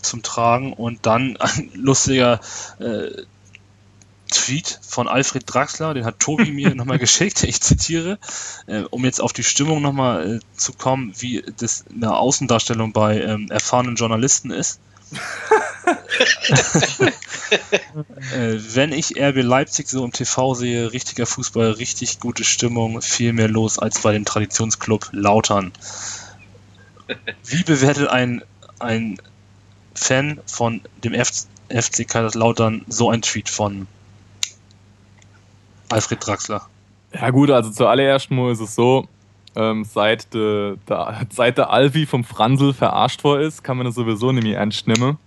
zum 0.00 0.22
Tragen 0.22 0.72
und 0.72 1.06
dann 1.06 1.36
ein 1.38 1.70
lustiger 1.74 2.40
äh, 2.78 3.10
Tweet 4.32 4.80
von 4.82 5.08
Alfred 5.08 5.44
Draxler, 5.46 5.94
den 5.94 6.04
hat 6.04 6.18
Tobi 6.18 6.50
mir 6.50 6.74
nochmal 6.74 6.98
geschickt, 6.98 7.42
ich 7.44 7.60
zitiere, 7.60 8.18
äh, 8.66 8.82
um 8.90 9.04
jetzt 9.04 9.20
auf 9.20 9.32
die 9.32 9.44
Stimmung 9.44 9.82
nochmal 9.82 10.36
äh, 10.36 10.40
zu 10.56 10.72
kommen, 10.72 11.12
wie 11.18 11.44
das 11.58 11.82
in 11.82 12.00
der 12.00 12.16
Außendarstellung 12.16 12.92
bei 12.92 13.20
ähm, 13.20 13.50
erfahrenen 13.50 13.96
Journalisten 13.96 14.50
ist. 14.50 14.80
Äh, 18.34 18.58
wenn 18.74 18.92
ich 18.92 19.18
RB 19.18 19.42
Leipzig 19.42 19.88
so 19.88 20.04
im 20.04 20.12
TV 20.12 20.54
sehe, 20.54 20.92
richtiger 20.92 21.26
Fußball, 21.26 21.72
richtig 21.72 22.20
gute 22.20 22.44
Stimmung, 22.44 23.02
viel 23.02 23.32
mehr 23.32 23.48
los 23.48 23.78
als 23.78 24.00
bei 24.00 24.12
dem 24.12 24.24
Traditionsclub 24.24 25.08
Lautern. 25.12 25.72
Wie 27.44 27.62
bewertet 27.62 28.08
ein, 28.08 28.42
ein 28.78 29.18
Fan 29.94 30.40
von 30.46 30.80
dem 31.04 31.12
F 31.14 31.30
FC 31.68 32.06
Kaiserslautern 32.06 32.84
so 32.88 33.10
ein 33.10 33.22
Tweet 33.22 33.48
von 33.48 33.86
Alfred 35.88 36.26
Draxler? 36.26 36.66
Ja 37.12 37.30
gut, 37.30 37.50
also 37.50 37.70
zuallererst 37.70 38.30
mal 38.30 38.52
ist 38.52 38.60
es 38.60 38.74
so, 38.74 39.08
ähm, 39.56 39.84
seit, 39.84 40.32
de, 40.34 40.76
de, 40.88 40.96
seit 41.30 41.58
der 41.58 41.70
Alvi 41.70 42.06
vom 42.06 42.24
Fransel 42.24 42.72
verarscht 42.72 43.24
worden 43.24 43.42
ist, 43.42 43.62
kann 43.62 43.76
man 43.76 43.86
das 43.86 43.94
sowieso 43.94 44.32
nicht 44.32 44.44
mehr 44.44 44.58
ernst 44.58 44.86
nehmen. 44.86 45.18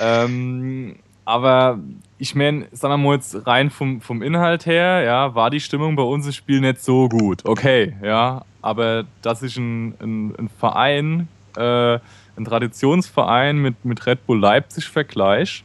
Ähm, 0.00 0.96
aber 1.24 1.78
ich 2.18 2.34
meine, 2.34 2.66
sagen 2.72 2.94
wir 2.94 2.98
mal 2.98 3.14
jetzt 3.14 3.46
rein 3.46 3.70
vom, 3.70 4.00
vom 4.00 4.22
Inhalt 4.22 4.66
her, 4.66 5.02
ja, 5.02 5.34
war 5.34 5.50
die 5.50 5.60
Stimmung 5.60 5.94
bei 5.94 6.02
uns 6.02 6.26
im 6.26 6.32
Spiel 6.32 6.60
nicht 6.60 6.82
so 6.82 7.08
gut. 7.08 7.44
Okay, 7.44 7.94
ja, 8.02 8.44
aber 8.62 9.04
dass 9.22 9.42
ich 9.42 9.56
ein, 9.56 9.94
ein, 10.00 10.34
ein 10.36 10.48
Verein, 10.48 11.28
äh, 11.56 11.98
ein 12.36 12.44
Traditionsverein 12.44 13.58
mit, 13.58 13.84
mit 13.84 14.06
Red 14.06 14.26
Bull 14.26 14.40
Leipzig 14.40 14.88
vergleiche, 14.88 15.64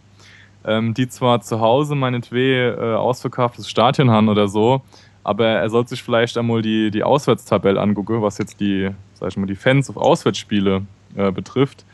ähm, 0.65 0.93
die 0.93 1.08
zwar 1.08 1.41
zu 1.41 1.60
Hause 1.60 1.96
meinetwegen 1.96 2.78
äh, 2.78 2.96
ausverkauftes 2.96 3.69
Stadion 3.69 4.12
haben 4.12 4.30
oder 4.30 4.48
so, 4.48 4.82
aber 5.24 5.48
er 5.48 5.70
sollte 5.70 5.90
sich 5.90 6.04
vielleicht 6.04 6.38
einmal 6.38 6.62
die, 6.62 6.92
die 6.92 7.04
Auswärtstabelle 7.04 7.80
angucken, 7.80 8.22
was 8.22 8.38
jetzt 8.38 8.60
die, 8.60 8.90
sag 9.20 9.30
ich 9.30 9.38
mal, 9.38 9.46
die 9.46 9.56
Fans 9.56 9.90
auf 9.90 9.98
Auswärtsspiele 9.98 10.86
äh, 11.16 11.32
betrifft. 11.32 11.86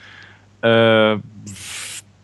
Äh, 0.62 1.18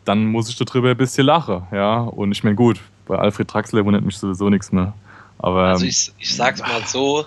dann 0.04 0.26
muss 0.26 0.50
ich 0.50 0.56
darüber 0.58 0.89
ein 0.89 0.98
bisschen 0.98 1.26
lachen, 1.26 1.68
ja. 1.72 2.00
Und 2.00 2.32
ich 2.32 2.44
meine, 2.44 2.56
gut, 2.56 2.80
bei 3.08 3.18
Alfred 3.18 3.48
Traxler 3.48 3.86
wundert 3.86 4.04
mich 4.04 4.18
sowieso 4.18 4.50
nichts 4.50 4.72
mehr. 4.72 4.94
Aber, 5.38 5.63
also 5.63 5.86
ich, 5.86 6.12
ich 6.18 6.36
sag's 6.36 6.62
mal 6.62 6.84
so, 6.86 7.26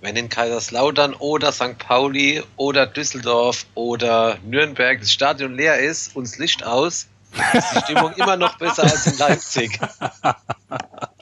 wenn 0.00 0.16
in 0.16 0.28
Kaiserslautern 0.28 1.14
oder 1.14 1.52
St. 1.52 1.78
Pauli 1.78 2.42
oder 2.56 2.86
Düsseldorf 2.86 3.66
oder 3.74 4.38
Nürnberg 4.44 5.00
das 5.00 5.12
Stadion 5.12 5.54
leer 5.54 5.78
ist 5.78 6.14
und 6.14 6.26
das 6.26 6.38
Licht 6.38 6.64
aus, 6.64 7.06
ist 7.52 7.72
die 7.74 7.80
Stimmung 7.80 8.12
immer 8.12 8.36
noch 8.36 8.56
besser 8.58 8.84
als 8.84 9.06
in 9.06 9.18
Leipzig. 9.18 9.80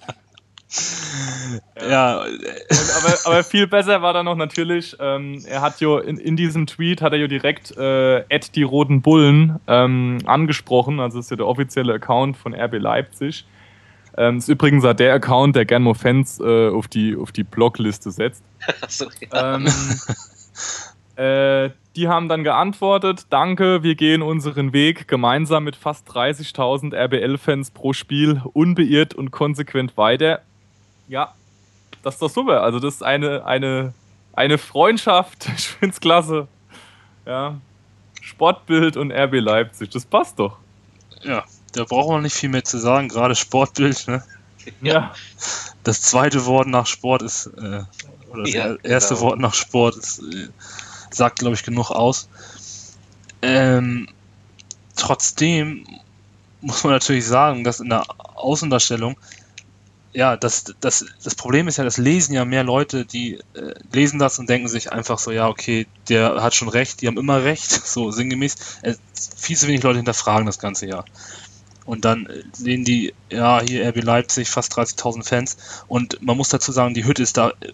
ja, 1.92 2.22
Und, 2.22 2.90
aber, 2.96 3.18
aber, 3.24 3.44
viel 3.44 3.66
besser 3.66 4.00
war 4.00 4.14
dann 4.14 4.24
noch 4.24 4.37
natürlich, 4.37 4.96
ähm, 4.98 5.44
er 5.46 5.61
hat 5.61 5.81
jo 5.81 5.98
in, 5.98 6.16
in, 6.16 6.37
diesem 6.37 6.66
Tweet 6.66 7.02
hat 7.02 7.12
er 7.12 7.18
jo 7.18 7.28
direkt 7.28 7.76
äh, 7.76 8.24
die 8.55 8.62
Roten 8.62 9.02
Bullen 9.02 9.61
ähm, 9.66 10.18
angesprochen, 10.24 11.00
also 11.00 11.18
das 11.18 11.26
ist 11.26 11.31
ja 11.31 11.37
der 11.37 11.46
offizielle 11.46 11.94
Account 11.94 12.37
von 12.37 12.55
RB 12.55 12.78
Leipzig. 12.78 13.44
Ähm, 14.16 14.38
ist 14.38 14.48
übrigens 14.48 14.85
auch 14.85 14.94
der 14.94 15.14
Account, 15.14 15.57
der 15.57 15.64
gerne 15.64 15.85
mal 15.85 15.94
Fans 15.94 16.40
äh, 16.40 16.68
auf 16.68 16.88
die, 16.88 17.16
auf 17.16 17.33
die 17.33 17.44
Blogliste 17.44 18.11
setzt. 18.11 18.42
so, 18.88 19.07
ja. 19.31 19.57
ähm, 19.57 19.66
äh, 21.16 21.70
die 21.94 22.09
haben 22.09 22.28
dann 22.28 22.42
geantwortet, 22.42 23.26
danke, 23.28 23.83
wir 23.83 23.94
gehen 23.96 24.22
unseren 24.22 24.72
Weg 24.72 25.09
gemeinsam 25.09 25.64
mit 25.64 25.76
fast 25.76 26.09
30.000 26.09 26.94
RBL-Fans 26.94 27.70
pro 27.70 27.92
Spiel 27.92 28.40
unbeirrt 28.55 29.14
und 29.14 29.31
konsequent 29.31 29.96
weiter. 29.98 30.40
Ja, 31.09 31.35
das 32.02 32.14
ist 32.14 32.22
doch 32.22 32.30
super. 32.30 32.62
Also 32.62 32.78
das 32.78 32.94
ist 32.94 33.02
eine, 33.02 33.44
eine, 33.44 33.94
eine 34.32 34.58
Freundschaft. 34.58 35.48
Ich 35.56 35.68
finde 35.68 35.94
es 35.94 36.00
klasse. 36.00 36.48
Ja. 37.26 37.58
Sportbild 38.20 38.96
und 38.96 39.12
RB 39.12 39.34
Leipzig, 39.34 39.90
das 39.90 40.04
passt 40.04 40.38
doch. 40.38 40.58
Ja, 41.22 41.44
da 41.72 41.84
braucht 41.84 42.10
man 42.10 42.22
nicht 42.22 42.34
viel 42.34 42.48
mehr 42.48 42.64
zu 42.64 42.78
sagen, 42.78 43.08
gerade 43.08 43.34
Sportbild, 43.34 44.08
ne? 44.08 44.24
Ja. 44.80 45.12
Das 45.82 46.02
zweite 46.02 46.46
Wort 46.46 46.68
nach 46.68 46.86
Sport 46.86 47.22
ist, 47.22 47.46
äh, 47.46 47.82
oder 48.30 48.42
das 48.44 48.52
ja, 48.52 48.76
erste 48.76 49.14
genau. 49.14 49.26
Wort 49.26 49.40
nach 49.40 49.55
Sport 49.55 49.96
ist, 49.96 50.20
äh, 50.20 50.48
sagt, 51.11 51.40
glaube 51.40 51.57
ich, 51.57 51.64
genug 51.64 51.90
aus. 51.90 52.28
Ähm, 53.42 54.09
trotzdem 54.94 55.84
muss 56.61 56.84
man 56.84 56.92
natürlich 56.92 57.26
sagen, 57.26 57.64
dass 57.64 57.80
in 57.80 57.88
der 57.88 58.05
Außendarstellung 58.34 59.16
ja, 60.14 60.36
das, 60.36 60.74
das, 60.80 61.06
das 61.22 61.34
Problem 61.34 61.68
ist 61.68 61.78
ja, 61.78 61.84
das 61.84 61.96
lesen 61.96 62.34
ja 62.34 62.44
mehr 62.44 62.64
Leute, 62.64 63.04
die 63.04 63.38
äh, 63.54 63.74
lesen 63.92 64.18
das 64.18 64.38
und 64.38 64.48
denken 64.48 64.68
sich 64.68 64.92
einfach 64.92 65.18
so, 65.18 65.30
ja, 65.30 65.48
okay, 65.48 65.86
der 66.08 66.42
hat 66.42 66.54
schon 66.54 66.68
recht, 66.68 67.00
die 67.00 67.06
haben 67.06 67.18
immer 67.18 67.44
recht, 67.44 67.70
so 67.86 68.10
sinngemäß. 68.10 68.56
Äh, 68.82 68.94
viel 69.36 69.56
zu 69.56 69.68
wenig 69.68 69.82
Leute 69.82 69.98
hinterfragen 69.98 70.46
das 70.46 70.58
ganze 70.58 70.86
Jahr. 70.86 71.04
Und 71.84 72.04
dann 72.04 72.26
äh, 72.26 72.42
sehen 72.52 72.84
die, 72.84 73.14
ja, 73.30 73.60
hier 73.62 73.88
RB 73.88 74.02
Leipzig, 74.02 74.50
fast 74.50 74.72
30.000 74.74 75.24
Fans. 75.26 75.56
Und 75.88 76.20
man 76.22 76.36
muss 76.36 76.50
dazu 76.50 76.72
sagen, 76.72 76.94
die 76.94 77.04
Hütte 77.04 77.22
ist 77.22 77.38
da 77.38 77.50
äh, 77.60 77.72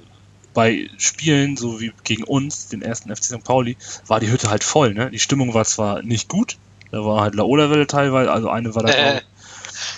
bei 0.55 0.89
Spielen, 0.97 1.57
so 1.57 1.81
wie 1.81 1.93
gegen 2.05 2.25
uns, 2.25 2.69
den 2.69 2.83
ersten 2.83 3.15
FC 3.15 3.25
St. 3.25 3.45
Pauli, 3.45 3.77
war 4.07 4.21
die 4.21 4.31
Hütte 4.31 4.51
halt 4.51 4.65
voll. 4.65 4.95
Ne? 4.95 5.11
Die 5.11 5.19
Stimmung 5.19 5.55
war 5.55 5.65
zwar 5.65 6.03
nicht 6.03 6.29
gut, 6.29 6.57
da 6.91 7.05
war 7.05 7.21
halt 7.21 7.35
Laola-Welle 7.35 7.87
teilweise, 7.87 8.31
also 8.31 8.49
eine 8.49 8.75
war 8.75 8.85
da. 8.85 8.93
Äh. 8.93 9.21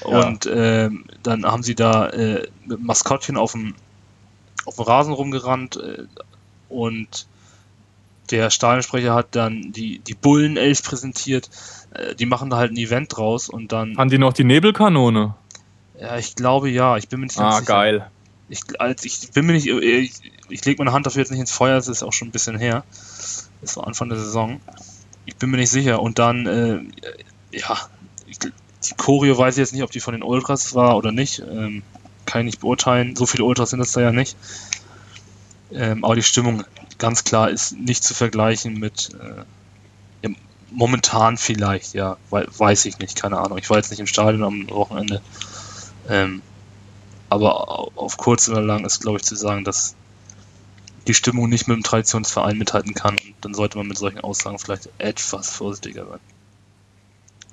Und 0.03 0.47
äh, 0.47 0.91
dann 1.23 1.45
haben 1.45 1.63
sie 1.63 1.75
da 1.75 2.09
äh, 2.09 2.49
mit 2.67 2.79
dem 2.79 2.87
Maskottchen 2.87 3.37
auf 3.37 3.53
dem, 3.53 3.75
auf 4.67 4.77
dem 4.77 4.85
Rasen 4.85 5.13
rumgerannt 5.13 5.77
äh, 5.77 6.05
und 6.69 7.27
der 8.31 8.51
Stadionsprecher 8.51 9.15
hat 9.15 9.35
dann 9.35 9.73
die, 9.73 9.99
die 9.99 10.15
Bullen-Elf 10.15 10.83
präsentiert. 10.83 11.51
Äh, 11.93 12.15
die 12.15 12.27
machen 12.27 12.51
da 12.51 12.57
halt 12.57 12.73
ein 12.73 12.77
Event 12.77 13.17
draus 13.17 13.49
und 13.49 13.73
dann. 13.73 13.97
Haben 13.97 14.11
die 14.11 14.19
noch 14.19 14.33
die 14.33 14.45
Nebelkanone? 14.45 15.35
Ja, 16.01 16.17
ich 16.17 16.37
glaube 16.37 16.71
ja. 16.71 16.97
Ich 16.97 17.09
bin 17.09 17.21
mir 17.21 17.27
nicht 17.27 17.37
ganz 17.37 17.55
ah, 17.55 17.59
sicher. 17.59 17.75
Ah, 17.75 17.83
geil. 17.83 18.11
Ich, 18.49 18.81
als 18.81 19.05
ich 19.05 19.31
bin 19.33 19.47
mir 19.47 19.53
nicht. 19.53 19.67
Ich, 19.67 20.13
ich 20.49 20.65
lege 20.65 20.83
meine 20.83 20.93
Hand 20.93 21.07
dafür 21.07 21.21
jetzt 21.21 21.31
nicht 21.31 21.41
ins 21.41 21.53
Feuer, 21.53 21.77
es 21.79 21.89
ist 21.89 22.03
auch 22.03 22.13
schon 22.13 22.29
ein 22.29 22.33
bisschen 22.33 22.59
her. 22.59 22.85
Das 23.61 23.77
war 23.77 23.87
Anfang 23.87 24.09
der 24.09 24.19
Saison. 24.19 24.61
Ich 25.27 25.37
bin 25.37 25.51
mir 25.51 25.59
nicht 25.59 25.71
sicher. 25.71 26.01
Und 26.01 26.19
dann, 26.19 26.47
äh, 26.47 26.81
ja, 27.57 27.77
ich, 28.27 28.39
die 28.85 28.95
Choreo 28.95 29.37
weiß 29.37 29.55
ich 29.55 29.61
jetzt 29.61 29.73
nicht, 29.73 29.83
ob 29.83 29.91
die 29.91 30.01
von 30.01 30.15
den 30.15 30.23
Ultras 30.23 30.75
war 30.75 30.97
oder 30.97 31.13
nicht. 31.13 31.41
Ähm, 31.41 31.83
kann 32.27 32.43
ich 32.43 32.47
nicht 32.47 32.61
beurteilen. 32.61 33.17
So 33.17 33.27
viele 33.27 33.45
Ultras 33.45 33.71
sind 33.71 33.81
es 33.81 33.93
da 33.93 34.01
ja 34.01 34.13
nicht. 34.13 34.37
Ähm, 35.73 36.05
aber 36.05 36.15
die 36.15 36.23
Stimmung, 36.23 36.65
ganz 36.99 37.25
klar, 37.25 37.51
ist 37.51 37.73
nicht 37.73 38.05
zu 38.05 38.15
vergleichen 38.15 38.75
mit 38.75 39.11
äh, 39.21 40.29
ja, 40.29 40.35
momentan 40.71 41.37
vielleicht, 41.37 41.95
ja, 41.95 42.17
weiß 42.31 42.87
ich 42.87 42.99
nicht, 42.99 43.17
keine 43.17 43.39
Ahnung. 43.39 43.59
Ich 43.59 43.71
war 43.71 43.77
jetzt 43.77 43.91
nicht 43.91 44.01
im 44.01 44.07
Stadion 44.07 44.45
am 44.45 44.71
Wochenende. 44.71 45.21
Ähm, 46.09 46.43
aber 47.29 47.91
auf 47.97 48.17
kurz 48.17 48.49
oder 48.49 48.63
lang 48.63 48.85
ist, 48.85 49.01
glaube 49.01 49.19
ich, 49.19 49.25
zu 49.25 49.37
sagen, 49.37 49.65
dass 49.65 49.95
die 51.07 51.15
Stimmung 51.15 51.49
nicht 51.49 51.69
mit 51.69 51.77
dem 51.77 51.83
Traditionsverein 51.83 52.59
mithalten 52.59 52.95
kann. 52.95 53.15
Und 53.15 53.35
dann 53.41 53.55
sollte 53.55 53.79
man 53.79 53.87
mit 53.87 53.99
solchen 53.99 54.21
Aussagen 54.21 54.59
vielleicht 54.59 54.89
etwas 54.99 55.51
vorsichtiger 55.51 56.07
sein. 56.07 56.21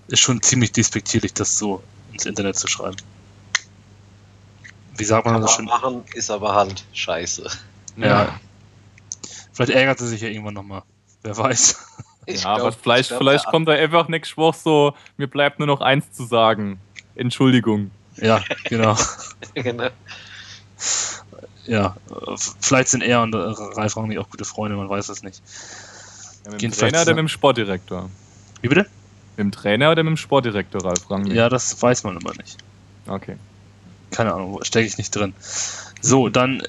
Ist 0.08 0.20
schon 0.20 0.42
ziemlich 0.42 0.72
despektierlich, 0.72 1.34
das 1.34 1.58
so 1.58 1.84
ins 2.14 2.26
Internet 2.26 2.56
zu 2.56 2.68
schreiben. 2.68 2.98
Wie 4.98 5.04
sagt 5.04 5.26
man 5.26 5.36
Kann 5.36 5.42
das 5.42 5.54
schon? 5.54 5.66
machen, 5.66 6.04
ist 6.14 6.32
aber 6.32 6.56
halt 6.56 6.84
scheiße. 6.94 7.50
Ja. 7.98 8.40
Vielleicht 9.54 9.72
ärgert 9.72 10.00
sie 10.00 10.08
sich 10.08 10.22
ja 10.22 10.30
irgendwann 10.30 10.54
nochmal. 10.54 10.84
Wer 11.24 11.38
weiß. 11.38 11.78
Ich 12.26 12.44
ja, 12.44 12.56
glaub, 12.56 12.68
aber 12.68 12.72
vielleicht, 12.74 13.10
glaub, 13.10 13.20
vielleicht 13.20 13.46
kommt 13.46 13.68
da 13.68 13.72
einfach 13.72 14.10
nächste 14.10 14.38
Woche 14.38 14.58
so, 14.62 14.94
mir 15.16 15.28
bleibt 15.28 15.60
nur 15.60 15.68
noch 15.68 15.82
eins 15.82 16.12
zu 16.12 16.26
sagen. 16.26 16.80
Entschuldigung. 17.16 17.92
Ja, 18.18 18.44
genau. 18.66 18.98
genau. 19.54 19.90
Ja, 21.66 21.96
vielleicht 22.60 22.90
sind 22.90 23.02
er 23.02 23.22
und 23.22 23.34
Ralf 23.34 23.98
Rangnick 23.98 24.18
auch 24.18 24.30
gute 24.30 24.46
Freunde, 24.46 24.78
man 24.78 24.90
weiß 24.90 25.10
es 25.10 25.24
nicht. 25.24 25.42
Ja, 26.46 26.52
mit 26.52 26.62
dem 26.62 26.72
Trainer 26.72 27.02
oder 27.02 27.12
mit 27.12 27.20
dem 27.20 27.28
Sportdirektor? 27.28 28.10
Wie 28.62 28.68
bitte? 28.68 28.88
Mit 29.38 29.46
dem 29.46 29.52
Trainer 29.52 29.92
oder 29.92 30.04
mit 30.04 30.12
dem 30.12 30.18
Sportdirektor 30.18 30.84
Ralf 30.84 31.10
Rangnick? 31.10 31.34
Ja, 31.34 31.48
das 31.48 31.80
weiß 31.82 32.04
man 32.04 32.18
aber 32.18 32.34
nicht. 32.34 32.58
Okay. 33.08 33.38
Keine 34.12 34.34
Ahnung, 34.34 34.60
stecke 34.64 34.88
ich 34.88 34.98
nicht 34.98 35.16
drin. 35.16 35.34
So, 36.02 36.30
dann 36.30 36.64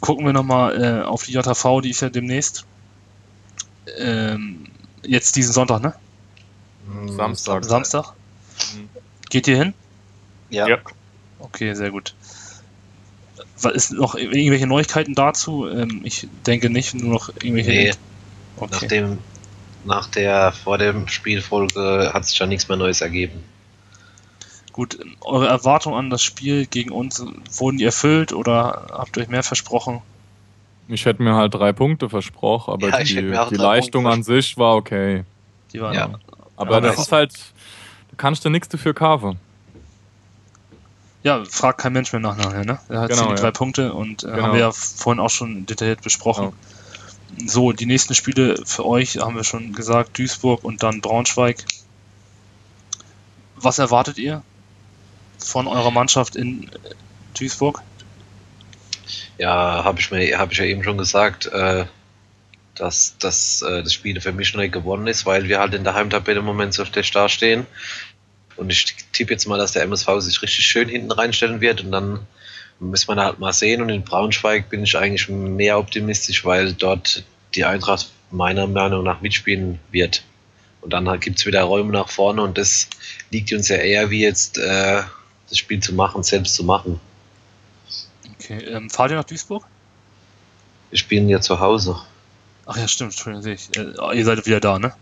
gucken 0.00 0.26
wir 0.26 0.32
nochmal 0.32 0.82
äh, 0.82 1.02
auf 1.02 1.22
die 1.24 1.32
JV, 1.32 1.80
die 1.80 1.90
ist 1.90 2.00
ja 2.00 2.10
demnächst. 2.10 2.66
Ähm, 3.98 4.66
jetzt 5.04 5.36
diesen 5.36 5.52
Sonntag, 5.52 5.80
ne? 5.80 5.94
Samstag. 7.06 7.64
Samstag. 7.64 8.12
Mhm. 8.74 8.88
Geht 9.30 9.48
ihr 9.48 9.56
hin? 9.56 9.74
Ja. 10.50 10.68
ja. 10.68 10.78
Okay, 11.38 11.74
sehr 11.74 11.90
gut. 11.90 12.14
Ist 13.74 13.92
noch 13.92 14.16
irgendwelche 14.16 14.66
Neuigkeiten 14.66 15.14
dazu? 15.14 15.68
Ähm, 15.68 16.00
ich 16.02 16.26
denke 16.46 16.68
nicht, 16.68 16.94
nur 16.94 17.12
noch 17.12 17.28
irgendwelche. 17.28 17.70
Nee. 17.70 17.92
Okay. 18.56 18.68
Nach, 18.72 18.82
dem, 18.88 19.18
nach 19.84 20.06
der 20.08 20.52
vor 20.52 20.78
dem 20.78 21.08
Spielfolge 21.08 22.10
hat 22.12 22.26
sich 22.26 22.36
schon 22.36 22.48
nichts 22.48 22.68
mehr 22.68 22.76
Neues 22.76 23.00
ergeben. 23.00 23.42
Gut, 24.72 24.98
eure 25.20 25.48
Erwartungen 25.48 25.96
an 25.96 26.10
das 26.10 26.22
Spiel 26.22 26.66
gegen 26.66 26.90
uns, 26.90 27.22
wurden 27.50 27.76
die 27.76 27.84
erfüllt 27.84 28.32
oder 28.32 28.86
habt 28.90 29.16
ihr 29.16 29.22
euch 29.22 29.28
mehr 29.28 29.42
versprochen? 29.42 30.00
Ich 30.88 31.04
hätte 31.04 31.22
mir 31.22 31.34
halt 31.34 31.54
drei 31.54 31.72
Punkte 31.72 32.08
versprochen, 32.08 32.72
aber 32.72 32.88
ja, 32.88 33.04
die, 33.04 33.14
die 33.14 33.56
Leistung 33.56 34.06
an 34.06 34.22
sich 34.22 34.56
war 34.56 34.76
okay. 34.76 35.24
Die 35.72 35.80
war 35.80 35.94
ja. 35.94 36.10
Aber 36.56 36.74
ja, 36.74 36.80
das 36.80 36.98
ist 36.98 37.12
halt, 37.12 37.32
du 38.10 38.16
kannst 38.16 38.44
da 38.44 38.50
nichts 38.50 38.68
dafür 38.68 38.94
kaufen. 38.94 39.38
Ja, 41.22 41.44
fragt 41.44 41.78
kein 41.80 41.92
Mensch 41.92 42.12
mehr 42.12 42.20
nach 42.20 42.36
nachher, 42.36 42.64
ne? 42.64 42.78
Er 42.88 43.02
hat 43.02 43.10
genau, 43.10 43.32
die 43.32 43.40
drei 43.40 43.52
Punkte 43.52 43.92
und 43.92 44.24
äh, 44.24 44.26
genau. 44.26 44.42
haben 44.42 44.52
wir 44.54 44.60
ja 44.60 44.72
vorhin 44.72 45.20
auch 45.20 45.30
schon 45.30 45.66
detailliert 45.66 46.02
besprochen. 46.02 46.46
Genau. 46.46 46.56
So, 47.46 47.72
die 47.72 47.86
nächsten 47.86 48.14
Spiele 48.14 48.56
für 48.64 48.84
euch 48.84 49.18
haben 49.18 49.36
wir 49.36 49.44
schon 49.44 49.72
gesagt, 49.72 50.18
Duisburg 50.18 50.64
und 50.64 50.82
dann 50.82 51.00
Braunschweig. 51.00 51.64
Was 53.56 53.78
erwartet 53.78 54.18
ihr? 54.18 54.42
von 55.44 55.66
eurer 55.66 55.90
Mannschaft 55.90 56.36
in 56.36 56.70
Duisburg? 57.38 57.82
Ja, 59.38 59.84
habe 59.84 60.00
ich 60.00 60.10
habe 60.10 60.52
ich 60.52 60.58
ja 60.58 60.64
eben 60.64 60.84
schon 60.84 60.98
gesagt, 60.98 61.46
äh, 61.46 61.86
dass, 62.74 63.16
dass 63.18 63.62
äh, 63.62 63.82
das 63.82 63.92
Spiel 63.92 64.20
für 64.20 64.32
mich 64.32 64.54
nicht 64.54 64.72
gewonnen 64.72 65.06
ist, 65.06 65.26
weil 65.26 65.48
wir 65.48 65.58
halt 65.58 65.74
in 65.74 65.84
der 65.84 65.94
Heimtabelle 65.94 66.40
im 66.40 66.44
Moment 66.44 66.74
so 66.74 66.84
schlecht 66.84 67.14
dastehen. 67.14 67.66
Und 68.56 68.70
ich 68.70 68.94
tippe 69.12 69.32
jetzt 69.32 69.46
mal, 69.46 69.58
dass 69.58 69.72
der 69.72 69.82
MSV 69.82 70.08
sich 70.18 70.42
richtig 70.42 70.64
schön 70.66 70.88
hinten 70.88 71.10
reinstellen 71.10 71.60
wird 71.60 71.82
und 71.82 71.90
dann 71.90 72.20
müssen 72.82 73.08
wir 73.08 73.22
halt 73.22 73.38
mal 73.38 73.52
sehen. 73.52 73.80
Und 73.82 73.88
in 73.88 74.02
Braunschweig 74.02 74.68
bin 74.68 74.84
ich 74.84 74.96
eigentlich 74.96 75.28
mehr 75.28 75.78
optimistisch, 75.78 76.44
weil 76.44 76.72
dort 76.72 77.24
die 77.54 77.64
Eintracht 77.64 78.10
meiner 78.30 78.66
Meinung 78.66 79.04
nach 79.04 79.20
mitspielen 79.20 79.78
wird. 79.90 80.22
Und 80.80 80.92
dann 80.92 81.20
gibt 81.20 81.38
es 81.38 81.46
wieder 81.46 81.62
Räume 81.62 81.92
nach 81.92 82.08
vorne 82.08 82.42
und 82.42 82.58
das 82.58 82.88
liegt 83.30 83.52
uns 83.52 83.68
ja 83.68 83.76
eher 83.76 84.10
wie 84.10 84.22
jetzt 84.22 84.58
äh, 84.58 85.02
das 85.48 85.58
Spiel 85.58 85.80
zu 85.80 85.94
machen, 85.94 86.24
selbst 86.24 86.54
zu 86.54 86.64
machen. 86.64 86.98
Okay, 88.34 88.58
ähm, 88.64 88.90
fahrt 88.90 89.12
ihr 89.12 89.16
nach 89.16 89.24
Duisburg? 89.24 89.64
Wir 90.90 90.98
spielen 90.98 91.28
ja 91.28 91.40
zu 91.40 91.60
Hause. 91.60 91.96
Ach 92.66 92.76
ja, 92.76 92.88
stimmt, 92.88 93.12
Entschuldigung, 93.12 93.42
sehe 93.42 93.54
ich. 93.54 93.76
Äh, 93.76 94.18
ihr 94.18 94.24
seid 94.24 94.44
wieder 94.44 94.58
da, 94.58 94.80
ne? 94.80 94.92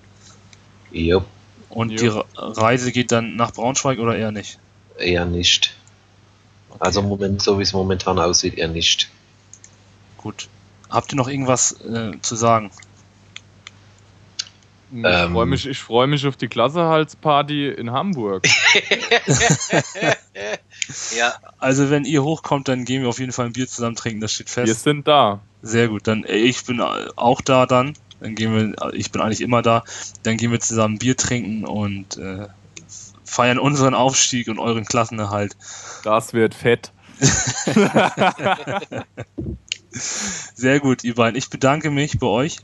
Jo. 0.92 1.24
Und 1.70 1.90
jo. 1.92 2.24
die 2.36 2.36
Reise 2.36 2.92
geht 2.92 3.10
dann 3.10 3.36
nach 3.36 3.52
Braunschweig 3.52 3.98
oder 3.98 4.16
eher 4.16 4.32
nicht? 4.32 4.58
Eher 4.98 5.24
nicht. 5.24 5.74
Okay. 6.70 6.78
Also 6.80 7.02
Moment, 7.02 7.42
so 7.42 7.58
wie 7.58 7.62
es 7.62 7.72
momentan 7.72 8.18
aussieht, 8.18 8.56
eher 8.56 8.68
nicht. 8.68 9.10
Gut. 10.16 10.48
Habt 10.88 11.12
ihr 11.12 11.16
noch 11.16 11.28
irgendwas 11.28 11.72
äh, 11.82 12.12
zu 12.20 12.36
sagen? 12.36 12.70
Ich 14.92 15.04
ähm, 15.04 15.32
freue 15.32 15.46
mich, 15.46 15.78
freu 15.78 16.06
mich 16.08 16.26
auf 16.26 16.36
die 16.36 16.48
Klassehalsparty 16.48 17.68
in 17.68 17.92
Hamburg. 17.92 18.44
ja. 21.16 21.34
Also 21.58 21.90
wenn 21.90 22.04
ihr 22.04 22.24
hochkommt, 22.24 22.66
dann 22.66 22.84
gehen 22.84 23.02
wir 23.02 23.08
auf 23.08 23.20
jeden 23.20 23.30
Fall 23.30 23.46
ein 23.46 23.52
Bier 23.52 23.68
zusammen 23.68 23.94
trinken, 23.94 24.20
das 24.20 24.32
steht 24.32 24.50
fest. 24.50 24.66
Wir 24.66 24.74
sind 24.74 25.06
da. 25.06 25.40
Sehr 25.62 25.86
gut, 25.88 26.08
dann 26.08 26.24
äh, 26.24 26.36
ich 26.36 26.64
bin 26.64 26.80
auch 26.80 27.40
da 27.40 27.66
dann. 27.66 27.94
Dann 28.18 28.34
gehen 28.34 28.52
wir, 28.54 28.92
ich 28.92 29.12
bin 29.12 29.22
eigentlich 29.22 29.40
immer 29.40 29.62
da. 29.62 29.84
Dann 30.24 30.36
gehen 30.36 30.50
wir 30.50 30.58
zusammen 30.60 30.98
Bier 30.98 31.16
trinken 31.16 31.64
und 31.64 32.16
äh, 32.16 32.48
feiern 33.30 33.58
unseren 33.58 33.94
Aufstieg 33.94 34.48
und 34.48 34.58
euren 34.58 34.84
Klassenerhalt. 34.84 35.56
Das 36.04 36.32
wird 36.32 36.54
fett. 36.54 36.92
Sehr 39.90 40.80
gut, 40.80 41.04
ihr 41.04 41.14
beiden. 41.14 41.36
Ich 41.36 41.50
bedanke 41.50 41.90
mich 41.90 42.18
bei 42.18 42.26
euch 42.26 42.58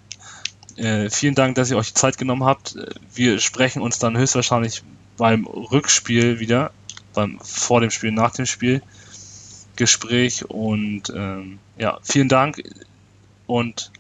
äh, 0.77 1.09
vielen 1.09 1.35
Dank, 1.35 1.55
dass 1.55 1.71
ihr 1.71 1.79
euch 1.79 1.95
Zeit 1.95 2.19
genommen 2.19 2.45
habt. 2.45 2.77
Wir 3.15 3.39
sprechen 3.39 3.81
uns 3.81 3.99
dann 3.99 4.17
höchstwahrscheinlich 4.17 4.83
beim 5.17 5.47
Rückspiel 5.47 6.39
wieder, 6.39 6.71
beim 7.15 7.39
vor 7.41 7.81
dem 7.81 7.91
Spiel, 7.91 8.13
nach 8.13 8.33
dem 8.33 8.47
Spiel 8.47 8.83
Gespräch 9.77 10.49
und 10.49 11.13
ähm, 11.15 11.59
ja, 11.79 11.99
vielen 12.03 12.29
Dank 12.29 12.63
und 13.47 13.91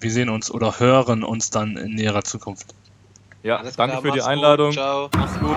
wir 0.00 0.10
sehen 0.10 0.28
uns 0.28 0.50
oder 0.50 0.78
hören 0.78 1.24
uns 1.24 1.50
dann 1.50 1.76
in 1.76 1.94
näherer 1.94 2.22
Zukunft. 2.22 2.74
Ja, 3.46 3.62
danke 3.76 4.02
für 4.02 4.10
die 4.10 4.22
Einladung. 4.22 4.70
Gut, 4.70 4.74
ciao. 4.74 5.08
Mach's 5.16 5.38
gut. 5.38 5.56